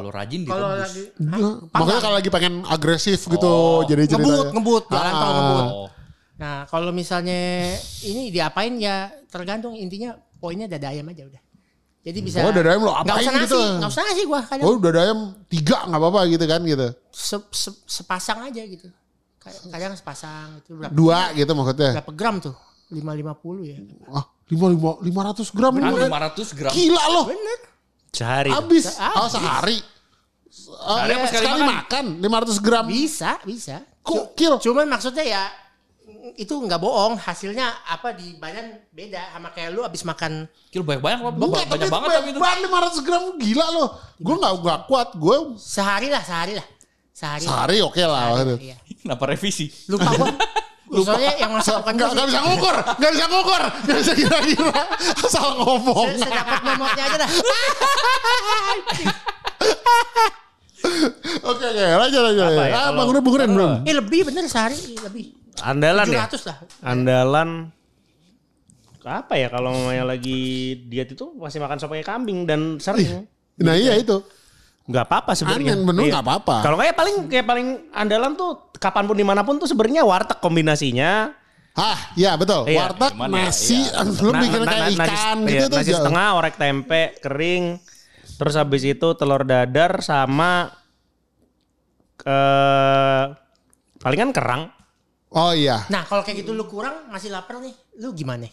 Kalau 0.00 0.10
rajin 0.10 0.40
kalau 0.42 0.70
direbus. 0.70 0.82
lagi 0.86 1.02
Hah? 1.10 1.54
Panggang. 1.68 1.98
kalau 1.98 2.14
lagi 2.14 2.30
pengen 2.30 2.54
agresif 2.64 3.20
gitu 3.22 3.42
Oh. 3.44 3.82
jadi 3.82 4.06
cerita. 4.06 4.16
ngebut, 4.16 4.46
ngebut, 4.52 4.84
jalan 4.88 5.12
tol 5.12 5.26
Ah. 5.26 5.34
ngebut. 5.34 5.66
Oh. 5.68 5.88
Nah, 6.38 6.56
kalau 6.64 6.94
misalnya 6.94 7.74
ini 8.00 8.30
diapain 8.30 8.78
ya 8.78 9.10
tergantung 9.26 9.74
intinya 9.74 10.14
poinnya 10.38 10.66
dada 10.66 10.88
ayam 10.88 11.04
aja 11.04 11.26
udah. 11.26 11.42
Jadi 12.08 12.18
bisa 12.24 12.40
Oh, 12.40 12.48
dada 12.48 12.72
ayam 12.72 12.88
lo 12.88 12.92
apain 12.96 13.20
usah 13.20 13.32
nasi, 13.36 13.44
gitu? 13.44 13.60
nggak 13.60 13.90
usah 13.92 14.02
nasi 14.08 14.22
gua 14.24 14.40
kadang 14.48 14.64
Oh 14.64 14.74
dada 14.80 15.00
ayam 15.04 15.20
tiga 15.44 15.84
nggak 15.84 16.00
apa-apa 16.00 16.20
gitu 16.32 16.44
kan 16.48 16.60
gitu. 16.64 16.88
se- 17.12 17.48
se- 17.52 17.80
sepasang 17.84 18.48
aja 18.48 18.64
gitu. 18.64 18.88
Kadang- 19.68 19.92
sepasang 19.92 20.64
itu 20.64 20.72
berapa? 20.72 20.88
Dua 20.88 21.36
gitu 21.36 21.52
maksudnya. 21.52 22.00
Berapa 22.00 22.12
gram 22.16 22.36
tuh? 22.40 22.56
550 22.88 23.68
ya. 23.68 23.76
Ah 24.08 24.24
lima 24.48 24.66
lima 24.72 24.90
lima 25.04 25.20
ratus 25.28 25.52
gram. 25.52 25.76
Lima- 25.76 25.92
500 25.92 26.56
gram. 26.56 26.72
Gila 26.72 27.04
loh. 27.12 27.24
Bener. 27.28 27.58
Sehari. 28.08 28.50
Habis. 28.50 28.96
Oh 28.96 29.28
sehari. 29.28 29.78
Oh, 30.80 30.96
Sehari 30.96 31.12
apa 31.12 31.20
iya, 31.20 31.28
sekali 31.28 31.44
sekali 31.44 31.60
makan? 31.60 31.76
makan 31.76 32.04
500 32.56 32.64
gram. 32.64 32.84
Bisa, 32.88 33.30
bisa. 33.44 33.76
Gokil. 34.00 34.56
Cuman 34.64 34.88
maksudnya 34.88 35.20
ya 35.20 35.42
itu 36.34 36.52
nggak 36.52 36.76
bohong 36.76 37.16
hasilnya 37.16 37.64
apa 37.86 38.10
di 38.10 38.34
badan 38.34 38.76
beda 38.90 39.32
sama 39.32 39.48
kayak 39.48 39.70
lu 39.70 39.80
abis 39.80 40.02
makan 40.02 40.44
Kilo 40.68 40.82
banyak-banyak 40.82 41.18
apa? 41.18 41.30
Enggak, 41.30 41.64
Banyak 41.64 41.68
tapi 41.80 41.88
banget 41.88 42.08
tapi 42.10 42.28
itu. 42.28 42.38
beban 42.38 42.58
500 42.60 43.06
gram 43.06 43.22
gila 43.36 43.66
loh. 43.70 43.88
Gue 44.16 44.34
nggak 44.34 44.52
nggak 44.58 44.80
kuat. 44.84 45.08
Gue 45.14 45.36
sehari 45.56 46.08
lah 46.08 46.20
sehari 46.20 46.52
lah 46.52 46.66
sehari 47.10 47.44
sehari 47.44 47.76
oke 47.80 47.98
lah. 48.00 48.36
Sehari, 48.36 48.54
iya. 48.62 48.76
Kenapa 48.98 49.24
revisi? 49.26 49.66
lupa 49.86 50.10
gua 50.12 50.28
Soalnya 51.04 51.36
yang 51.36 51.52
masak 51.52 51.84
bukan 51.84 51.92
Nggak 51.94 52.08
gua 52.08 52.16
nggak 52.16 52.24
sih. 52.24 52.32
bisa 52.32 52.40
ngukur, 52.42 52.76
nggak 52.96 53.10
bisa 53.12 53.26
ngukur, 53.28 53.62
nggak 53.84 53.98
bisa 54.00 54.12
kira-kira. 54.16 54.80
Asal 55.20 55.48
ngomong. 55.56 56.06
Saya, 56.16 56.32
dapat 56.32 56.60
momotnya 56.64 57.02
aja 57.04 57.16
dah. 57.18 57.30
Oke 61.40 61.64
oke, 61.64 61.84
lanjut 61.98 62.22
lanjut. 62.22 62.44
Apa 62.46 62.62
ya, 62.64 62.78
Ah, 62.78 62.90
bangunin 62.94 63.20
bangunin 63.20 63.50
belum? 63.50 63.70
Eh 63.82 63.94
lebih 63.94 64.20
bener 64.30 64.46
sehari 64.46 64.78
lebih. 64.96 65.34
Andalan 65.62 66.06
ya? 66.06 66.26
700 66.26 66.48
lah. 66.48 66.56
Andalan 66.80 67.48
apa 69.08 69.34
ya 69.34 69.48
kalau 69.48 69.72
mamanya 69.72 70.04
lagi 70.04 70.40
diet 70.84 71.08
itu 71.08 71.32
masih 71.32 71.58
makan 71.58 71.78
sop 71.78 71.96
kambing 71.98 72.44
dan 72.44 72.76
sering. 72.76 73.24
Nah 73.56 73.72
iya 73.72 73.96
itu. 73.96 74.20
Nggak 74.84 75.04
apa-apa 75.04 75.32
sebenarnya. 75.32 75.76
Aneh, 75.76 75.84
bener 75.84 76.02
Iya. 76.02 76.12
nggak 76.12 76.24
apa-apa. 76.24 76.56
Kalau 76.60 76.76
kayak 76.76 76.94
paling 76.94 77.16
kayak 77.26 77.46
paling 77.46 77.66
andalan 77.90 78.32
tuh 78.34 78.50
kapan 78.76 79.04
pun 79.04 79.16
di 79.16 79.24
mana 79.24 79.40
pun 79.42 79.56
tuh 79.56 79.64
sebenarnya 79.64 80.04
warteg 80.04 80.38
kombinasinya. 80.38 81.32
Hah, 81.72 81.98
ya 82.14 82.34
betul. 82.34 82.66
Iya. 82.66 82.78
Warteg, 82.84 83.12
Cuman 83.14 83.30
ya, 83.30 83.48
nasi, 83.48 83.78
iya. 83.78 84.02
lu 84.24 84.30
Na- 84.34 84.40
bikin 84.42 84.60
na- 84.60 84.66
kayak 84.66 84.82
na- 84.82 84.90
nasi- 84.90 84.98
ikan 84.98 85.38
iya, 85.38 85.48
gitu 85.48 85.64
tuh. 85.64 85.76
Nasi 85.78 85.86
jauh. 85.86 85.98
setengah, 86.00 86.26
orek 86.34 86.54
tempe 86.56 87.02
kering. 87.18 87.64
Terus 88.34 88.54
habis 88.54 88.82
itu 88.82 89.08
telur 89.14 89.42
dadar 89.42 89.92
sama 90.00 90.68
eh 92.20 93.24
palingan 93.98 94.30
kerang. 94.32 94.62
Oh 95.28 95.52
iya. 95.52 95.84
Nah 95.88 96.02
kalau 96.02 96.24
kayak 96.24 96.40
gitu 96.40 96.52
lu 96.52 96.64
kurang 96.64 97.08
masih 97.08 97.28
lapar 97.28 97.60
nih, 97.60 97.72
lu 98.00 98.12
gimana? 98.12 98.48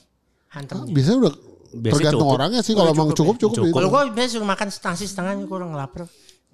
Hantem. 0.52 0.84
Biasanya 0.88 1.18
udah 1.24 1.34
Biasanya 1.76 1.92
tergantung 1.92 2.22
cukup. 2.24 2.36
orangnya 2.40 2.62
sih. 2.64 2.74
Kalau 2.74 2.92
Oh, 2.92 2.96
emang 2.96 3.08
cukup 3.12 3.16
cukup 3.16 3.36
ya? 3.36 3.42
cukup. 3.42 3.56
Cukup. 3.56 3.68
itu. 3.68 3.76
Kalau 3.76 3.88
gua 3.88 4.02
biasanya 4.08 4.32
suruh 4.32 4.48
makan 4.48 4.68
nasi 4.72 5.06
setengah 5.06 5.34
kurang 5.46 5.72
lapar. 5.72 6.04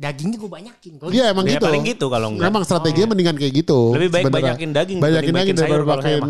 Dagingnya 0.02 0.38
gua 0.42 0.52
banyakin. 0.58 0.94
Iya 1.14 1.30
emang 1.30 1.46
Ya, 1.46 1.58
gitu. 1.58 1.66
paling 1.70 1.84
gitu 1.86 2.06
kalau 2.10 2.28
enggak. 2.34 2.46
Memang 2.50 2.64
strateginya 2.66 3.08
mendingan 3.14 3.38
kayak 3.38 3.54
gitu. 3.54 3.80
Lebih 3.94 4.10
baik 4.10 4.24
sebenarnya. 4.26 4.46
banyakin 4.58 4.70
daging 4.74 4.98
Banyakin 4.98 5.34
daging 5.36 5.56
daripada 5.58 5.84
pakein 5.86 6.24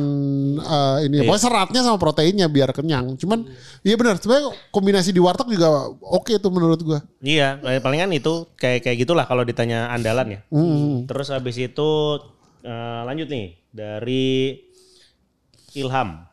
eh, 0.59 0.97
ini. 1.07 1.15
Pokoknya 1.23 1.39
seratnya 1.39 1.79
sama 1.79 1.95
proteinnya 1.95 2.47
biar 2.51 2.75
kenyang. 2.75 3.15
Cuman 3.15 3.47
iya 3.79 3.95
benar. 3.95 4.19
Sebenarnya 4.19 4.51
kombinasi 4.69 5.15
di 5.15 5.23
warteg 5.23 5.47
juga 5.47 5.67
oke 6.03 6.35
tuh 6.35 6.51
menurut 6.51 6.83
gua. 6.83 6.99
Iya, 7.23 7.63
palingan 7.79 8.11
itu 8.11 8.43
kayak 8.55 8.83
kayak 8.83 9.07
gitulah 9.07 9.23
kalau 9.23 9.47
ditanya 9.47 9.87
andalan 9.87 10.35
ya. 10.35 10.39
Hmm. 10.51 11.07
Terus 11.07 11.31
habis 11.31 11.55
itu 11.55 11.89
eh, 12.67 13.01
lanjut 13.07 13.31
nih 13.31 13.55
dari 13.71 14.59
Ilham 15.73 16.27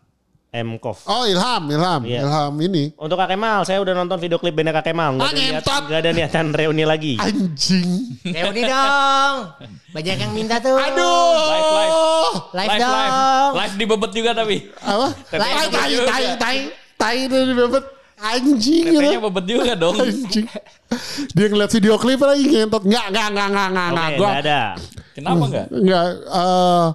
M 0.48 0.81
Kov. 0.81 1.05
Oh 1.05 1.22
Ilham, 1.22 1.68
Ilham, 1.68 2.01
Iya. 2.03 2.24
Ilham 2.24 2.53
ini. 2.59 2.90
Untuk 2.96 3.14
Kak 3.14 3.29
Kemal, 3.29 3.62
saya 3.62 3.79
udah 3.79 3.92
nonton 3.92 4.16
video 4.16 4.40
klip 4.40 4.57
bandnya 4.57 4.72
Kak 4.72 4.90
Kemal. 4.90 5.14
Nggak 5.14 5.22
Ah, 5.22 5.31
ada, 5.31 5.38
niat, 5.38 5.62
nggak 5.85 6.01
ada 6.01 6.11
niatan 6.11 6.46
reuni 6.59 6.85
lagi. 6.85 7.14
Anjing. 7.14 7.90
Reuni 8.24 8.62
dong. 8.64 9.37
Banyak 9.92 10.16
yang 10.18 10.33
minta 10.33 10.57
tuh. 10.57 10.72
Aduh. 10.72 11.37
Live, 11.44 11.68
live. 11.68 11.94
Live, 12.48 12.48
Live, 12.51 12.70
live. 12.72 12.81
dong. 12.81 13.51
Live 13.55 13.74
di 13.77 13.85
bebet 13.85 14.11
juga 14.11 14.30
tapi. 14.32 14.57
Apa? 14.80 15.07
Live 15.12 15.36
Tai, 15.36 15.66
tai, 15.68 15.93
tai, 16.03 16.24
tai, 16.34 16.57
tai 16.97 17.18
dari 17.28 17.53
bebet. 17.55 17.84
Anjing. 18.18 18.84
Tetenya 18.89 19.14
ya. 19.14 19.20
bebet 19.22 19.45
juga 19.47 19.72
dong. 19.76 19.95
Anjing. 19.95 20.47
Dia 21.36 21.47
ngeliat 21.47 21.70
video 21.70 21.95
klip 21.95 22.18
lagi 22.18 22.45
ngentot. 22.49 22.82
Enggak, 22.82 23.05
enggak, 23.07 23.26
enggak, 23.28 23.47
enggak, 23.47 23.68
enggak, 23.68 23.84
Oke, 23.84 23.93
enggak. 23.93 24.09
Gua 24.11 24.26
nggak 24.26 24.43
ada. 24.43 24.61
Kenapa 25.12 25.45
enggak? 25.45 25.66
enggak 25.70 26.05
eh 26.26 26.86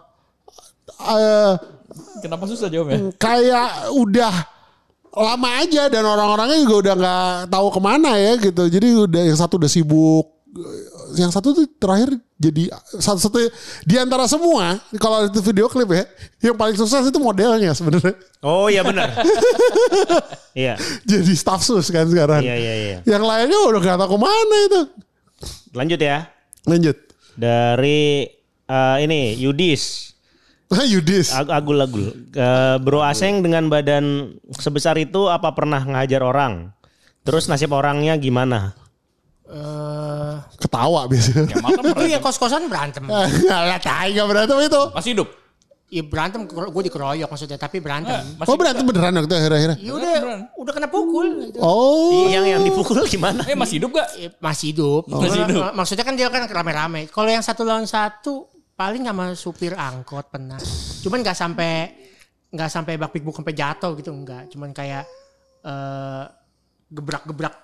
eh, 1.06 1.54
Kenapa 2.20 2.44
susah 2.48 2.68
jawabnya? 2.68 3.12
kayak 3.16 3.70
udah 3.94 4.34
lama 5.14 5.50
aja 5.62 5.86
dan 5.88 6.02
orang-orangnya 6.02 6.58
juga 6.62 6.76
udah 6.80 6.94
nggak 6.96 7.26
tahu 7.48 7.68
ke 7.70 7.80
mana 7.80 8.12
ya 8.16 8.34
gitu. 8.38 8.64
Jadi 8.66 8.88
udah 8.98 9.22
yang 9.24 9.38
satu 9.38 9.60
udah 9.60 9.70
sibuk 9.70 10.26
yang 11.14 11.30
satu 11.30 11.54
tuh 11.54 11.66
terakhir 11.78 12.14
jadi 12.38 12.70
satu-satu 12.94 13.38
di 13.86 13.96
antara 13.98 14.26
semua 14.26 14.78
kalau 14.98 15.26
itu 15.26 15.42
video 15.42 15.66
klip 15.66 15.90
ya 15.90 16.06
yang 16.46 16.54
paling 16.54 16.74
sukses 16.74 17.06
itu 17.06 17.18
modelnya 17.18 17.74
sebenarnya 17.74 18.14
Oh 18.42 18.70
iya 18.70 18.82
benar. 18.82 19.14
Iya. 20.54 20.78
jadi 21.02 21.34
staff 21.34 21.66
sus 21.66 21.90
kan 21.90 22.06
sekarang 22.06 22.46
Iya 22.46 22.54
iya 22.54 22.74
iya. 22.78 22.98
yang 23.02 23.26
lainnya 23.26 23.58
udah 23.66 23.82
gak 23.82 23.98
tahu 23.98 24.10
ke 24.14 24.20
mana 24.22 24.56
itu 24.70 24.82
Lanjut 25.74 25.98
ya. 25.98 26.30
lanjut 26.70 26.98
Dari 27.34 28.30
eh, 28.64 28.98
ini 29.02 29.34
Yudis. 29.42 30.13
Yudis 30.72 31.30
Ag- 31.32 31.52
Agul-agul. 31.54 32.10
Eh, 32.30 32.76
bro 32.78 33.00
Aseng 33.00 33.40
dengan 33.40 33.68
badan 33.68 34.32
sebesar 34.52 34.98
itu 34.98 35.28
apa 35.28 35.52
pernah 35.52 35.80
ngajar 35.80 36.20
orang? 36.20 36.72
Terus 37.22 37.46
nasib 37.46 37.72
orangnya 37.72 38.16
gimana? 38.16 38.74
Eh, 39.46 40.34
ketawa 40.58 41.06
biasanya 41.06 41.54
kan 41.54 41.84
itu 41.84 42.06
ya 42.10 42.20
kos-kosan 42.26 42.66
berantem. 42.66 43.06
nggak 43.06 43.62
lah 43.62 43.78
tai 43.78 44.16
berantem 44.18 44.58
itu 44.58 44.82
masih 44.92 45.12
hidup. 45.14 45.30
Ya 45.88 46.02
berantem 46.02 46.50
gue 46.50 46.84
dikeroyok 46.84 47.30
maksudnya 47.30 47.54
tapi 47.56 47.78
berantem. 47.78 48.18
Masih 48.34 48.50
oh 48.50 48.58
berantem 48.58 48.82
beneran 48.82 49.14
waktu 49.14 49.30
akhir-akhirnya 49.38 49.78
Ya 49.78 49.94
udah 49.94 50.12
udah 50.58 50.74
kena 50.74 50.90
pukul 50.90 51.28
gitu. 51.46 51.62
oh 51.62 52.26
Yang 52.26 52.46
yang 52.50 52.62
dipukul 52.66 53.06
gimana? 53.06 53.46
Eh 53.46 53.54
masih 53.54 53.78
hidup 53.78 53.94
gak? 53.94 54.10
Ya, 54.18 54.34
masih 54.42 54.74
hidup. 54.74 55.06
Masih 55.06 55.46
hidup. 55.46 55.62
Mak- 55.62 55.76
Maksudnya 55.78 56.02
kan 56.02 56.16
dia 56.18 56.28
kan 56.28 56.50
rame-rame. 56.50 57.06
Kalau 57.08 57.30
yang 57.30 57.46
satu 57.46 57.62
lawan 57.62 57.86
satu 57.86 58.50
paling 58.74 59.04
sama 59.06 59.34
supir 59.38 59.74
angkot 59.78 60.30
pernah. 60.30 60.58
Cuman 61.06 61.22
nggak 61.22 61.38
sampai 61.38 61.72
nggak 62.54 62.70
sampai 62.70 62.94
bak 62.98 63.10
pikbuk 63.14 63.34
sampai 63.34 63.54
jatuh 63.54 63.94
gitu 63.98 64.10
enggak. 64.14 64.50
Cuman 64.50 64.74
kayak 64.74 65.06
eh 65.64 66.24
gebrak-gebrak 66.94 67.56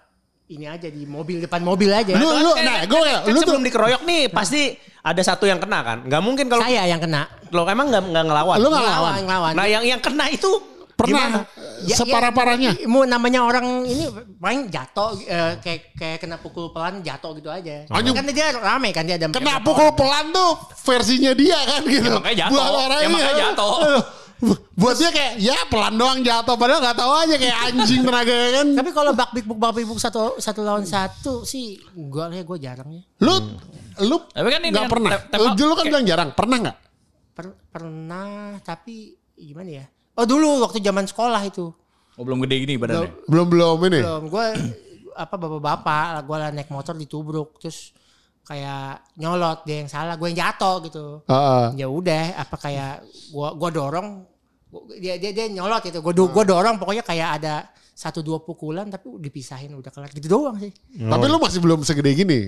ini 0.50 0.66
aja 0.66 0.90
di 0.90 1.06
mobil 1.06 1.46
depan 1.46 1.62
mobil 1.62 1.94
aja. 1.94 2.18
lu 2.18 2.26
lu 2.26 2.52
nah 2.58 2.82
gue 2.82 2.98
Kan 2.98 3.30
lu 3.30 3.38
tuh 3.38 3.54
sebelum 3.54 3.64
dikeroyok 3.70 4.02
nih 4.02 4.22
pasti 4.34 4.74
ada 5.06 5.22
satu 5.22 5.46
yang 5.46 5.62
kena 5.62 5.86
kan? 5.86 5.98
Nggak 6.10 6.22
mungkin 6.26 6.46
kalau 6.50 6.66
Saya 6.66 6.90
yang 6.90 7.02
kena. 7.02 7.30
lo 7.54 7.66
emang 7.70 7.90
nggak 7.90 8.04
nggak 8.10 8.26
ngelawan. 8.26 8.56
lu 8.58 8.68
nggak 8.70 8.82
Ngelawan, 8.82 9.02
lawan 9.14 9.22
ngelawan. 9.26 9.54
Nah 9.54 9.66
yang 9.70 9.84
yang 9.86 10.02
kena 10.02 10.26
itu 10.30 10.50
pernah 10.98 11.46
Ya, 11.82 11.96
separah-parahnya 11.96 12.70
ya, 12.76 12.88
mau 12.88 13.04
namanya 13.04 13.40
orang 13.42 13.84
ini 13.84 14.08
paling 14.36 14.68
jatuh 14.68 15.16
eh, 15.22 15.60
kayak 15.60 15.82
kayak 15.94 16.18
kena 16.20 16.36
pukul 16.36 16.70
pelan 16.70 17.00
jatuh 17.00 17.32
gitu 17.34 17.48
aja. 17.48 17.88
Anjing. 17.88 18.12
Kan 18.12 18.26
dia 18.28 18.52
rame 18.52 18.90
kan 18.92 19.04
dia 19.04 19.16
ada 19.16 19.28
Kena 19.30 19.60
pukul 19.60 19.92
pelan 19.94 20.30
tuh 20.30 20.58
versinya 20.84 21.32
dia 21.32 21.56
kan 21.56 21.82
gitu. 21.86 22.04
Ya, 22.06 22.18
makanya 22.18 22.38
jatuh. 22.48 22.68
orang 22.82 23.00
Ya, 23.00 23.08
makanya 23.08 23.36
jatuh. 23.52 23.72
Bu- 24.40 24.60
Buat 24.80 24.96
dia 24.96 25.12
kayak 25.12 25.34
ya 25.36 25.58
pelan 25.68 26.00
doang 26.00 26.24
jatuh 26.24 26.56
padahal 26.56 26.80
nggak 26.80 26.96
tahu 26.96 27.12
aja 27.12 27.36
kayak 27.36 27.58
anjing 27.68 28.02
tenaga 28.02 28.36
kan. 28.56 28.68
Tapi 28.80 28.90
kalau 28.92 29.12
bak 29.12 29.30
big 29.36 29.44
book 29.44 29.60
bak 29.60 29.72
big 29.76 29.84
book 29.84 30.00
satu 30.00 30.40
satu 30.40 30.64
lawan 30.64 30.88
satu 30.88 31.44
sih 31.44 31.76
gue 31.92 32.24
lah 32.24 32.40
gue 32.40 32.58
jarang 32.58 32.88
ya. 32.88 33.04
Lu 33.20 33.36
lu 34.00 34.18
Tapi 34.32 34.48
kan 34.48 34.60
ini 34.64 34.72
nggak 34.72 34.88
pernah. 34.88 35.12
Lu 35.60 35.74
kan 35.76 35.86
bilang 35.86 36.06
jarang. 36.08 36.30
Pernah 36.32 36.58
nggak? 36.64 36.78
Per- 37.36 37.60
pernah 37.68 38.56
tapi 38.64 39.16
gimana 39.36 39.84
ya? 39.84 39.86
Oh 40.20 40.28
dulu 40.28 40.60
waktu 40.62 40.84
zaman 40.84 41.08
sekolah 41.08 41.40
itu. 41.42 41.72
Oh 42.20 42.24
belum 42.28 42.44
gede 42.44 42.68
gini 42.68 42.76
badannya. 42.76 43.16
Belum 43.32 43.48
belum 43.48 43.80
ini. 43.88 44.00
Belum 44.04 44.24
gue 44.28 44.46
apa 45.16 45.36
bapak-bapak 45.36 46.28
gue 46.28 46.36
lah 46.36 46.50
naik 46.52 46.68
motor 46.68 46.92
ditubruk 46.94 47.56
terus 47.58 47.96
kayak 48.44 49.04
nyolot 49.16 49.64
dia 49.64 49.80
yang 49.80 49.88
salah 49.88 50.20
gue 50.20 50.28
yang 50.28 50.40
jatuh 50.42 50.84
gitu. 50.84 51.06
Heeh. 51.24 51.66
ya 51.78 51.88
udah 51.88 52.24
apa 52.36 52.56
kayak 52.58 52.94
gua 53.30 53.54
gua 53.54 53.70
dorong 53.70 54.26
gua- 54.68 54.90
dia 54.98 55.16
dia 55.16 55.32
dia 55.32 55.46
nyolot 55.48 55.86
itu 55.86 56.00
gua 56.02 56.12
gua 56.12 56.44
dorong 56.44 56.76
pokoknya 56.76 57.04
kayak 57.04 57.30
ada 57.40 57.56
satu 57.94 58.20
dua 58.20 58.40
pukulan 58.40 58.88
tapi 58.88 59.12
dipisahin 59.20 59.76
udah 59.76 59.92
kelar 59.92 60.10
gitu 60.10 60.28
doang 60.28 60.56
sih 60.56 60.72
Tapi 60.98 61.26
lu 61.26 61.38
masih 61.38 61.60
belum 61.60 61.84
segede 61.84 62.12
gini. 62.16 62.40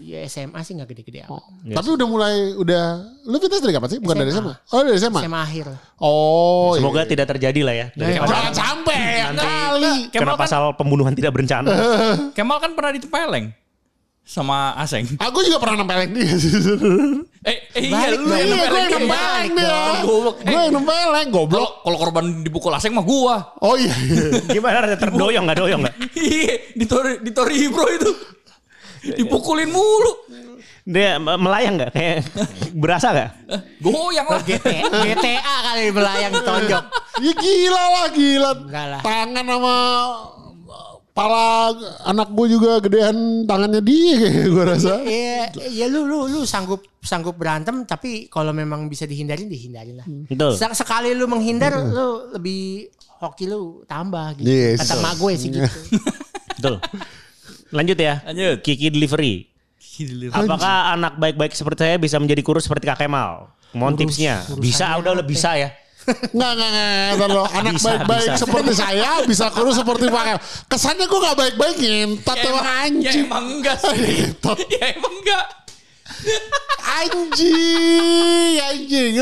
Ya 0.00 0.24
SMA 0.24 0.58
sih 0.60 0.74
nggak 0.74 0.88
gede-gede 0.88 1.22
amat 1.24 1.42
Tapi 1.64 1.88
udah 1.92 2.06
mulai 2.06 2.34
udah 2.52 2.82
lu 3.24 3.36
fitness 3.36 3.62
dari 3.62 3.72
kapan 3.72 3.88
sih? 3.88 3.98
Bukan 3.98 4.16
dari 4.16 4.30
SMA. 4.30 4.42
SMA. 4.50 4.54
Oh 4.68 4.80
dari 4.82 4.96
SMA. 4.96 5.20
SMA 5.20 5.40
akhir 5.40 5.66
Oh. 5.96 6.74
semoga 6.74 7.02
iya. 7.02 7.08
tidak 7.08 7.26
terjadi 7.28 7.60
lah 7.62 7.74
ya. 7.74 7.86
Dari 7.92 8.12
Nah, 8.14 8.26
Jangan 8.26 8.52
sampai 8.52 8.98
ya 8.98 9.26
Nanti- 9.30 9.46
kali. 9.46 9.92
kena 10.08 10.22
Kemal 10.24 10.34
kan, 10.34 10.42
pasal 10.42 10.62
pembunuhan 10.74 11.12
tidak 11.12 11.30
berencana. 11.30 11.70
Kemal 12.36 12.58
kan 12.58 12.72
pernah 12.72 12.90
ditempeleng 12.90 13.54
sama 14.20 14.76
Aseng. 14.76 15.08
Aku 15.16 15.40
juga 15.40 15.56
pernah 15.56 15.80
nempelin 15.80 16.10
dia. 16.12 16.28
Eh, 17.38 17.54
eh 17.72 17.82
iya 17.86 18.12
lu 18.12 18.28
yang 18.28 18.50
Iya, 18.50 18.66
gue 18.66 18.82
nempeleng 18.82 18.82
yang 18.82 18.90
dia. 18.90 18.98
nempelin 18.98 19.50
dia. 19.54 19.80
Goblok. 20.02 20.36
Eh, 20.36 20.44
Gue 20.44 20.60
yang 20.60 20.74
nempelin, 20.74 21.26
goblok. 21.30 21.70
Kalau 21.80 21.96
korban 21.96 22.24
dipukul 22.42 22.72
Aseng 22.74 22.92
mah 22.92 23.06
gua. 23.06 23.54
Oh 23.62 23.78
iya. 23.78 23.94
iya. 23.94 24.42
Gimana 24.58 24.84
ada 24.84 24.98
terdoyong 24.98 25.46
nggak 25.46 25.56
doyong 25.56 25.80
nggak? 25.86 25.96
Iya, 26.18 26.54
di 26.74 26.84
Tori 26.84 27.22
di 27.22 27.30
Tori 27.30 27.70
Bro 27.70 27.86
itu. 27.88 28.10
Dipukulin 29.18 29.68
mulu. 29.68 30.12
Dia 30.82 31.16
me- 31.16 31.36
melayang 31.36 31.76
nggak? 31.76 31.90
Kayak 31.92 32.16
berasa 32.82 33.12
nggak? 33.12 33.30
Eh, 33.46 33.60
Goyang 33.78 34.26
lah. 34.26 34.40
GTA, 34.40 34.82
GTA 34.88 35.36
kali 35.62 35.84
belayang 35.90 36.32
tonjok 36.34 36.84
Ya 37.18 37.32
gila 37.34 37.84
lah 37.90 38.06
gila. 38.08 38.50
Lah. 38.66 39.00
Tangan 39.02 39.44
sama 39.44 39.74
pala 41.10 41.74
anak 42.06 42.30
gue 42.30 42.46
juga 42.48 42.78
gedean 42.78 43.42
tangannya 43.42 43.82
dia 43.82 44.14
kayak 44.22 44.48
gue 44.48 44.64
rasa. 44.64 44.92
Iya, 45.02 45.50
ya 45.66 45.86
lu 45.90 46.06
lu 46.06 46.30
lu 46.30 46.40
sanggup 46.44 46.86
sanggup 47.02 47.34
berantem 47.34 47.82
tapi 47.82 48.30
kalau 48.30 48.54
memang 48.54 48.86
bisa 48.86 49.02
dihindarin 49.02 49.50
dihindarin 49.50 49.98
lah. 49.98 50.06
Betul. 50.06 50.54
Se- 50.54 50.72
Sekali 50.72 51.12
lu 51.12 51.26
menghindar 51.26 51.74
lu 51.74 52.30
lebih 52.32 52.86
hoki 53.18 53.50
lu 53.50 53.82
tambah 53.84 54.38
gitu. 54.38 54.46
Yes. 54.46 54.78
Kata 54.78 54.94
mak 55.02 55.18
gue 55.18 55.32
sih 55.34 55.50
gitu. 55.50 55.66
Betul. 56.54 56.78
Lanjut 57.70 57.96
ya. 57.96 58.20
Lanjut. 58.24 58.56
Kiki 58.60 58.88
delivery. 58.88 59.46
Apakah 60.30 60.94
anak 60.94 61.18
baik-baik 61.18 61.52
seperti 61.52 61.82
saya 61.82 61.96
bisa 61.98 62.16
menjadi 62.16 62.40
kurus 62.40 62.64
seperti 62.64 62.86
Kak 62.86 63.02
Kemal? 63.02 63.50
Mohon 63.74 63.94
tipsnya. 63.98 64.46
Bisa, 64.56 64.94
udah 64.96 65.12
udah 65.12 65.26
bisa 65.26 65.52
ya. 65.54 65.74
Nggak, 66.08 66.52
nggak, 66.56 66.70
nggak. 66.72 67.16
ntar 67.20 67.28
lo. 67.28 67.44
Anak 67.60 67.72
Bisa, 67.76 67.84
baik-baik 67.84 68.24
bisa. 68.24 68.40
seperti 68.40 68.72
saya 68.72 69.10
bisa 69.28 69.46
kurus 69.52 69.76
seperti 69.76 70.08
Pak. 70.08 70.24
Kesannya 70.64 71.04
gue 71.04 71.20
gak 71.20 71.36
baik-baik 71.36 71.76
ngentot 71.76 72.32
Ya 72.32 72.42
emang 72.42 72.48
emang, 72.48 72.64
ya 72.64 72.80
anjing. 72.80 73.24
emang 73.28 73.44
enggak 73.52 73.76
sih. 73.76 73.98
Ngentot. 74.00 74.58
ya 74.72 74.84
emang 74.96 75.14
enggak. 75.20 75.44
Anjing, 76.88 78.54
anjing. 78.58 79.12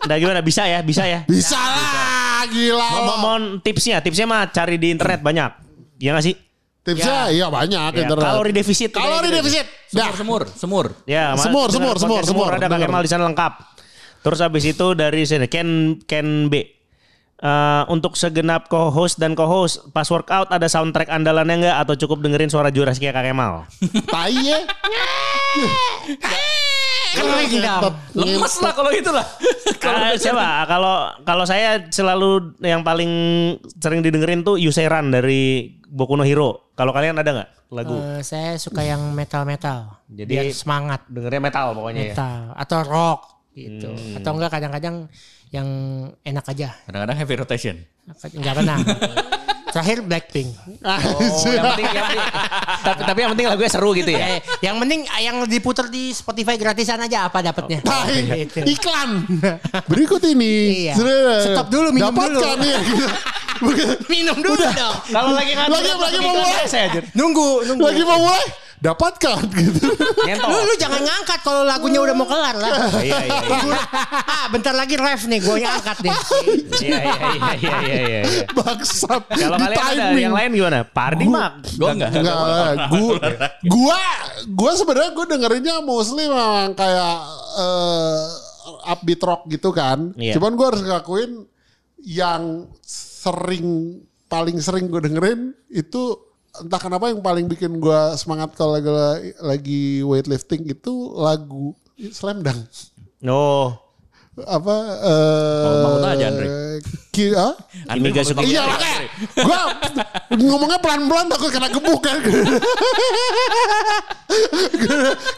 Udah 0.00 0.16
gimana? 0.16 0.40
Bisa 0.40 0.64
ya? 0.64 0.80
Bisa 0.80 1.04
ya? 1.04 1.20
Bisa 1.28 1.56
lah, 1.58 2.48
gila. 2.48 2.88
Mo- 2.90 3.04
mo- 3.04 3.18
mohon 3.20 3.42
tipsnya. 3.60 4.00
Tipsnya 4.00 4.24
mah 4.24 4.48
cari 4.48 4.80
di 4.80 4.88
internet 4.88 5.20
banyak. 5.20 5.50
Ya 6.00 6.16
nggak 6.16 6.24
sih? 6.24 6.34
Tipsnya 6.84 7.32
iya 7.32 7.48
banyak 7.48 7.90
Ya, 7.90 8.04
internet. 8.04 8.20
kalori 8.22 8.52
defisit. 8.52 8.92
Kalori 8.92 9.32
gitu. 9.32 9.40
defisit. 9.40 9.66
Dah. 9.90 10.12
Semur, 10.12 10.44
semur, 10.44 10.44
semur. 10.52 10.86
Ya, 11.08 11.32
Semur, 11.34 11.72
semur, 11.72 11.96
semur, 11.96 12.22
semur. 12.22 12.50
Ada 12.52 12.68
Dengar. 12.68 12.86
Kemal 12.86 13.02
di 13.02 13.08
sana 13.08 13.24
lengkap. 13.24 13.52
Terus 14.20 14.38
habis 14.40 14.64
itu 14.64 14.86
dari 14.92 15.24
sini 15.24 15.48
Ken 15.48 15.96
Ken 16.04 16.52
B. 16.52 16.60
Eh, 17.34 17.82
untuk 17.88 18.14
segenap 18.14 18.68
co-host 18.68 19.16
dan 19.16 19.32
co-host 19.32 19.90
pas 19.90 20.06
workout 20.06 20.48
ada 20.48 20.64
soundtrack 20.64 21.08
andalannya 21.08 21.66
nggak 21.66 21.76
atau 21.82 21.94
cukup 21.98 22.20
dengerin 22.20 22.48
suara 22.48 22.68
juras 22.68 22.96
kayak 22.96 23.12
Kak 23.12 23.24
Kemal? 23.26 23.64
Tai 24.06 24.32
ya. 24.32 24.60
Kering 27.14 27.62
dong. 27.62 27.94
Lemes 28.16 28.54
lah 28.58 28.72
kalau 28.74 28.90
gitu 28.96 29.10
lah. 29.12 29.22
Ah, 29.84 30.16
siapa? 30.16 30.66
Kalau 30.66 30.96
kalau 31.22 31.44
saya 31.46 31.86
selalu 31.86 32.58
yang 32.58 32.82
paling 32.82 33.10
sering 33.78 34.02
didengerin 34.02 34.42
tuh 34.42 34.58
Yuseran 34.58 35.12
dari 35.12 35.74
Boku 35.86 36.18
no 36.18 36.26
Hero. 36.26 36.63
Kalau 36.74 36.90
kalian 36.90 37.14
ada 37.14 37.30
nggak 37.30 37.50
lagu? 37.70 37.94
Eh, 37.94 38.20
saya 38.20 38.58
suka 38.58 38.82
yang 38.82 39.14
metal-metal. 39.14 39.94
Jadi- 40.06 40.26
Biar 40.28 40.46
semangat 40.50 41.06
Dengernya 41.06 41.40
metal 41.40 41.66
pokoknya 41.70 42.02
ya. 42.02 42.14
metal 42.14 42.40
atau 42.52 42.78
rock 42.82 43.20
gitu. 43.54 43.90
Atau 44.18 44.30
enggak 44.34 44.50
kadang-kadang 44.52 45.06
yang 45.48 45.68
enak 46.20 46.44
aja. 46.44 46.74
Kadang-kadang 46.84 47.16
heavy 47.16 47.34
rotation. 47.36 47.76
Enggak 48.34 48.54
pernah. 48.58 48.78
Terakhir 49.70 50.02
Blackpink. 50.02 50.54
Oh, 50.86 51.18
yang 51.44 51.66
penting, 51.68 51.86
yang 51.88 52.06
penting- 52.06 52.26
tapi, 52.84 53.00
tapi 53.02 53.18
yang 53.18 53.30
penting 53.34 53.46
lagunya 53.48 53.70
seru 53.70 53.90
gitu 53.90 54.06
ya. 54.06 54.26
Eh, 54.28 54.40
yang 54.62 54.78
penting 54.78 55.00
yang 55.18 55.36
diputar 55.46 55.86
di 55.86 56.10
Spotify 56.10 56.54
gratisan 56.54 56.98
aja 57.00 57.26
apa 57.26 57.42
dapatnya. 57.42 57.82
Tai. 57.82 58.18
Gitu. 58.46 58.62
Iklan. 58.70 59.26
Berikut 59.86 60.22
ini. 60.24 60.86
Iya. 60.86 60.94
Stop 61.42 61.70
dulu, 61.70 61.90
minum 61.90 62.10
dulu. 62.10 62.38
Dapatkan 62.38 62.58
ya. 62.60 62.78
gitu. 62.82 63.06
Bukan. 63.56 63.86
Minum 64.06 64.38
dulu 64.38 64.58
dong. 64.58 64.96
Kalau 65.06 65.30
lagi 65.30 65.52
kan 65.52 65.66
Lagi- 65.68 65.94
lagi 65.94 66.18
mau 66.18 66.34
mulai. 66.34 66.66
saya 66.66 66.90
aja. 66.90 67.00
Nunggu, 67.12 67.48
nunggu. 67.64 67.82
Lagi 67.84 68.02
mau 68.02 68.18
mulai. 68.18 68.44
Dapatkan 68.74 69.48
gitu. 69.48 69.80
Lu, 70.44 70.56
lu 70.60 70.74
jangan 70.76 71.00
ngangkat 71.00 71.40
kalau 71.40 71.64
lagunya 71.64 72.04
udah 72.04 72.12
mau 72.12 72.28
kelar 72.28 72.52
lah. 72.52 72.92
Iya 73.00 73.16
iya 73.16 73.40
iya. 73.40 73.80
ah, 74.28 74.46
bentar 74.52 74.76
lagi 74.76 75.00
ref 75.00 75.24
nih, 75.24 75.40
gue 75.40 75.56
angkat 75.56 76.04
nih. 76.04 76.12
Iya 76.84 76.98
iya 77.00 77.16
iya 77.16 77.52
iya 77.56 77.76
iya 77.80 78.00
iya. 78.04 78.22
Bangsat. 78.52 79.24
Kalau 79.24 79.56
Di 79.56 79.64
kalian 79.64 79.80
ada 79.80 79.88
timing. 80.04 80.20
yang 80.20 80.34
lain 80.36 80.48
gimana? 80.52 80.78
Pardi 80.84 81.24
mah 81.24 81.64
Gue 81.64 81.90
enggak. 81.96 82.10
Enggak, 82.12 82.36
gua, 82.92 83.16
gua, 83.64 84.00
gua 84.52 84.70
sebenarnya 84.76 85.10
gua 85.12 85.26
dengerinnya 85.32 85.74
mostly 85.80 86.28
memang 86.28 86.76
kayak 86.76 87.16
eh, 87.56 88.20
upbeat 88.86 89.20
rock 89.24 89.48
gitu 89.48 89.72
kan. 89.72 90.12
Iya. 90.12 90.36
Cuman 90.36 90.52
gua 90.54 90.66
harus 90.68 90.84
ngakuin 90.84 91.48
yang 92.04 92.68
sering 93.24 93.98
paling 94.26 94.60
sering 94.60 94.84
gue 94.86 95.00
dengerin 95.00 95.40
itu 95.70 96.02
entah 96.54 96.76
kenapa 96.76 97.08
yang 97.08 97.18
paling 97.18 97.48
bikin 97.48 97.80
gue 97.80 98.00
semangat 98.14 98.52
kalau 98.52 98.76
lagi, 98.76 98.90
lagi 99.40 99.82
weightlifting 100.04 100.68
itu 100.68 100.92
lagu 101.16 101.72
Slam 102.10 102.44
Dunk. 102.44 102.68
Oh, 103.24 103.72
Apa 104.34 104.74
eh 104.98 105.62
Mau- 105.62 105.94
mau 105.94 106.10
aja, 106.10 106.26
Andre. 106.26 106.82
ki- 107.14 107.38
ah? 107.38 107.54
gak 107.86 108.26
suka. 108.26 108.42
Iya 108.42 108.66
makanya 108.66 108.98
gue 109.30 109.58
ngomongnya 110.42 110.78
pelan-pelan 110.82 111.30
takut 111.30 111.50
kena 111.54 111.70
gebuk 111.70 112.02
kan. 112.02 112.18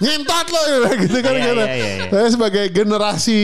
Ngentot 0.01 0.47
lo 0.49 0.61
gitu 0.97 1.19
kan. 1.21 1.33
Iya, 1.33 1.45
gitu. 1.45 1.61
iya, 1.61 1.75
iya, 1.77 1.91
iya. 2.01 2.09
Saya 2.09 2.29
sebagai 2.33 2.65
generasi 2.73 3.41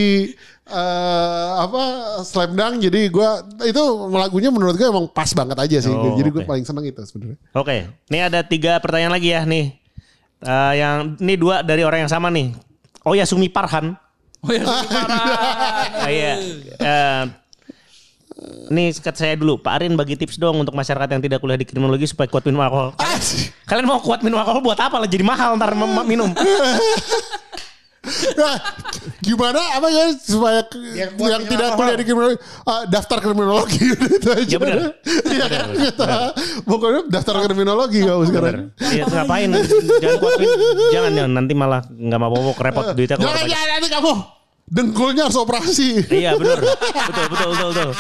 eh 0.73 1.51
apa 1.61 1.83
slam 2.25 2.57
dunk 2.57 2.81
jadi 2.81 3.13
gue 3.13 3.29
itu 3.69 3.83
lagunya 4.09 4.49
menurut 4.49 4.73
gue 4.75 4.89
emang 4.89 5.05
pas 5.13 5.29
banget 5.37 5.57
aja 5.61 5.77
sih. 5.85 5.93
Oh, 5.93 6.17
jadi 6.17 6.33
gue 6.33 6.43
oke. 6.43 6.49
paling 6.49 6.65
seneng 6.65 6.89
itu 6.89 7.05
sebenarnya. 7.05 7.37
Oke, 7.53 7.77
ini 8.09 8.19
ada 8.19 8.41
tiga 8.41 8.81
pertanyaan 8.81 9.13
lagi 9.13 9.37
ya 9.37 9.45
nih. 9.45 9.77
Eh, 10.43 10.73
yang 10.81 11.15
ini 11.21 11.35
dua 11.37 11.61
dari 11.61 11.85
orang 11.85 12.09
yang 12.09 12.13
sama 12.13 12.33
nih. 12.33 12.57
Oh 13.05 13.13
ya 13.13 13.29
Sumi 13.29 13.53
Parhan. 13.53 13.95
Oh 14.43 14.51
ya, 14.51 14.65
Ah, 14.67 16.11
iya. 16.11 16.33
Eh, 16.83 17.25
Nih 18.73 18.91
sekat 18.91 19.15
saya 19.15 19.35
dulu, 19.39 19.61
Pak 19.61 19.73
Arin 19.79 19.95
bagi 19.95 20.17
tips 20.19 20.35
dong 20.41 20.59
untuk 20.59 20.75
masyarakat 20.75 21.07
yang 21.15 21.23
tidak 21.23 21.39
kuliah 21.39 21.61
di 21.61 21.69
kriminologi 21.69 22.09
supaya 22.11 22.27
kuat 22.27 22.43
minum 22.43 22.65
alkohol. 22.65 22.97
Kalian 23.69 23.87
mau 23.87 24.01
kuat 24.03 24.25
minum 24.27 24.41
alkohol 24.41 24.65
buat 24.65 24.81
apa 24.81 24.97
lah? 24.99 25.07
Jadi 25.07 25.23
mahal 25.23 25.55
ntar 25.61 25.77
minum. 26.03 26.33
Nah, 28.03 28.59
gimana 29.23 29.63
apa 29.79 29.87
ya 29.87 30.11
supaya 30.19 30.67
yang 30.91 31.15
minum 31.15 31.47
tidak 31.47 31.79
kuliah 31.79 31.95
di 31.95 32.03
kriminologi 32.03 32.39
ah, 32.67 32.83
daftar 32.91 33.23
kriminologi 33.23 33.79
itu 34.19 34.29
aja. 34.29 34.43
Ya 34.43 34.59
benar. 34.59 34.79
Iya 35.07 35.47
kan. 35.47 35.67
Pokoknya 36.67 37.01
daftar 37.07 37.47
kriminologi 37.47 38.03
kamu 38.03 38.23
sekarang. 38.27 38.75
Iya 38.83 39.07
ngapain? 39.07 39.51
Jangan 40.03 40.17
kuat 40.19 40.35
minum. 40.43 40.59
Jangan 40.91 41.11
jangan 41.15 41.31
nanti 41.31 41.53
malah 41.55 41.81
nggak 41.87 42.19
mau 42.19 42.31
bawa 42.35 42.53
repot 42.59 42.85
duitnya 42.91 43.17
keluar 43.17 43.39
Jangan 43.39 43.47
jangan 43.55 43.69
nanti 43.79 43.89
kamu 43.95 44.13
dengkulnya 44.73 45.23
harus 45.29 45.39
operasi. 45.39 45.89
Iya 46.09 46.35
benar. 46.41 46.59
Betul 46.59 47.25
betul 47.29 47.49
betul 47.55 47.69
betul. 47.71 47.91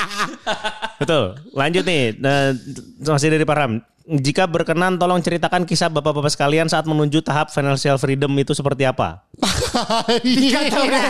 Betul. 0.98 1.24
Lanjut 1.52 1.84
nih. 1.84 2.02
Nah, 2.16 2.56
masih 3.04 3.28
dari 3.28 3.44
Param. 3.44 3.78
Jika 4.02 4.50
berkenan 4.50 4.98
tolong 4.98 5.22
ceritakan 5.22 5.62
kisah 5.62 5.86
bapak-bapak 5.86 6.34
sekalian 6.34 6.66
saat 6.66 6.82
menuju 6.90 7.22
tahap 7.22 7.54
financial 7.54 7.94
freedom 8.02 8.34
itu 8.34 8.50
seperti 8.50 8.82
apa? 8.82 9.22
Kata 9.38 10.78
udah, 10.90 11.06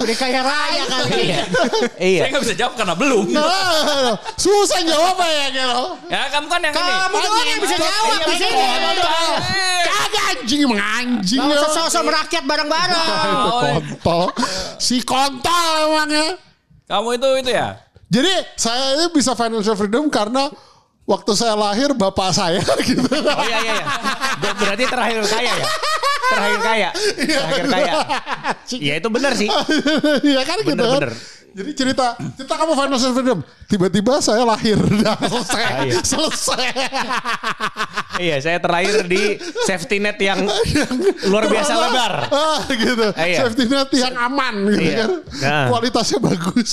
udah 0.00 0.16
kaya 0.16 0.40
raya 0.40 0.82
kali. 0.88 1.28
Iya. 2.00 2.20
Saya 2.24 2.28
nggak 2.32 2.42
bisa 2.48 2.56
jawab 2.56 2.72
karena 2.80 2.94
belum. 2.96 3.36
Nah, 3.36 4.16
susah 4.40 4.80
jawab 4.80 5.20
ya 5.20 5.46
gitu. 5.52 5.82
Ya 6.08 6.22
kamu 6.32 6.46
kan 6.48 6.60
yang 6.64 6.72
ini. 6.72 6.80
Kamu 7.04 7.16
doang 7.20 7.48
yang 7.52 7.60
bisa 7.60 7.76
jawab 7.76 8.18
di 8.24 8.34
sini. 8.40 8.64
Kagak 9.92 10.24
anjing 10.32 10.60
emang 10.64 10.80
anjing 10.80 11.40
Gak 11.44 11.52
ya. 11.52 11.56
usah 11.60 11.70
sosok 11.84 12.02
merakyat 12.08 12.44
bareng-bareng. 12.48 13.08
Kontol. 13.60 14.24
Si 14.80 15.04
kontol 15.04 15.68
emangnya. 15.84 16.40
Kamu 16.88 17.08
itu 17.12 17.28
itu 17.44 17.50
ya. 17.52 17.76
Jadi 18.08 18.32
saya 18.56 18.96
ini 18.96 19.06
bisa 19.12 19.36
financial 19.36 19.76
freedom 19.76 20.08
karena 20.08 20.48
waktu 21.02 21.32
saya 21.34 21.54
lahir 21.54 21.90
bapak 21.92 22.30
saya 22.30 22.62
gitu. 22.88 23.02
Oh 23.06 23.44
iya 23.44 23.58
iya. 23.60 23.74
iya. 23.74 23.84
Ber- 24.38 24.56
Berarti 24.58 24.84
terakhir 24.86 25.18
kaya 25.26 25.52
ya? 25.52 25.66
Terakhir 26.32 26.60
kaya. 26.60 26.88
Terakhir 27.18 27.66
kaya. 27.68 27.92
Iya 28.72 28.94
itu 28.98 29.08
benar 29.08 29.32
sih. 29.36 29.48
Iya 30.32 30.42
kan 30.42 30.58
gitu 30.60 30.72
Bener, 30.72 30.88
kan. 30.88 31.00
bener. 31.04 31.12
Jadi 31.52 31.70
cerita, 31.76 32.16
cerita 32.32 32.54
kamu 32.56 32.72
financial 32.72 33.12
freedom. 33.12 33.38
Tiba-tiba 33.68 34.24
saya 34.24 34.40
lahir. 34.40 34.80
Dah 35.04 35.20
selesai. 35.20 35.60
Ah, 35.60 35.84
iya. 35.84 36.00
Selesai. 36.00 36.66
Iya 38.16 38.36
saya 38.40 38.56
terakhir 38.56 39.04
di 39.04 39.36
safety 39.62 40.00
net 40.00 40.16
yang 40.16 40.40
luar 41.28 41.44
biasa 41.44 41.72
lebar. 41.76 42.12
Ah, 42.32 42.64
gitu. 42.72 43.06
Ah, 43.12 43.26
iya. 43.28 43.38
Safety 43.44 43.68
net 43.68 43.92
yang 43.92 44.16
aman 44.16 44.54
gitu 44.64 44.80
Iya. 44.80 44.96
kan. 45.04 45.10
Nah. 45.44 45.66
Kualitasnya 45.68 46.18
bagus. 46.24 46.72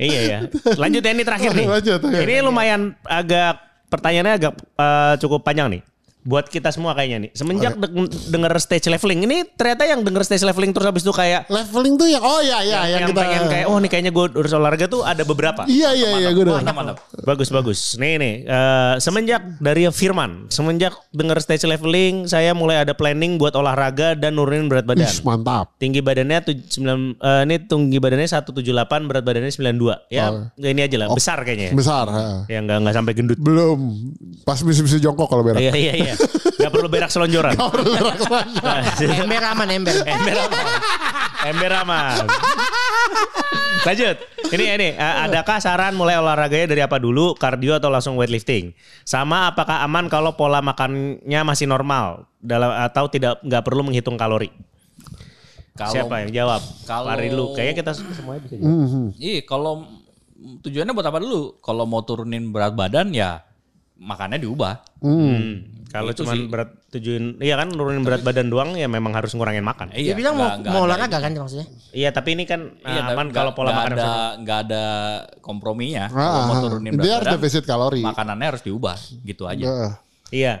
Iya 0.00 0.20
ya. 0.24 0.38
Lanjut 0.80 1.02
ya 1.04 1.10
ini 1.12 1.24
terakhir 1.28 1.50
nih. 1.60 1.66
Lanjut. 1.68 2.00
Ini 2.00 2.34
lumayan 2.40 2.96
agak 3.04 3.60
pertanyaannya 3.92 4.34
agak 4.40 4.52
eh, 4.56 5.14
cukup 5.20 5.44
panjang 5.44 5.68
nih. 5.68 5.82
Buat 6.20 6.46
kita 6.46 6.68
semua 6.68 6.92
kayaknya 6.92 7.18
nih. 7.18 7.30
Semenjak 7.32 7.74
deng- 7.74 7.96
denger 8.28 8.52
stage 8.56 8.86
leveling 8.86 9.20
ini 9.22 9.48
ternyata 9.50 9.84
yang 9.84 10.00
denger 10.00 10.20
stage 10.22 10.42
leveling 10.42 10.70
terus 10.70 10.84
habis 10.84 11.00
itu 11.00 11.10
kayak 11.10 11.48
Leveling 11.48 11.94
tuh 11.94 12.06
yang 12.06 12.20
oh 12.20 12.38
iya 12.38 12.60
iya 12.60 12.80
yang, 12.86 13.00
yang, 13.00 13.08
kita 13.08 13.20
pengen 13.20 13.42
kayak 13.46 13.66
oh 13.66 13.76
nih 13.76 13.88
kayaknya 13.88 14.10
gue 14.10 14.24
urus 14.34 14.52
olahraga 14.52 14.84
tuh 14.84 15.00
ada 15.00 15.22
beberapa. 15.22 15.64
Iya 15.64 15.90
iya 15.92 16.08
iya 16.18 16.28
gue 16.30 16.42
udah. 16.42 16.60
Mantap 16.60 16.74
mantap. 16.74 16.96
Bagus 17.20 17.48
bagus. 17.48 17.78
Nih 17.96 18.16
nih 18.16 18.34
eh, 18.42 18.94
semenjak 18.98 19.40
dari 19.56 19.88
Firman, 19.90 20.46
semenjak 20.46 20.92
denger 21.10 21.38
stage 21.38 21.64
leveling 21.64 22.26
saya 22.26 22.52
mulai 22.52 22.78
ada 22.78 22.92
planning 22.92 23.34
buat 23.34 23.52
olahraga 23.52 24.12
dan 24.12 24.34
nurunin 24.34 24.66
berat 24.66 24.84
badan. 24.84 25.04
Ih, 25.04 25.20
mantap. 25.22 25.72
Tinggi 25.76 25.98
badannya 25.98 26.38
tuj- 26.42 26.68
sembilan 26.70 26.98
eh, 27.16 27.42
ini 27.44 27.56
tinggi 27.60 27.96
badannya 27.96 28.28
178, 28.28 28.60
berat 29.02 29.22
badannya 29.22 29.48
92. 29.48 30.06
Ya, 30.08 30.24
Oh. 30.26 30.46
ini 30.54 30.80
aja 30.80 30.96
lah, 30.96 31.08
besar 31.10 31.40
kayaknya. 31.40 31.72
ya. 31.72 31.74
Besar. 31.74 32.06
ha. 32.06 32.44
Ya 32.46 32.60
nggak 32.60 32.76
nggak 32.78 32.94
sampai 32.94 33.12
gendut. 33.14 33.38
Belum. 33.38 33.80
Pas 34.42 34.60
bisa-bisa 34.60 34.96
jongkok 34.96 35.26
kalau 35.26 35.40
berak. 35.40 35.58
Iya 35.58 35.72
iya 35.72 35.92
iya. 35.96 36.09
Gak 36.56 36.70
perlu 36.70 36.88
berak 36.88 37.08
selonjoran. 37.08 37.54
Ember 39.20 39.42
aman 39.44 39.68
ember. 39.68 39.96
Ember 40.06 40.36
aman. 40.38 40.64
Ember 41.42 41.72
aman. 41.76 42.16
Lanjut. 43.80 44.16
Ini 44.50 44.64
ini 44.76 44.88
eh, 44.92 45.14
adakah 45.24 45.56
saran 45.58 45.94
mulai 45.94 46.18
olahraganya 46.18 46.68
dari 46.68 46.82
apa 46.82 46.98
dulu? 46.98 47.32
Kardio 47.32 47.78
atau 47.78 47.88
langsung 47.88 48.18
weightlifting? 48.18 48.74
Sama 49.02 49.48
apakah 49.48 49.80
aman 49.80 50.06
kalau 50.06 50.34
pola 50.34 50.60
makannya 50.60 51.40
masih 51.42 51.64
normal 51.64 52.26
dalam 52.38 52.74
atau 52.74 53.06
tidak 53.06 53.38
nggak 53.40 53.62
perlu 53.62 53.80
menghitung 53.82 54.18
kalori? 54.18 54.50
Kalau 55.72 55.94
Siapa 55.96 56.14
yang 56.20 56.30
jawab? 56.34 56.60
kalau- 56.84 57.08
Lari 57.08 57.32
dulu. 57.32 57.56
Kayaknya 57.56 57.74
kita 57.78 57.92
semuanya 57.96 58.40
bisa 58.42 58.54
jawab. 58.58 58.68
Mhm. 58.84 59.04
Iya, 59.16 59.40
kalau 59.48 59.72
tujuannya 60.60 60.92
buat 60.92 61.08
apa 61.08 61.18
dulu? 61.20 61.56
Kalau 61.58 61.84
mau 61.88 62.04
turunin 62.04 62.52
berat 62.52 62.76
badan 62.76 63.16
ya 63.16 63.40
makannya 63.96 64.40
diubah. 64.40 64.76
Hmm. 65.00 65.79
Kalau 65.90 66.14
sih. 66.14 66.46
berat 66.46 66.70
tujuin, 66.94 67.42
iya 67.42 67.58
kan 67.58 67.66
nurunin 67.74 68.06
berat 68.06 68.22
badan 68.22 68.46
doang 68.46 68.78
ya 68.78 68.86
memang 68.86 69.10
harus 69.10 69.34
ngurangin 69.34 69.66
makan. 69.66 69.90
Dia 69.90 70.14
bilang 70.14 70.38
mau, 70.38 70.46
nggak 70.54 70.70
mau 70.70 70.86
ada 70.86 70.86
olahraga 70.86 71.18
kan 71.18 71.30
maksudnya. 71.34 71.66
Iya 71.90 72.14
tapi 72.14 72.38
ini 72.38 72.46
kan 72.46 72.60
Iya, 72.78 73.10
tapi 73.10 73.14
aman 73.18 73.26
kalau 73.34 73.52
pola 73.58 73.74
makan 73.74 73.92
ada 73.98 74.10
nggak 74.38 74.58
ada 74.70 74.84
komprominya. 75.42 76.06
Kalau 76.06 76.22
Ah, 76.22 76.46
mau 76.46 76.54
ah. 76.54 76.62
turunin 76.62 76.94
Dia 76.94 76.98
berat 76.98 77.14
harus 77.18 77.26
badan, 77.26 77.34
defisit 77.42 77.64
kalori. 77.66 78.02
makanannya 78.06 78.46
harus 78.54 78.62
diubah, 78.62 78.96
gitu 79.26 79.50
aja. 79.50 79.66
Heeh. 79.66 79.92
Iya, 80.30 80.54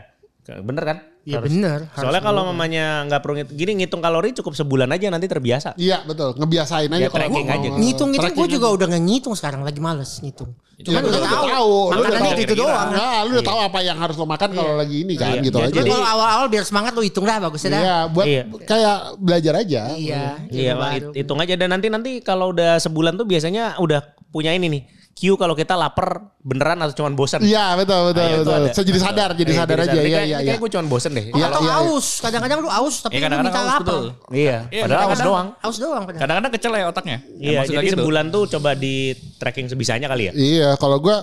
bener 0.66 0.82
kan? 0.82 0.98
Iya 1.20 1.38
bener. 1.38 1.92
Soalnya 1.92 2.22
kalau 2.22 2.48
mamanya 2.48 3.04
nggak 3.04 3.20
perlu 3.20 3.34
gini 3.46 3.76
ngitung 3.78 4.00
kalori 4.00 4.32
cukup 4.32 4.56
sebulan 4.56 4.88
aja 4.88 5.06
nanti 5.08 5.26
terbiasa. 5.26 5.76
Iya 5.76 6.00
betul. 6.02 6.32
Ngebiasain 6.34 6.88
aja 6.88 6.96
Ya, 6.96 7.08
kalau 7.08 7.28
tracking 7.28 7.46
aja. 7.46 7.68
Ngitung-ngitung 7.70 8.08
gue 8.26 8.36
Tracking 8.40 8.56
juga 8.56 8.68
udah 8.70 8.86
nggak 8.88 9.04
ngitung 9.04 9.34
sekarang 9.34 9.60
lagi 9.60 9.78
males 9.78 10.16
ngitung. 10.18 10.56
Ya, 10.80 10.84
Cuman 10.88 11.00
lu 11.02 11.08
udah 11.10 11.20
tahu. 11.20 11.44
tahu, 11.44 11.44
lu 11.68 11.76
udah 11.76 11.96
Makanannya 12.00 12.32
tahu. 12.32 12.40
itu 12.40 12.54
doang. 12.56 12.88
Nah, 12.88 13.18
lu 13.20 13.30
udah 13.36 13.44
tahu 13.44 13.58
apa 13.60 13.78
yang 13.84 13.96
harus 14.00 14.16
lo 14.16 14.24
makan 14.24 14.48
kalau 14.50 14.72
lagi 14.74 14.96
ini 14.98 15.12
kan 15.12 15.28
Iya. 15.30 15.42
gitu 15.44 15.56
Iya, 15.56 15.66
aja. 15.68 15.74
Jadi 15.76 15.88
kalau 15.90 16.08
awal-awal 16.08 16.46
biar 16.48 16.64
semangat 16.64 16.92
lu 16.96 17.02
hitung 17.02 17.24
dah 17.24 17.36
bagusnya 17.38 17.68
dah. 17.70 17.80
Iya, 17.80 17.96
buat 18.08 18.24
Iya. 18.24 18.42
kayak 18.64 18.96
belajar 19.20 19.54
aja. 19.56 19.82
Iya. 19.92 20.22
Iya, 20.48 20.72
hitung 21.12 21.36
aja 21.36 21.52
dan 21.54 21.68
nanti 21.70 21.86
nanti 21.86 22.10
kalau 22.20 22.48
udah 22.50 22.80
sebulan 22.80 23.12
tuh 23.14 23.24
biasanya 23.24 23.76
udah 23.76 24.00
punya 24.28 24.50
ini 24.50 24.66
nih. 24.70 24.82
Cue 25.10 25.36
kalau 25.36 25.52
kita 25.52 25.74
lapar 25.74 26.32
beneran 26.40 26.80
atau 26.80 26.96
cuman 26.96 27.12
bosan. 27.12 27.44
Iya, 27.44 27.76
betul 27.76 28.08
betul 28.08 28.22
Nah, 28.22 28.30
itu 28.30 28.40
betul. 28.40 28.56
ada. 28.56 28.68
Saya 28.72 28.86
jadi 28.86 29.00
sadar, 29.02 29.30
jadi 29.36 29.52
Iya, 29.52 29.60
sadar 29.60 29.78
aja. 29.78 29.92
Iya, 29.92 30.00
iya, 30.00 30.20
iya. 30.24 30.36
Kayak 30.46 30.58
gue 30.58 30.70
cuman 30.72 30.86
bosen 30.88 31.10
deh. 31.12 31.24
Iya, 31.28 31.46
Atau 31.46 31.60
iya, 31.60 31.68
iya. 31.68 31.82
aus. 31.84 32.06
Kadang-kadang 32.18 32.58
lu 32.58 32.70
aus 32.70 32.94
tapi 32.98 33.12
Iya, 33.12 33.18
lu 33.18 33.24
kadang-kadang 33.26 33.52
minta 33.52 33.60
haus, 33.60 33.68
lapar. 33.70 33.82
betul. 33.84 34.04
Iya, 34.32 34.58
Iya, 34.70 34.82
padahal 34.88 35.02
haus 35.04 35.20
doang. 35.20 35.48
Aus 35.60 35.76
doang 35.76 36.02
padahal. 36.02 36.20
Kadang-kadang 36.24 36.52
kecil 36.56 36.70
ya 36.72 36.84
otaknya. 36.88 37.18
Iya, 37.36 37.58
Maksudnya 37.60 37.76
jadi 37.76 37.88
gitu. 37.90 37.96
sebulan 38.00 38.24
tuh 38.30 38.42
coba 38.48 38.70
di 38.72 38.94
tracking 39.36 39.66
sebisanya 39.68 40.06
kali 40.06 40.22
ya. 40.28 40.32
Iya, 40.32 40.68
kalau 40.76 40.96
gua 40.96 41.20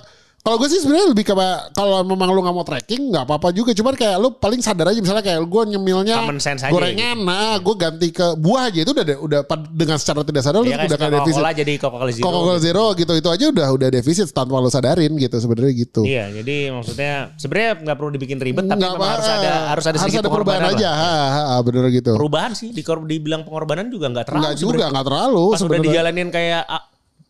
kalau 0.48 0.58
gue 0.58 0.70
sih 0.70 0.80
sebenarnya 0.80 1.12
lebih 1.12 1.26
kayak 1.26 1.76
kalau 1.76 2.00
memang 2.02 2.32
lu 2.32 2.40
nggak 2.40 2.56
mau 2.56 2.64
tracking 2.64 3.12
nggak 3.12 3.28
apa-apa 3.28 3.52
juga. 3.52 3.76
Cuman 3.76 3.94
kayak 3.94 4.16
lu 4.16 4.32
paling 4.32 4.64
sadar 4.64 4.88
aja 4.88 4.96
misalnya 4.98 5.20
kayak 5.20 5.44
gue 5.44 5.62
nyemilnya 5.68 6.24
gorengan 6.70 7.18
nah 7.20 7.60
gue 7.60 7.76
ganti 7.76 8.08
ke 8.10 8.24
buah 8.34 8.72
aja 8.72 8.80
itu 8.80 8.92
udah 8.92 9.04
udah 9.20 9.40
dengan 9.68 9.98
secara 9.98 10.24
tidak 10.24 10.40
sadar 10.42 10.64
lu 10.64 10.66
Iya 10.66 10.78
kan 10.78 10.88
udah 10.88 10.98
kayak 10.98 11.12
defisit. 11.14 11.36
Coca-Cola 11.36 11.52
jadi 11.54 11.74
Coca-Cola 11.76 12.12
Zero. 12.12 12.24
Coca-Cola 12.24 12.60
Zero 12.60 12.86
gitu 12.94 13.12
itu 13.14 13.28
aja 13.28 13.46
udah 13.50 13.68
udah 13.70 13.88
defisit 13.92 14.28
tanpa 14.32 14.56
lu 14.56 14.70
sadarin 14.70 15.12
gitu 15.14 15.36
sebenarnya 15.36 15.74
gitu. 15.76 16.02
Iya, 16.02 16.32
jadi 16.34 16.56
maksudnya 16.72 17.14
sebenarnya 17.36 17.72
nggak 17.84 17.96
perlu 17.98 18.12
dibikin 18.14 18.38
ribet, 18.38 18.64
tapi 18.64 18.78
Nggak 18.78 18.94
memang 18.94 19.04
apa- 19.04 19.14
harus 19.14 19.28
ada 19.28 19.52
harus 19.68 19.86
ada 19.86 19.98
sedikit 20.00 20.24
perubahan 20.24 20.64
aja. 20.70 20.88
lah. 20.88 20.96
ha, 20.96 21.52
ha, 21.52 21.60
bener 21.60 21.92
gitu. 21.92 22.16
Perubahan 22.16 22.52
sih, 22.54 22.72
dikor- 22.72 23.04
dibilang 23.04 23.44
pengorbanan 23.44 23.92
juga 23.92 24.08
nggak 24.08 24.24
terlalu. 24.24 24.42
nggak 24.44 24.56
juga 24.56 24.86
nggak 24.88 25.06
terlalu 25.06 25.44
Pas 25.44 25.50
udah 25.50 25.60
sebenarnya. 25.60 25.86
dijalanin 25.90 26.28
kayak 26.30 26.64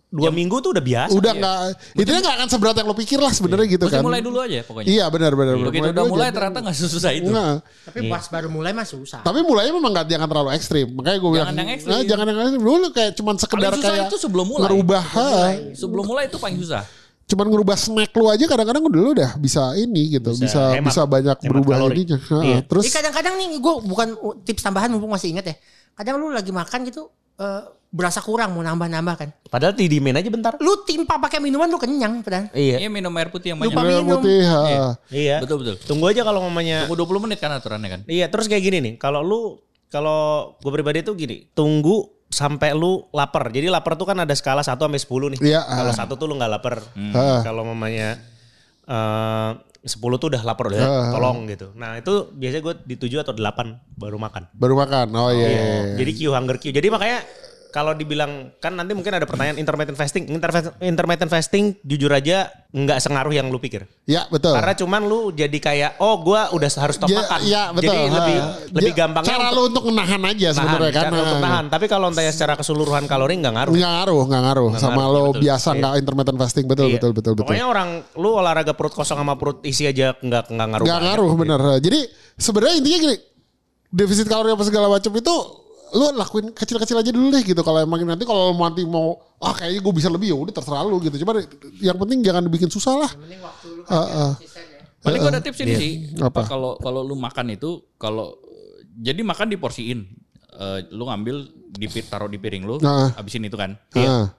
dua 0.10 0.32
minggu 0.32 0.56
tuh 0.58 0.72
udah 0.72 0.80
biasa. 0.80 1.12
udah 1.12 1.32
nggak 1.34 1.58
itu 1.94 2.08
nggak 2.08 2.36
akan 2.38 2.48
seberat 2.48 2.76
yang 2.76 2.88
lo 2.88 2.96
pikir 2.96 3.20
lah 3.20 3.28
sebenarnya 3.30 3.68
gitu 3.68 3.86
Mesti 3.86 3.94
kan 3.94 4.02
mulai 4.02 4.22
dulu 4.22 4.40
aja 4.40 4.64
pokoknya. 4.64 4.88
iya 4.88 5.06
benar 5.08 5.32
benar 5.32 5.54
benar. 5.54 5.68
Begitu 5.68 5.84
Mulai 5.84 5.92
udah 5.92 6.02
dulu 6.02 6.14
mulai 6.16 6.26
aja. 6.26 6.36
ternyata 6.38 6.58
nggak 6.64 6.78
sesusah 6.78 7.12
itu. 7.12 7.28
Nggak. 7.28 7.56
Tapi 7.84 8.00
pas 8.08 8.24
baru 8.26 8.48
mulai 8.48 8.72
mah 8.72 8.84
susah. 8.84 9.20
Tapi 9.20 9.40
mulainya 9.42 9.74
memang 9.74 9.92
gak 9.94 10.08
jangan 10.08 10.28
terlalu 10.28 10.50
ekstrim. 10.54 10.88
Makanya 10.90 11.18
gue 11.18 11.30
bilang, 11.30 11.48
Jangan 11.48 11.60
yang 11.60 11.70
ekstrim. 11.70 11.92
nah, 11.92 12.02
jangan 12.02 12.26
yang 12.26 12.38
ekstrim 12.42 12.64
dulu 12.64 12.88
kayak 12.90 13.12
cuman 13.14 13.36
sekedar 13.36 13.60
Paling 13.68 13.76
susah 13.78 13.92
kayak 13.94 14.08
itu 14.08 14.18
sebelum 14.18 14.46
mulai. 14.48 14.64
merubah. 14.66 15.04
ha. 15.04 15.28
Sebelum 15.74 16.04
mulai 16.06 16.24
itu 16.26 16.38
paling 16.38 16.58
susah. 16.58 16.84
cuman 17.28 17.46
ngerubah 17.46 17.76
snack 17.76 18.12
lu 18.14 18.26
aja 18.26 18.46
kadang-kadang 18.46 18.80
udah 18.82 19.02
lu 19.02 19.12
udah 19.12 19.32
bisa 19.36 19.76
ini 19.76 20.16
gitu 20.16 20.32
bisa 20.32 20.72
bisa, 20.80 21.04
hemat. 21.04 21.12
banyak 21.12 21.38
Hemat 21.38 21.50
berubah 21.52 21.74
kalori. 21.76 21.96
ininya 22.00 22.18
Heeh. 22.24 22.44
Iya. 22.48 22.58
terus 22.64 22.84
kadang-kadang 22.88 23.34
nih 23.36 23.48
gue 23.54 23.74
bukan 23.84 24.08
tips 24.42 24.64
tambahan 24.64 24.88
mumpung 24.88 25.12
masih 25.12 25.36
inget 25.36 25.44
ya. 25.46 25.56
Kadang 25.92 26.16
lu 26.16 26.32
lagi 26.32 26.50
makan 26.50 26.88
gitu 26.88 27.12
eh, 27.36 27.62
berasa 27.88 28.20
kurang 28.20 28.52
mau 28.52 28.62
nambah-nambah 28.62 29.16
kan. 29.16 29.30
Padahal 29.48 29.72
didimin 29.72 30.12
aja 30.14 30.28
bentar. 30.28 30.60
Lu 30.60 30.84
timpa 30.84 31.16
pakai 31.18 31.40
minuman 31.40 31.66
lu 31.66 31.80
kenyang 31.80 32.20
padahal. 32.20 32.52
Iya. 32.52 32.84
Iya 32.84 32.90
minum 32.92 33.16
air 33.16 33.32
putih 33.32 33.56
yang 33.56 33.60
Lupa 33.60 33.80
banyak. 33.80 33.88
Merah 33.88 34.04
minum. 34.04 34.20
putih 34.20 34.40
ha. 34.44 34.60
Iya. 34.68 34.80
Iya. 35.08 35.36
Betul 35.40 35.58
betul. 35.64 35.76
Tunggu 35.88 36.06
aja 36.12 36.22
kalau 36.22 36.44
mamanya 36.44 36.84
Tunggu 36.86 37.00
20 37.08 37.24
menit 37.28 37.40
kan 37.40 37.52
aturannya 37.56 37.90
kan. 37.90 38.02
Iya, 38.06 38.28
terus 38.28 38.52
kayak 38.52 38.64
gini 38.64 38.78
nih. 38.84 38.94
Kalau 39.00 39.24
lu 39.24 39.64
kalau 39.88 40.52
gue 40.60 40.72
pribadi 40.72 41.00
tuh 41.00 41.16
gini, 41.16 41.48
tunggu 41.56 42.04
sampai 42.28 42.76
lu 42.76 43.08
lapar. 43.16 43.48
Jadi 43.48 43.72
lapar 43.72 43.96
tuh 43.96 44.04
kan 44.04 44.20
ada 44.20 44.36
skala 44.36 44.60
1 44.60 44.76
sampai 44.76 45.00
10 45.00 45.32
nih. 45.34 45.40
Iya, 45.40 45.64
Kalau 45.64 45.92
ah. 45.92 45.96
satu 45.96 46.14
tuh 46.20 46.28
lu 46.28 46.36
nggak 46.36 46.52
lapar. 46.52 46.84
Ah. 47.16 47.40
Kalau 47.40 47.64
mamanya 47.64 48.20
eh 48.84 49.52
10 49.88 49.96
tuh 50.20 50.28
udah 50.28 50.44
lapar 50.44 50.68
udah 50.68 50.80
Ah. 50.84 51.12
tolong 51.16 51.48
gitu. 51.48 51.72
Nah, 51.80 51.96
itu 51.96 52.28
biasanya 52.36 52.64
gue 52.68 52.74
di 52.84 52.96
7 53.00 53.24
atau 53.24 53.32
8 53.32 53.96
baru 53.96 54.20
makan. 54.20 54.52
baru 54.52 54.76
makan 54.76 55.08
oh 55.16 55.32
iya 55.32 55.48
iya, 55.48 55.62
iya. 55.64 55.82
Jadi 55.96 56.12
Q 56.12 56.36
hunger 56.36 56.58
Q. 56.60 56.76
Jadi 56.76 56.88
makanya 56.92 57.24
kalau 57.70 57.92
dibilang 57.92 58.52
kan 58.58 58.72
nanti 58.72 58.92
mungkin 58.92 59.12
ada 59.12 59.24
pertanyaan 59.24 59.56
intermittent 59.56 59.94
fasting. 59.94 60.28
Intermittent, 60.28 60.74
intermittent 60.80 61.28
fasting 61.28 61.76
jujur 61.82 62.10
aja 62.10 62.48
nggak 62.68 62.98
sengaruh 62.98 63.32
yang 63.32 63.48
lu 63.48 63.58
pikir. 63.58 63.88
ya 64.04 64.24
betul 64.28 64.52
Karena 64.52 64.74
cuman 64.74 65.02
lu 65.04 65.20
jadi 65.32 65.54
kayak 65.54 65.92
oh 65.98 66.20
gua 66.20 66.50
udah 66.50 66.70
harus 66.70 66.96
stop 66.96 67.08
Ya, 67.08 67.20
makan. 67.20 67.40
ya, 67.44 67.64
betul. 67.72 67.90
Jadi 67.90 68.04
Ha. 68.04 68.14
lebih 68.14 68.36
lebih 68.72 68.84
Ya, 68.88 68.98
gampangnya 68.98 69.30
cara 69.30 69.46
untuk 69.46 69.54
lu 69.54 69.64
untuk 69.68 69.84
menahan 69.88 70.22
aja 70.24 70.48
sebenarnya 70.52 70.92
kan 70.92 71.04
cara 71.04 71.16
untuk 71.18 71.38
Ha. 71.38 71.44
nahan. 71.44 71.66
Tapi 71.68 71.86
kalau 71.86 72.06
tanya 72.10 72.32
secara 72.32 72.54
keseluruhan 72.56 73.04
kalori 73.06 73.34
nggak 73.36 73.54
ngaruh. 73.54 73.74
nggak 73.74 73.92
ngaruh 73.94 74.22
nggak 74.26 74.42
ngaruh 74.44 74.70
sama 74.76 74.94
ngaruh, 74.98 75.10
lo 75.10 75.24
betul. 75.30 75.42
biasa 75.42 75.70
nggak 75.74 75.94
intermittent 75.98 76.38
fasting 76.38 76.66
betul 76.66 76.86
Iya. 76.86 76.96
betul 76.96 77.12
betul 77.12 77.34
betul 77.34 77.46
Pokoknya 77.46 77.66
orang 77.66 77.90
lu 78.14 78.30
olahraga 78.32 78.72
perut 78.72 78.94
kosong 78.94 79.18
sama 79.18 79.36
perut 79.36 79.60
isi 79.62 79.84
aja 79.84 80.16
nggak 80.16 80.44
nggak 80.50 80.68
ngaruh. 80.70 80.86
nggak 80.86 81.00
ngaruh 81.04 81.32
bener 81.36 81.60
jadi 81.80 82.00
sebenarnya 82.36 82.76
intinya 82.78 83.00
gini 83.02 83.18
defisit 83.90 84.26
kalori 84.26 84.52
apa 84.52 84.62
segala 84.62 84.88
macam 84.88 85.12
itu 85.12 85.36
lu 85.96 86.12
lakuin 86.20 86.52
kecil-kecil 86.52 87.00
aja 87.00 87.12
dulu 87.16 87.32
deh 87.32 87.44
gitu 87.48 87.62
kalau 87.64 87.80
emang 87.80 88.04
nanti 88.04 88.28
kalau 88.28 88.52
lu 88.52 88.60
nanti 88.60 88.84
mau 88.84 89.16
ah 89.40 89.56
kayaknya 89.56 89.80
gue 89.80 89.94
bisa 89.96 90.12
lebih 90.12 90.34
ya 90.34 90.38
udah 90.38 90.54
terserah 90.54 90.84
lu 90.84 91.00
gitu 91.00 91.24
cuma 91.24 91.40
yang 91.80 91.96
penting 91.96 92.20
jangan 92.26 92.44
dibikin 92.44 92.68
susah 92.68 92.96
lah 93.08 93.12
Ah, 93.88 93.96
ah. 93.96 94.32
Paling 95.00 95.20
gue 95.24 95.32
ada 95.32 95.40
tips 95.40 95.60
ini 95.64 95.74
sih. 95.80 95.92
Apa? 96.20 96.44
Kalau 96.44 96.76
kalau 96.84 97.06
lu 97.06 97.16
makan 97.16 97.56
itu 97.56 97.80
kalau 97.96 98.36
jadi 99.00 99.22
makan 99.24 99.48
diporsiin. 99.56 100.00
Eh, 100.58 100.80
lu 100.90 101.06
ngambil 101.06 101.54
di 101.70 101.86
taruh 102.02 102.26
di 102.26 102.42
piring 102.42 102.66
lu, 102.66 102.76
Nah. 102.82 103.14
habisin 103.14 103.46
itu 103.46 103.54
kan. 103.54 103.78
Ah. 103.94 104.34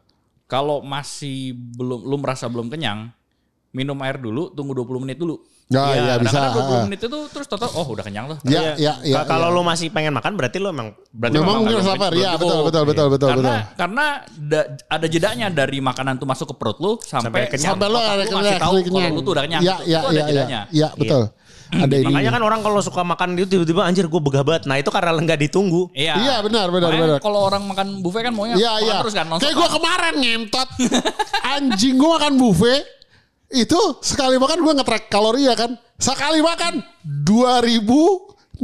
Kalau 0.50 0.82
masih 0.82 1.54
belum 1.54 2.04
lu 2.04 2.16
merasa 2.18 2.50
belum 2.50 2.66
kenyang, 2.66 3.08
minum 3.70 3.94
air 4.02 4.18
dulu, 4.18 4.50
tunggu 4.50 4.74
20 4.74 5.06
menit 5.06 5.16
dulu. 5.16 5.38
Ya, 5.68 5.84
ya, 5.92 6.14
bisa. 6.16 6.32
Kadang-kadang 6.32 6.64
20 6.64 6.72
ah. 6.72 6.84
menit 6.88 7.00
itu 7.04 7.18
terus 7.28 7.44
total 7.44 7.68
oh 7.76 7.86
udah 7.92 8.00
kenyang 8.00 8.24
loh. 8.24 8.40
Ya, 8.48 8.72
ya, 8.80 8.96
ya. 9.04 9.20
Ka- 9.20 9.36
kalau 9.36 9.52
ya. 9.52 9.56
lu 9.56 9.60
masih 9.60 9.92
pengen 9.92 10.16
makan 10.16 10.32
berarti 10.32 10.56
lu 10.56 10.72
emang 10.72 10.96
berarti 11.12 11.36
Memang 11.36 11.60
memang 11.60 11.76
mungkin 11.76 11.84
lapar. 11.84 12.10
Iya, 12.16 12.30
betul, 12.40 12.60
betul, 12.64 12.82
betul, 12.88 13.06
betul, 13.12 13.28
karena 13.28 13.52
betul. 13.52 13.76
karena 13.76 14.04
da- 14.48 14.68
ada 14.88 15.06
jedanya 15.12 15.46
dari 15.52 15.78
makanan 15.84 16.16
tuh 16.16 16.24
masuk 16.24 16.46
ke 16.48 16.54
perut 16.56 16.80
lu 16.80 16.96
Sampai 17.04 17.20
sampai 17.28 17.40
kenyang. 17.52 17.76
Sampai 17.76 17.86
lo 17.92 17.98
ada 18.00 18.24
kenyang, 18.24 18.56
tahu 18.56 18.74
kalau 18.80 19.08
lu 19.12 19.20
tuh 19.20 19.32
udah 19.36 19.44
kenyang. 19.44 19.62
Iya, 19.62 19.76
Itu- 19.76 19.84
iya, 19.84 19.98
itu 20.00 20.08
ada 20.08 20.16
iya, 20.16 20.24
iya. 20.48 20.60
Iya, 20.72 20.88
betul. 20.96 21.22
Ada 21.68 21.96
ini. 22.00 22.06
Makanya 22.08 22.30
kan 22.32 22.42
orang 22.48 22.60
kalau 22.64 22.80
suka 22.80 23.04
makan 23.04 23.36
itu 23.36 23.44
tiba-tiba 23.44 23.84
anjir 23.84 24.08
gue 24.08 24.20
begah 24.24 24.40
banget. 24.40 24.64
Nah 24.64 24.80
itu 24.80 24.88
karena 24.88 25.12
nggak 25.12 25.36
ditunggu. 25.36 25.92
Iya. 25.92 26.14
Iya, 26.16 26.36
benar, 26.40 26.72
benar, 26.72 26.88
Makanya 26.88 27.04
benar. 27.04 27.20
Kalau 27.20 27.40
orang 27.44 27.62
makan 27.68 27.86
buffet 28.00 28.24
kan 28.24 28.32
maunya 28.32 28.56
Iya, 28.56 28.72
makan 28.72 28.86
iya. 28.88 28.96
terus 29.04 29.14
kan. 29.14 29.26
Kayak 29.36 29.54
gue 29.60 29.68
kemarin 29.76 30.14
ngentot. 30.16 30.68
Anjing 31.60 31.94
gue 32.00 32.08
makan 32.08 32.32
buffet. 32.40 32.82
Itu 33.48 33.80
sekali 34.00 34.36
makan 34.36 34.60
gue 34.60 34.72
nge-track 34.76 35.08
kalori 35.08 35.48
ya 35.48 35.56
kan. 35.56 35.72
Sekali 35.96 36.44
makan 36.44 36.84
2600 37.24 38.60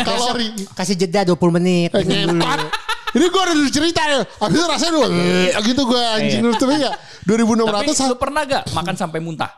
kalori. 0.00 0.48
Kasih 0.72 0.96
jeda 0.96 1.28
20 1.28 1.56
menit. 1.60 1.90
Eh. 1.92 2.04
Ini 3.16 3.26
gue 3.28 3.42
udah 3.42 3.56
cerita 3.72 4.02
ya. 4.04 4.20
Habis 4.24 4.56
itu 4.56 4.66
rasanya 4.66 4.92
dulu. 4.92 5.06
gitu 5.62 5.82
gue 5.88 6.02
anjing 6.16 6.40
dulu 6.42 6.54
tuh 6.56 6.68
ya. 6.72 6.92
Tapi 7.26 7.92
2600 7.92 8.10
lu 8.12 8.16
pernah 8.16 8.42
gak 8.44 8.64
makan 8.72 8.94
sampai 8.96 9.20
muntah? 9.20 9.52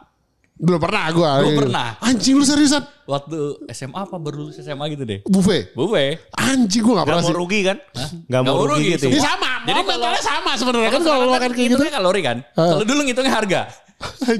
belum 0.58 0.82
pernah 0.82 1.06
gue. 1.14 1.30
Belum 1.38 1.70
pernah. 1.70 1.88
Anjing 2.02 2.34
lu 2.34 2.42
seriusan. 2.42 2.82
Waktu 3.06 3.62
SMA 3.70 3.94
apa 3.94 4.18
baru 4.18 4.42
lulus 4.42 4.58
SMA 4.58 4.90
gitu 4.90 5.06
deh. 5.06 5.22
Buffet. 5.22 5.70
Buffet. 5.70 6.18
Anjing 6.34 6.82
gue 6.82 6.94
gak 6.98 7.06
Gak 7.06 7.06
pernah 7.06 7.22
mau 7.22 7.30
sih. 7.30 7.38
rugi 7.38 7.60
kan? 7.62 7.76
Gak 7.78 8.08
Nggak 8.26 8.40
mau 8.42 8.50
mau 8.50 8.64
rugi, 8.66 8.74
rugi, 8.74 8.90
gitu. 8.98 9.06
Ini 9.06 9.20
sama. 9.22 9.52
Jadi 9.62 9.70
kalau- 9.70 9.86
mentalnya 9.86 10.22
sama 10.26 10.50
sebenarnya 10.58 10.90
kan 10.90 11.02
kalau 11.06 11.18
lu 11.22 11.30
makan 11.30 11.50
kayak 11.54 11.68
gitu. 11.70 11.82
Kalori 11.86 12.20
kan. 12.26 12.36
Kalau 12.58 12.82
dulu 12.84 13.00
ngitungnya 13.06 13.32
harga. 13.32 13.60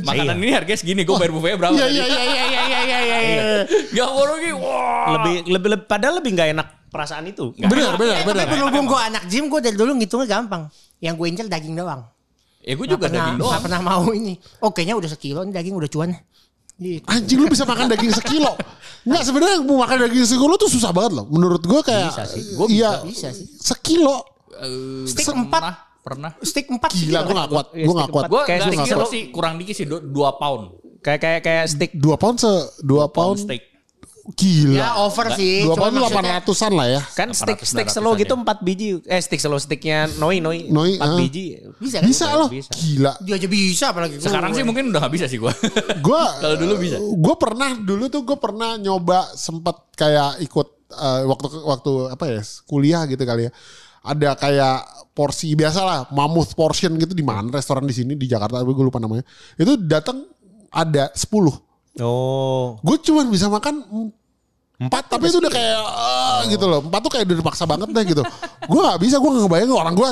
Makanan 0.07 0.39
ini 0.39 0.55
harganya 0.55 0.79
segini, 0.79 1.03
gue 1.03 1.15
bayar 1.19 1.33
buffet 1.35 1.59
berapa? 1.59 1.75
Iya 1.75 1.87
iya 1.91 2.07
iya 2.07 2.23
iya 2.23 2.45
iya 2.47 2.63
iya 2.63 2.99
iya 3.03 3.19
iya. 3.19 3.43
Gak 3.91 4.09
mau 4.15 4.23
rugi. 4.23 4.51
Wah. 4.55 5.07
Lebih, 5.19 5.35
lebih, 5.51 5.69
padahal 5.91 6.23
lebih 6.23 6.31
gak 6.39 6.49
enak 6.55 6.69
perasaan 6.89 7.27
itu. 7.27 7.51
Nggak 7.59 7.69
Benar 7.69 7.93
benar 7.99 8.17
Eh, 8.17 8.25
benar. 8.25 8.45
Tapi 8.47 8.55
berhubung 8.55 8.87
gue 8.87 9.01
anak 9.03 9.23
gym, 9.27 9.45
gue 9.51 9.61
dari 9.61 9.77
dulu 9.77 9.93
ngitungnya 9.99 10.29
gampang. 10.31 10.63
Yang 11.03 11.15
gue 11.19 11.27
incer 11.27 11.47
daging 11.51 11.75
doang. 11.75 12.07
Ya 12.63 12.75
gue 12.75 12.85
Nggak 12.87 12.91
juga 12.91 13.03
pernah, 13.03 13.19
daging 13.19 13.35
nggak 13.35 13.51
doang. 13.51 13.63
pernah 13.67 13.81
mau 13.83 14.05
ini. 14.15 14.35
Oh 14.63 14.71
kayaknya 14.71 14.95
udah 14.95 15.11
sekilo 15.11 15.41
ini 15.43 15.51
daging 15.51 15.75
udah 15.75 15.91
cuan. 15.91 16.11
Gitu. 16.79 17.03
Anjing 17.11 17.39
lu 17.43 17.47
bisa 17.51 17.67
makan 17.67 17.91
daging 17.91 18.15
sekilo. 18.15 18.55
Enggak 19.03 19.23
sebenarnya 19.27 19.59
mau 19.67 19.83
makan 19.83 19.97
daging 20.07 20.23
sekilo 20.23 20.55
tuh 20.55 20.71
susah 20.71 20.95
banget 20.95 21.19
loh. 21.19 21.27
Menurut 21.27 21.67
gue 21.67 21.81
kayak 21.83 22.15
Bisa 22.15 22.25
sih. 22.31 22.43
Gua 22.55 22.67
iya, 22.71 22.91
bisa 23.03 23.35
sih. 23.35 23.47
Sekilo. 23.59 24.23
Eh, 24.55 25.03
Stick 25.11 25.27
empat. 25.27 25.88
Pernah. 26.09 26.31
Stick 26.41 26.67
4 26.67 26.81
Gila 26.89 27.19
gue 27.23 27.35
gak 27.37 27.51
kuat. 27.53 27.67
Gue 27.77 27.95
gak 27.95 28.11
kuat. 28.11 28.25
Gue 28.33 28.43
Kayak 28.49 28.61
stick 28.73 28.81
sih 29.13 29.23
kurang 29.29 29.55
dikit 29.61 29.75
sih, 29.77 29.85
2 29.85 30.09
pound. 30.41 30.89
Kayak 30.99 31.21
kayak 31.23 31.41
kayak 31.47 31.65
stick. 31.71 31.91
Dua 31.95 32.19
pound 32.19 32.37
se 32.37 32.51
dua 32.83 33.07
Pound 33.07 33.39
pound. 33.39 33.39
steak. 33.39 33.63
Gila. 34.29 34.77
Ya 34.77 34.89
over 35.01 35.33
sih. 35.33 35.65
Dua 35.65 35.73
pound 35.73 35.95
maksudnya- 35.97 36.43
800an 36.45 36.73
lah 36.77 36.87
ya. 36.91 37.01
Kan 37.17 37.29
stick 37.33 37.59
800, 37.65 37.65
stick 37.65 37.89
slow 37.89 38.13
900-an 38.13 38.21
gitu 38.21 38.35
ya. 38.35 38.45
4 38.45 38.59
biji. 38.61 38.89
Eh 39.09 39.21
stick 39.25 39.41
slow 39.41 39.57
sticknya 39.57 39.99
Noi 40.21 40.45
Noi. 40.45 40.69
Noi, 40.69 41.01
4 41.01 41.01
ah. 41.01 41.17
biji. 41.17 41.45
Bisa 41.81 41.97
kan? 42.03 42.09
Bisa 42.13 42.27
loh. 42.37 42.49
Bisa. 42.53 42.71
Gila. 42.77 43.13
Dia 43.25 43.35
aja 43.41 43.49
bisa 43.49 43.87
apalagi 43.89 44.21
gue. 44.21 44.27
Sekarang 44.27 44.53
sih 44.53 44.65
mungkin 44.69 44.93
udah 44.93 45.01
gak 45.09 45.15
bisa 45.17 45.27
sih 45.31 45.41
gue. 45.41 45.53
Gue 46.07 46.23
Kalau 46.45 46.57
dulu 46.61 46.75
bisa. 46.77 46.97
Gue 47.01 47.35
pernah 47.41 47.71
dulu 47.79 48.05
tuh 48.13 48.23
gue 48.27 48.37
pernah 48.37 48.77
nyoba 48.77 49.33
sempat 49.33 49.97
kayak 49.97 50.45
ikut 50.45 50.69
eh, 50.93 51.23
waktu 51.25 51.47
waktu 51.65 51.93
apa 52.13 52.25
ya 52.29 52.41
kuliah 52.69 53.03
gitu 53.09 53.23
kali 53.25 53.49
ya. 53.49 53.53
Ada 54.09 54.35
kayak 54.41 54.77
porsi 55.13 55.53
biasa 55.53 55.81
lah, 55.83 56.01
mammoth 56.15 56.55
portion 56.55 56.95
gitu 56.97 57.13
di 57.13 57.27
mana 57.27 57.51
restoran 57.53 57.85
di 57.85 57.93
sini 57.93 58.15
di 58.15 58.25
Jakarta, 58.25 58.63
gue 58.63 58.73
lupa 58.73 59.03
namanya. 59.03 59.27
Itu 59.59 59.77
datang 59.77 60.25
ada 60.73 61.11
10. 61.13 62.01
Oh. 62.01 62.79
Gue 62.81 62.97
cuma 63.03 63.27
bisa 63.27 63.51
makan 63.51 63.83
empat 64.79 65.11
tapi 65.11 65.27
itu 65.27 65.43
udah 65.43 65.51
kayak 65.51 65.79
eh, 65.83 66.41
gitu 66.55 66.65
loh 66.71 66.79
empat 66.87 67.01
tuh 67.03 67.11
kayak 67.11 67.27
udah 67.27 67.37
dipaksa 67.43 67.67
banget 67.67 67.91
deh 67.91 68.05
gitu 68.15 68.23
gue 68.71 68.81
nggak 68.87 69.01
bisa 69.03 69.19
gue 69.19 69.27
nggak 69.27 69.43
ngebayang 69.51 69.75
orang 69.75 69.95
gue 69.99 70.11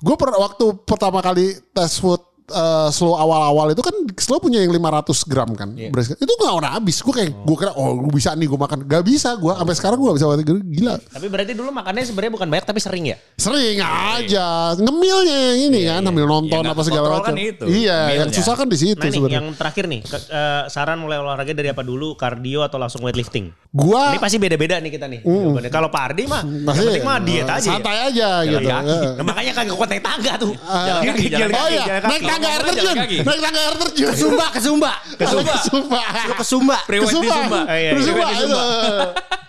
gue 0.00 0.16
per, 0.16 0.28
waktu 0.32 0.64
pertama 0.88 1.20
kali 1.20 1.60
tes 1.76 2.00
food 2.00 2.24
eh, 2.50 2.88
slow 2.90 3.14
awal-awal 3.14 3.68
itu 3.68 3.80
kan 3.80 3.92
slow 4.14 4.38
punya 4.38 4.58
yang 4.58 4.70
500 4.70 4.80
gram 5.24 5.50
kan 5.52 5.68
beras- 5.88 6.12
itu 6.12 6.26
nggak 6.30 6.54
pernah 6.54 6.72
habis 6.72 6.96
gue 6.98 7.12
kayak 7.12 7.30
gue 7.34 7.56
kira 7.56 7.72
oh 7.72 7.92
gue 7.98 8.12
bisa 8.12 8.32
nih 8.32 8.46
gue 8.46 8.56
makan 8.56 8.78
gak 8.82 9.02
bisa 9.02 9.34
gue 9.34 9.52
sampai 9.52 9.74
sekarang 9.74 9.96
gue 9.96 10.06
gak 10.06 10.16
bisa 10.16 10.26
makan 10.26 10.40
gila 10.66 10.94
Tapi 10.98 11.26
berarti 11.26 11.52
dulu 11.52 11.70
makannya 11.70 12.02
sebenarnya 12.02 12.32
bukan 12.32 12.48
banyak 12.48 12.64
tapi 12.64 12.78
sering 12.78 13.04
ya? 13.06 13.16
sering 13.34 13.78
aja 13.78 14.46
ngemilnya 14.74 15.36
yang 15.46 15.60
ini 15.68 15.80
kan 15.86 16.00
sambil 16.02 16.24
nonton 16.24 16.60
Ya, 16.60 16.70
apa 16.70 16.82
segala 16.82 17.06
macam 17.14 17.24
kan 17.26 17.36
itu, 17.36 17.64
iya 17.66 17.98
yang 18.12 18.26
ngemilnya. 18.26 18.36
susah 18.36 18.54
kan 18.54 18.66
di 18.66 18.76
situ 18.76 18.98
Nah 18.98 19.08
sebenarnya 19.08 19.36
yang 19.36 19.46
terakhir 19.52 19.84
nih 19.86 20.00
ke- 20.02 20.26
eh, 20.26 20.62
saran 20.68 20.98
mulai 20.98 21.16
olahraga 21.16 21.50
dari 21.50 21.68
apa 21.68 21.80
dulu 21.80 22.12
kardio 22.14 22.60
atau 22.60 22.76
langsung 22.76 23.00
weightlifting? 23.00 23.52
gue 23.68 24.02
Ini 24.08 24.18
pasti 24.18 24.36
beda-beda 24.36 24.76
nih 24.76 24.90
kita 24.90 25.06
nih. 25.06 25.20
jawabannya. 25.20 25.68
Kalau 25.68 25.88
Pak 25.88 26.02
Ardi 26.02 26.24
mah 26.24 26.40
yang 26.40 26.64
Masih, 26.64 26.84
penting 26.88 27.04
mah 27.04 27.18
diet 27.20 27.44
aja. 27.44 27.56
ya. 27.58 27.68
santai 27.68 27.96
aja 28.02 28.28
gitu 28.42 28.64
kaki. 28.64 28.96
Nah, 29.12 29.24
makanya 29.24 29.52
kagak 29.54 29.76
kuat 29.76 29.88
naik 29.88 30.02
tangga 30.02 30.32
tuh. 30.36 30.52
Ah. 30.58 30.84
Jalan 30.88 31.02
kaki, 31.06 31.24
jalan 31.28 31.48
Oh 31.50 31.68
iya, 31.68 31.84
jalan 31.84 32.00
naik 32.02 32.22
kaki. 32.22 32.30
Tangga 32.38 32.48
air 32.48 32.62
terjun. 32.64 32.94
Naik 33.20 33.40
tangga 33.40 33.60
air 33.60 33.76
terjun. 33.76 34.12
Sumba 34.14 34.46
ke 34.48 34.60
Sumba. 34.60 34.92
Ke 35.12 35.24
Sumba. 35.26 35.54
Ke 36.30 36.44
Sumba. 36.44 36.78
Di 36.80 36.98
Sumba. 37.04 37.36
Iya, 37.66 37.66
Ke 37.66 37.74
iya. 37.74 37.90
Sumba. 38.00 38.24
Di 38.24 38.36
Sumba. 38.38 38.60
itu. 38.62 39.06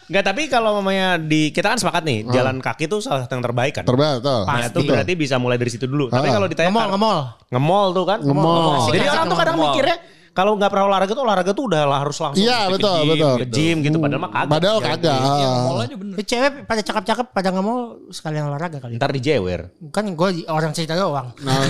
Enggak, 0.09 0.25
tapi 0.25 0.41
kalau 0.45 0.73
mamanya 0.75 1.21
di 1.21 1.53
kita 1.53 1.69
kan 1.69 1.77
sepakat 1.77 2.01
nih, 2.01 2.25
jalan 2.27 2.57
kaki 2.57 2.89
tuh 2.89 2.97
salah 2.97 3.21
satu 3.21 3.37
yang 3.37 3.45
terbaik 3.45 3.77
kan. 3.77 3.85
Terbaik 3.85 4.19
tuh. 4.19 4.41
Nah, 4.41 4.65
itu 4.65 4.79
berarti 4.83 5.13
bisa 5.13 5.37
mulai 5.37 5.55
dari 5.55 5.69
situ 5.69 5.85
dulu. 5.85 6.09
Tapi 6.09 6.25
Ah. 6.25 6.33
kalau 6.33 6.47
ditanya 6.47 6.67
Ngemol, 6.67 6.81
kar- 6.81 6.91
ngemol. 6.91 7.19
ngemol 7.47 7.87
tuh 7.93 8.05
kan. 8.07 8.19
Ngemol. 8.19 8.57
Jadi 8.89 8.97
Asik-asik 8.97 9.13
orang 9.13 9.27
tuh 9.27 9.37
kadang 9.37 9.55
ngemol. 9.55 9.69
mikirnya 9.69 9.97
kalau 10.31 10.53
nggak 10.53 10.69
pernah 10.69 10.85
olahraga 10.87 11.11
tuh 11.11 11.23
olahraga 11.23 11.51
tuh 11.51 11.65
udah 11.65 11.81
harus 11.91 12.17
langsung 12.17 12.39
Iya 12.39 12.59
ke 12.65 12.71
betul 12.73 12.95
gym, 12.95 13.09
betul. 13.11 13.35
ke 13.35 13.45
gym 13.49 13.77
gitu 13.81 13.97
padahal 13.97 14.19
mah 14.19 14.31
kagak. 14.31 14.49
Padahal 14.49 14.77
Ya, 14.77 14.85
kagak. 14.87 15.19
Iya, 15.19 15.49
mall 15.59 15.79
aja 15.79 15.95
bener. 15.95 16.15
Cewek 16.21 16.51
pada 16.63 16.81
cakep-cakep 16.81 17.27
pada 17.29 17.49
ngemol 17.49 17.79
sekalian 18.09 18.43
olahraga 18.45 18.77
kali. 18.77 18.95
Ntar 18.95 19.11
dijewer. 19.11 19.61
Kan 19.89 20.05
gue 20.09 20.29
orang 20.45 20.71
cerita 20.71 20.93
doang. 20.93 21.33
Nah, 21.39 21.59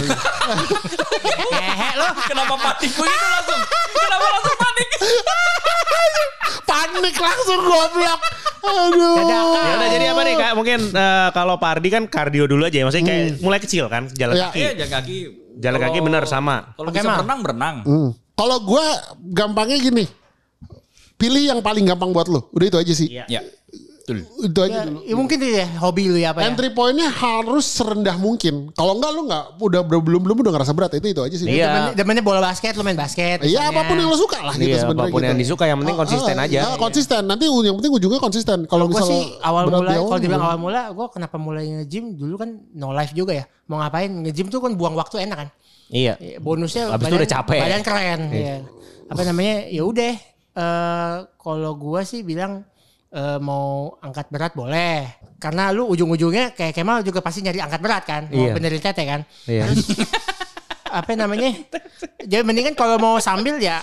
Hehe 1.50 1.90
lo. 1.96 2.08
Kenapa 2.22 2.54
panik 2.56 2.92
begitu 2.92 3.28
langsung? 3.28 3.62
Kenapa 3.92 4.26
langsung 4.30 4.56
panik? 4.56 4.88
panik 6.70 7.16
langsung 7.18 7.60
goblok. 7.60 8.20
Aduh. 8.60 9.16
Ya 9.24 9.40
udah 9.74 9.90
jadi 9.90 10.06
apa 10.10 10.22
nih 10.22 10.36
kak? 10.36 10.52
Mungkin 10.54 10.80
eh, 10.92 11.28
kalau 11.32 11.56
Pak 11.56 11.70
Ardi 11.72 11.90
kan 11.90 12.04
kardio 12.06 12.46
dulu 12.46 12.64
aja 12.64 12.76
ya. 12.76 12.86
Maksudnya 12.86 13.06
kayak 13.08 13.24
mulai 13.40 13.60
kecil 13.60 13.86
kan 13.88 14.06
jalan 14.12 14.34
Ya. 14.36 14.48
kaki. 14.48 14.60
Iya 14.60 14.72
jalan 14.76 14.92
kaki. 14.94 15.18
Jalan 15.60 15.80
kaki 15.82 16.00
bener 16.02 16.24
sama. 16.26 16.56
Kalau 16.74 16.90
bisa 16.90 17.04
mah. 17.04 17.18
berenang 17.18 17.40
berenang. 17.42 17.76
Hmm. 17.84 18.10
Kalau 18.40 18.58
gue 18.62 18.86
gampangnya 19.30 19.76
gini. 19.78 20.06
Pilih 21.16 21.44
yang 21.46 21.60
paling 21.60 21.84
gampang 21.84 22.10
buat 22.10 22.26
lo. 22.26 22.48
Udah 22.50 22.66
itu 22.66 22.78
aja 22.80 22.94
sih. 22.96 23.12
Iya. 23.12 23.28
Ya. 23.28 23.42
Betul. 24.02 24.26
Itu 24.42 24.60
aja 24.64 24.74
Ya, 24.74 24.84
dulu. 24.88 25.00
ya 25.04 25.14
mungkin 25.14 25.38
itu 25.38 25.48
ya 25.54 25.68
hobi 25.78 26.04
lu 26.08 26.18
ya 26.18 26.32
apa 26.32 26.42
ya? 26.42 26.50
Entry 26.50 26.72
pointnya 26.72 27.12
harus 27.12 27.62
serendah 27.68 28.18
mungkin. 28.18 28.72
Kalau 28.72 28.98
enggak 28.98 29.12
lu 29.12 29.22
enggak 29.28 29.44
udah 29.60 29.82
belum 29.86 30.02
belum 30.26 30.36
udah 30.40 30.54
ngerasa 30.56 30.74
berat 30.74 30.96
itu 30.96 31.12
itu 31.12 31.22
aja 31.22 31.36
sih. 31.36 31.46
Iya. 31.46 31.68
Demen- 31.68 31.94
Demennya 31.94 32.24
bola 32.24 32.42
basket, 32.42 32.74
lu 32.74 32.82
main 32.82 32.98
basket. 32.98 33.44
Iya 33.44 33.62
misalnya. 33.62 33.70
apa 33.70 33.82
pun 33.86 33.96
yang 34.00 34.10
lo 34.10 34.18
suka 34.18 34.40
lah 34.42 34.54
gitu 34.56 34.66
Iya, 34.66 34.78
sebenarnya. 34.82 35.04
apa 35.04 35.14
pun 35.14 35.20
gitu. 35.20 35.30
yang 35.30 35.38
disuka, 35.38 35.64
yang 35.68 35.78
penting 35.78 35.98
konsisten 36.00 36.34
Ah, 36.34 36.46
aja. 36.48 36.60
ah, 36.64 36.78
konsisten. 36.80 37.22
Nanti 37.22 37.44
yang 37.46 37.76
penting 37.76 37.94
ujungnya 37.94 38.18
konsisten. 38.18 38.58
Kalau 38.66 38.86
Gue 38.88 38.94
misalnya 38.96 39.14
sih 39.14 39.24
awal 39.44 39.62
di 39.62 39.70
kalau 39.70 39.84
dibilang 40.18 40.42
belum. 40.42 40.42
awal 40.42 40.58
mula, 40.58 40.82
gue 40.90 41.06
kenapa 41.12 41.36
mulai 41.38 41.64
nge-gym 41.70 42.06
dulu 42.16 42.34
kan 42.40 42.50
no 42.74 42.90
life 42.90 43.14
juga 43.14 43.36
ya. 43.36 43.46
Mau 43.68 43.78
ngapain, 43.78 44.10
nge-gym 44.10 44.48
tuh 44.48 44.58
kan 44.58 44.74
buang 44.74 44.96
waktu 44.96 45.22
enak 45.22 45.38
kan. 45.38 45.50
Iya. 45.90 46.14
Ya, 46.16 46.38
Bonusnya 46.38 46.88
Habis 46.88 47.06
itu 47.06 47.16
udah 47.18 47.32
capek. 47.32 47.60
Badan 47.60 47.82
keren. 47.82 48.20
ya. 48.30 48.56
Apa 49.06 49.22
namanya, 49.24 49.66
ya 49.66 49.84
udah. 49.84 50.14
eh, 50.52 51.16
kalau 51.36 51.72
gue 51.74 52.02
sih 52.04 52.22
bilang 52.22 52.62
eh, 53.10 53.38
mau 53.40 53.98
angkat 54.00 54.28
berat 54.28 54.54
boleh. 54.54 55.08
Karena 55.36 55.72
lu 55.72 55.88
ujung-ujungnya 55.88 56.52
kayak 56.52 56.74
Kemal 56.74 57.02
juga 57.02 57.20
pasti 57.20 57.40
nyari 57.40 57.58
angkat 57.58 57.80
berat 57.80 58.04
kan. 58.04 58.28
Mau 58.28 58.38
Iya. 58.40 58.54
benerin 58.54 58.78
tete 58.78 59.04
kan. 59.04 59.22
Iya. 59.46 59.66
apa 60.90 61.10
namanya? 61.14 61.54
Jadi 62.30 62.42
mendingan 62.42 62.74
kalau 62.74 62.98
mau 62.98 63.18
sambil 63.18 63.58
ya 63.58 63.80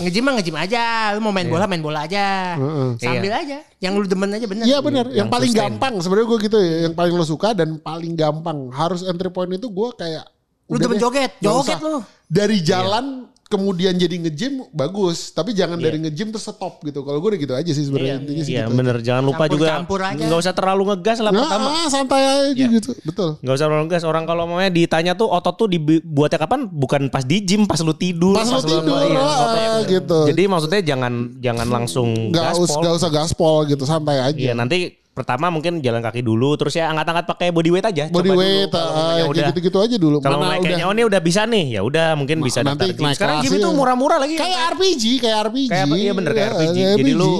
nge-gym 0.00 0.24
mah 0.24 0.34
nge-gym 0.34 0.56
aja. 0.56 1.12
Lu 1.12 1.20
mau 1.20 1.30
main 1.30 1.46
bola 1.46 1.66
main 1.66 1.78
bola 1.78 2.02
aja. 2.02 2.56
Sambil 2.96 3.30
aja. 3.30 3.60
Yang 3.76 3.92
lu 3.94 4.06
demen 4.08 4.30
aja 4.32 4.46
bener. 4.46 4.64
Iya 4.64 4.78
benar. 4.80 5.04
Yang, 5.06 5.16
Yang 5.16 5.28
paling 5.28 5.50
sustain. 5.50 5.62
gampang 5.68 5.94
sebenarnya 6.00 6.26
gue 6.26 6.38
gitu 6.40 6.58
ya. 6.58 6.76
Yang 6.88 6.94
paling 6.96 7.12
lo 7.12 7.24
suka 7.24 7.48
dan 7.52 7.68
paling 7.76 8.12
gampang 8.14 8.58
harus 8.72 9.04
entry 9.04 9.28
point 9.28 9.52
itu 9.52 9.68
gue 9.68 9.88
kayak. 9.94 10.26
Lu 10.66 10.76
udah 10.76 10.98
joget, 10.98 11.32
joget 11.38 11.78
lu. 11.78 12.02
Dari 12.26 12.58
jalan 12.58 13.30
kemudian 13.46 13.94
jadi 13.94 14.10
nge-gym 14.18 14.66
bagus. 14.74 15.30
Tapi 15.30 15.54
jangan 15.54 15.78
dari 15.78 16.02
nge-gym 16.02 16.34
terus 16.34 16.42
stop 16.42 16.82
gitu. 16.82 17.06
Kalau 17.06 17.22
gue 17.22 17.30
udah 17.30 17.38
gitu 17.38 17.54
aja 17.54 17.70
sih 17.70 17.86
sebenarnya 17.86 18.18
intinya 18.18 18.42
sih 18.42 18.52
Iya 18.58 18.66
gitu. 18.66 18.74
bener. 18.74 18.96
Jangan 18.98 19.22
lupa 19.22 19.46
juga 19.46 19.78
Campur-campur 19.78 20.00
aja. 20.02 20.24
nggak 20.26 20.40
usah 20.42 20.54
terlalu 20.58 20.82
ngegas 20.90 21.18
lah 21.22 21.30
Nah, 21.30 21.46
pertama. 21.46 21.68
ah, 21.70 21.86
santai 21.86 22.22
aja 22.26 22.50
Iya. 22.50 22.66
gitu. 22.74 22.90
Betul. 23.06 23.38
Nggak 23.38 23.54
usah 23.54 23.66
terlalu 23.70 23.82
ngegas. 23.86 24.02
Orang 24.02 24.24
kalau 24.26 24.44
mau 24.50 24.58
ditanya 24.58 25.12
tuh 25.14 25.30
otot 25.30 25.54
tuh 25.54 25.68
dibuatnya 25.70 26.38
kapan? 26.42 26.66
Bukan 26.66 27.06
pas 27.06 27.22
di 27.22 27.38
gym, 27.38 27.70
pas 27.70 27.78
lu 27.78 27.94
tidur. 27.94 28.34
Pas 28.34 28.50
lo 28.50 28.58
tidur 28.58 28.98
iya, 29.06 29.22
ah, 29.22 29.38
otot. 29.46 29.86
gitu. 29.86 30.18
Jadi 30.34 30.42
maksudnya 30.50 30.80
jangan 30.82 31.12
jangan 31.38 31.66
langsung 31.70 32.08
Gak, 32.34 32.50
us, 32.50 32.66
gaspol. 32.66 32.82
gak 32.82 32.94
usah 32.98 33.10
gaspol 33.14 33.56
gitu. 33.70 33.84
Santai 33.86 34.18
aja. 34.26 34.34
Iya 34.34 34.58
nanti 34.58 35.05
pertama 35.16 35.48
mungkin 35.48 35.80
jalan 35.80 36.04
kaki 36.04 36.20
dulu 36.20 36.60
terus 36.60 36.76
ya 36.76 36.92
angkat-angkat 36.92 37.24
pakai 37.24 37.48
body 37.48 37.70
weight 37.72 37.88
aja. 37.88 38.04
Body 38.06 38.28
Coba 38.28 38.36
weight, 38.36 38.68
dulu. 38.68 38.76
Ah, 38.76 38.84
misalnya 38.84 39.00
kayak 39.08 39.26
udah 39.26 39.44
gitu-gitu 39.48 39.78
aja 39.80 39.96
dulu. 39.96 40.16
kalau 40.20 40.36
Mana 40.36 40.46
kayaknya 40.54 40.76
udah- 40.76 40.84
oh 40.84 40.92
ini 40.92 41.02
udah 41.08 41.20
bisa 41.24 41.40
nih 41.48 41.64
ya 41.72 41.80
udah 41.80 42.06
mungkin 42.14 42.36
bisa 42.44 42.60
nanti 42.60 42.92
daftar 42.92 43.00
gym. 43.00 43.16
Sekarang 43.16 43.36
gym 43.40 43.52
itu 43.56 43.64
ya. 43.64 43.72
murah-murah 43.72 44.18
lagi. 44.20 44.34
Kayak 44.36 44.60
RPG, 44.70 45.04
kayak 45.18 45.36
RPG. 45.48 45.66
Kayak 45.66 45.84
apa? 45.86 45.94
Iya 45.96 46.12
bener, 46.12 46.30
kayak 46.30 46.44
Ya, 46.46 46.52
RPG. 46.52 46.78
Jadi 47.00 47.12
lu, 47.12 47.32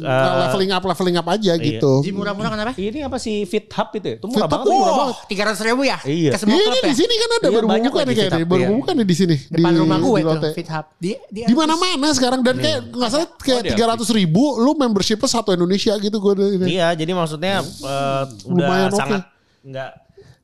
Nah, 0.00 0.10
uh, 0.10 0.34
leveling 0.42 0.70
up, 0.72 0.82
leveling 0.82 1.16
up 1.16 1.26
aja 1.28 1.52
gitu. 1.54 1.92
Gym 2.02 2.14
murah-murah 2.16 2.50
kenapa? 2.50 2.70
Ini 2.74 2.98
apa 3.00 3.16
sih 3.16 3.46
Fit 3.46 3.70
Hub 3.70 3.88
itu? 3.92 4.06
ya? 4.06 4.16
Itu 4.16 4.26
Fit 4.26 4.34
murah 4.34 4.44
Hub 4.44 4.52
banget. 4.52 4.74
murah 4.74 4.94
banget. 4.98 5.16
Tiga 5.30 5.42
ratus 5.46 5.60
ribu 5.62 5.82
ya? 5.82 5.98
Iya. 6.02 6.30
Iya, 6.34 6.64
ini 6.66 6.78
ya? 6.78 6.82
di 6.82 6.94
sini 6.96 7.14
kan 7.14 7.28
ada 7.30 7.46
Iya, 7.46 7.54
baru 7.54 7.66
banyak 7.68 7.90
buka 7.90 8.02
nih 8.02 8.14
kayak 8.16 8.26
Fit 8.26 8.36
Hub, 8.36 8.48
baru 8.48 8.60
iya. 8.60 8.70
buka 8.72 8.90
nih 8.90 9.06
di 9.06 9.14
sini. 9.14 9.36
Depan 9.46 9.70
di, 9.70 9.78
rumah 9.78 9.96
gue 10.00 10.18
tuh, 10.18 10.26
Lotte. 10.26 10.50
Fit 10.50 10.68
Hub. 10.68 10.86
Di, 10.98 11.10
mana-mana 11.52 12.08
sekarang 12.10 12.40
dan 12.40 12.56
kayak 12.58 12.80
nggak 12.90 13.08
salah 13.08 13.28
kayak 13.36 13.58
Oh, 13.60 13.62
dia 13.62 13.70
tiga 13.70 13.84
ratus 13.86 14.08
ribu, 14.10 14.56
lu 14.56 14.72
membershipnya 14.74 15.28
satu 15.28 15.52
Indonesia 15.52 15.92
gitu 15.94 16.16
gue 16.16 16.32
ini. 16.56 16.66
Iya, 16.74 16.96
jadi 16.96 17.12
maksudnya 17.20 17.60
uh, 17.62 18.24
udah 18.48 18.66
Lumayan 18.66 18.90
sangat 18.90 19.22
nggak 19.60 19.90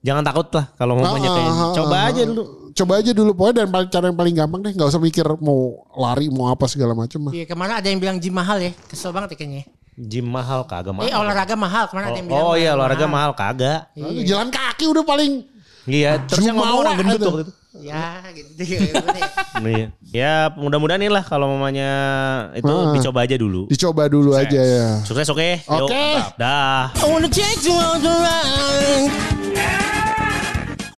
jangan 0.04 0.22
takut 0.22 0.46
lah 0.54 0.64
kalau 0.76 0.92
mau 1.00 1.04
Ah, 1.08 1.12
banyak 1.16 1.32
kayak 1.32 1.50
ah, 1.50 1.72
coba 1.74 1.96
ah, 1.96 2.08
aja 2.12 2.22
ah. 2.22 2.26
dulu. 2.30 2.44
Coba 2.76 2.92
aja 3.00 3.10
dulu 3.16 3.32
pokoknya 3.32 3.64
dan 3.64 3.68
paling 3.72 3.88
cara 3.88 4.04
yang 4.12 4.18
paling 4.20 4.34
gampang 4.36 4.60
deh, 4.60 4.72
nggak 4.76 4.88
usah 4.92 5.00
mikir 5.00 5.24
mau 5.40 5.80
lari 5.96 6.28
mau 6.28 6.52
apa 6.52 6.68
segala 6.68 6.92
macam 6.92 7.24
mah. 7.24 7.32
Iya 7.32 7.48
ke 7.48 7.56
mana 7.56 7.80
ada 7.80 7.88
yang 7.88 7.96
bilang 7.96 8.20
gym 8.20 8.36
mahal 8.36 8.60
ya? 8.60 8.76
Kesel 8.84 9.16
banget 9.16 9.32
ya 9.32 9.36
kayaknya. 9.40 9.64
Gym 9.96 10.28
mahal 10.28 10.68
kagak 10.68 10.92
mahal. 10.92 11.08
Eh 11.08 11.16
olahraga 11.16 11.56
mahal 11.56 11.88
ke 11.88 11.96
mana 11.96 12.12
ada 12.12 12.18
yang 12.20 12.28
bilang? 12.28 12.44
oh, 12.44 12.52
oh 12.52 12.54
iya 12.60 12.76
mahal. 12.76 12.78
olahraga 12.84 13.06
mahal 13.08 13.32
kagak. 13.32 13.80
Jalan 14.28 14.52
kaki 14.52 14.84
udah 14.92 15.04
paling 15.08 15.56
Iya, 15.86 16.26
terus 16.26 16.42
yang 16.42 16.58
ngomong 16.58 16.78
orang 16.82 16.94
gendut 16.98 17.20
waktu 17.22 17.42
itu. 17.46 17.52
Ya 17.80 18.22
gitu. 18.32 18.50
Iya. 18.56 19.88
Ya 20.16 20.48
mudah-mudahan 20.52 21.00
nih 21.00 21.12
lah 21.12 21.24
kalau 21.24 21.52
mamanya 21.52 21.90
itu 22.54 22.68
Ah. 22.70 22.92
dicoba 22.92 23.24
aja 23.24 23.36
dulu. 23.36 23.68
dicoba 23.68 24.08
dulu 24.08 24.32
aja 24.32 24.60
ya. 24.60 24.88
Sukses 25.04 25.28
oke? 25.28 25.60
Yuk, 25.64 25.88
Oke. 25.88 26.06
Dah. 26.36 26.92
I 26.92 27.04
wanna 27.04 27.28
on 27.72 28.00
the 28.00 28.12
ride. 28.12 30.05